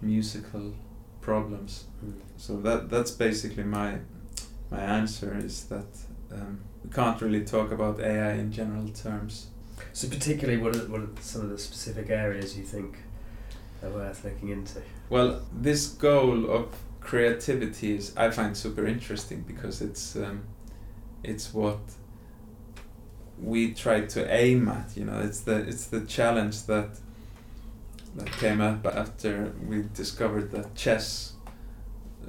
musical 0.00 0.74
problems. 1.20 1.84
Mm. 2.04 2.14
So 2.36 2.60
that 2.60 2.90
that's 2.90 3.10
basically 3.10 3.64
my 3.64 3.98
my 4.70 4.80
answer 4.80 5.36
is 5.36 5.64
that 5.66 5.86
um, 6.32 6.60
we 6.84 6.90
can't 6.90 7.20
really 7.20 7.44
talk 7.44 7.72
about 7.72 8.00
AI 8.00 8.32
in 8.32 8.52
general 8.52 8.88
terms. 8.88 9.48
So 9.92 10.08
particularly, 10.08 10.60
what 10.60 10.76
are, 10.76 10.86
what 10.88 11.00
are 11.00 11.08
some 11.20 11.42
of 11.42 11.50
the 11.50 11.58
specific 11.58 12.10
areas 12.10 12.56
you 12.56 12.64
think 12.64 12.96
are 13.82 13.90
worth 13.90 14.24
looking 14.24 14.50
into? 14.50 14.80
Well, 15.10 15.42
this 15.52 15.88
goal 15.88 16.50
of 16.50 16.74
creativity 17.00 17.96
is 17.96 18.16
I 18.16 18.30
find 18.30 18.56
super 18.56 18.86
interesting 18.86 19.44
because 19.46 19.82
it's 19.82 20.16
um, 20.16 20.42
it's 21.22 21.52
what 21.52 21.80
we 23.40 23.72
try 23.72 24.02
to 24.02 24.32
aim 24.32 24.68
at. 24.68 24.96
You 24.96 25.04
know, 25.04 25.20
it's 25.20 25.40
the 25.40 25.56
it's 25.56 25.86
the 25.86 26.02
challenge 26.02 26.66
that 26.66 26.90
that 28.14 28.30
came 28.32 28.60
up 28.60 28.86
after 28.86 29.52
we 29.66 29.84
discovered 29.94 30.50
that 30.52 30.74
chess 30.74 31.32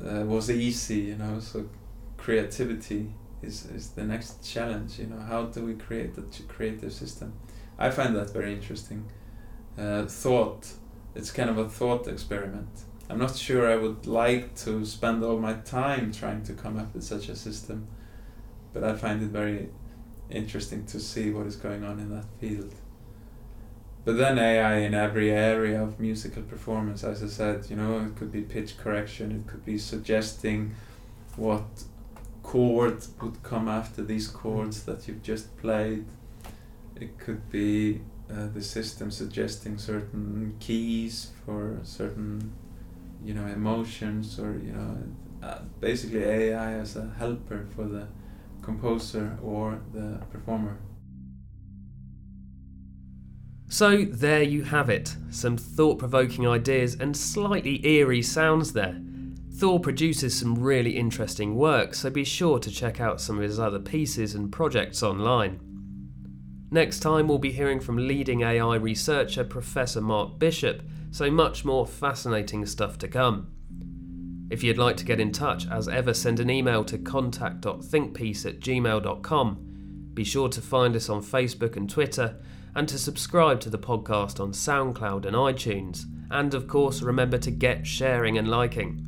uh, 0.03 0.23
was 0.25 0.49
easy. 0.49 0.99
You 0.99 1.15
know, 1.15 1.39
so 1.39 1.69
creativity 2.17 3.13
is 3.41 3.65
is 3.65 3.89
the 3.89 4.03
next 4.03 4.43
challenge. 4.43 4.99
You 4.99 5.07
know, 5.07 5.19
how 5.19 5.43
do 5.43 5.65
we 5.65 5.75
create 5.75 6.17
a 6.17 6.43
creative 6.43 6.93
system? 6.93 7.33
I 7.77 7.89
find 7.89 8.15
that 8.15 8.29
very 8.31 8.53
interesting. 8.53 9.05
Uh, 9.77 10.05
thought 10.05 10.71
it's 11.15 11.31
kind 11.31 11.49
of 11.49 11.57
a 11.57 11.69
thought 11.69 12.07
experiment. 12.07 12.69
I'm 13.09 13.19
not 13.19 13.35
sure 13.35 13.71
I 13.71 13.75
would 13.75 14.07
like 14.07 14.55
to 14.57 14.85
spend 14.85 15.23
all 15.23 15.37
my 15.37 15.53
time 15.53 16.11
trying 16.11 16.43
to 16.43 16.53
come 16.53 16.79
up 16.79 16.93
with 16.93 17.03
such 17.03 17.29
a 17.29 17.35
system, 17.35 17.87
but 18.73 18.83
I 18.83 18.95
find 18.95 19.21
it 19.21 19.29
very 19.29 19.69
interesting 20.29 20.85
to 20.87 20.99
see 20.99 21.31
what 21.31 21.45
is 21.45 21.55
going 21.55 21.83
on 21.83 21.99
in 21.99 22.09
that 22.09 22.25
field. 22.39 22.73
But 24.05 24.17
then 24.17 24.37
AI 24.37 24.79
in 24.79 24.93
every 24.93 25.31
area 25.31 25.81
of 25.81 25.99
musical 25.99 26.43
performance, 26.43 27.03
as 27.03 27.23
I 27.23 27.27
said, 27.27 27.69
you 27.69 27.77
know, 27.77 27.99
it 27.99 28.15
could 28.17 28.31
be 28.31 28.41
pitch 28.41 28.77
correction, 28.77 29.31
it 29.31 29.49
could 29.49 29.63
be 29.63 29.77
suggesting 29.77 30.75
what 31.37 31.63
chord 32.41 33.05
would 33.21 33.41
come 33.43 33.69
after 33.69 34.03
these 34.03 34.27
chords 34.27 34.83
that 34.83 35.07
you've 35.07 35.23
just 35.23 35.55
played. 35.57 36.05
It 36.99 37.17
could 37.17 37.49
be 37.49 38.01
uh, 38.29 38.47
the 38.53 38.61
system 38.61 39.09
suggesting 39.09 39.77
certain 39.77 40.55
keys 40.59 41.31
for 41.45 41.79
certain, 41.83 42.53
you 43.23 43.33
know, 43.33 43.45
emotions 43.45 44.37
or 44.37 44.51
you 44.53 44.73
know, 44.73 44.97
uh, 45.41 45.59
basically 45.79 46.23
AI 46.23 46.73
as 46.73 46.97
a 46.97 47.09
helper 47.17 47.65
for 47.73 47.85
the 47.85 48.07
composer 48.63 49.37
or 49.43 49.79
the 49.93 50.19
performer. 50.31 50.77
So, 53.69 54.05
there 54.05 54.43
you 54.43 54.63
have 54.63 54.89
it 54.89 55.15
some 55.31 55.57
thought 55.57 55.97
provoking 55.97 56.47
ideas 56.47 56.95
and 56.99 57.17
slightly 57.17 57.85
eerie 57.85 58.21
sounds 58.21 58.73
there. 58.73 59.01
Thor 59.55 59.79
produces 59.79 60.37
some 60.37 60.55
really 60.55 60.97
interesting 60.97 61.55
work, 61.55 61.93
so 61.93 62.09
be 62.09 62.23
sure 62.23 62.59
to 62.59 62.71
check 62.71 62.99
out 62.99 63.21
some 63.21 63.37
of 63.37 63.43
his 63.43 63.59
other 63.59 63.79
pieces 63.79 64.35
and 64.35 64.51
projects 64.51 65.01
online. 65.01 65.59
Next 66.69 66.99
time, 66.99 67.27
we'll 67.27 67.37
be 67.37 67.51
hearing 67.51 67.79
from 67.79 68.07
leading 68.07 68.41
AI 68.41 68.75
researcher 68.75 69.43
Professor 69.43 70.01
Mark 70.01 70.39
Bishop, 70.39 70.81
so 71.11 71.29
much 71.29 71.63
more 71.63 71.85
fascinating 71.85 72.65
stuff 72.65 72.97
to 72.99 73.07
come. 73.07 73.53
If 74.53 74.63
you'd 74.63 74.77
like 74.77 74.97
to 74.97 75.03
get 75.03 75.19
in 75.19 75.31
touch, 75.31 75.67
as 75.67 75.89
ever, 75.89 76.13
send 76.13 76.39
an 76.39 76.51
email 76.51 76.83
to 76.83 76.99
contact.thinkpiece 76.99 78.45
at 78.45 78.59
gmail.com. 78.59 80.11
Be 80.13 80.23
sure 80.23 80.47
to 80.47 80.61
find 80.61 80.95
us 80.95 81.09
on 81.09 81.23
Facebook 81.23 81.75
and 81.75 81.89
Twitter, 81.89 82.35
and 82.75 82.87
to 82.87 82.99
subscribe 82.99 83.59
to 83.61 83.71
the 83.71 83.79
podcast 83.79 84.39
on 84.39 84.51
SoundCloud 84.51 85.25
and 85.25 85.35
iTunes. 85.35 86.05
And 86.29 86.53
of 86.53 86.67
course, 86.67 87.01
remember 87.01 87.39
to 87.39 87.49
get 87.49 87.87
sharing 87.87 88.37
and 88.37 88.47
liking. 88.47 89.03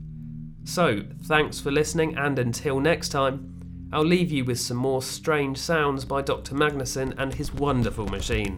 So, 0.64 1.04
thanks 1.26 1.60
for 1.60 1.70
listening, 1.70 2.18
and 2.18 2.40
until 2.40 2.80
next 2.80 3.10
time, 3.10 3.88
I'll 3.94 4.04
leave 4.04 4.32
you 4.32 4.46
with 4.46 4.60
some 4.60 4.78
more 4.78 5.04
strange 5.04 5.60
sounds 5.60 6.06
by 6.06 6.24
Dr. 6.24 6.56
Magnusson 6.56 7.14
and 7.20 7.36
his 7.36 7.54
wonderful 7.54 8.08
machine. 8.08 8.58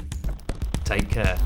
Take 0.85 1.09
care. 1.09 1.37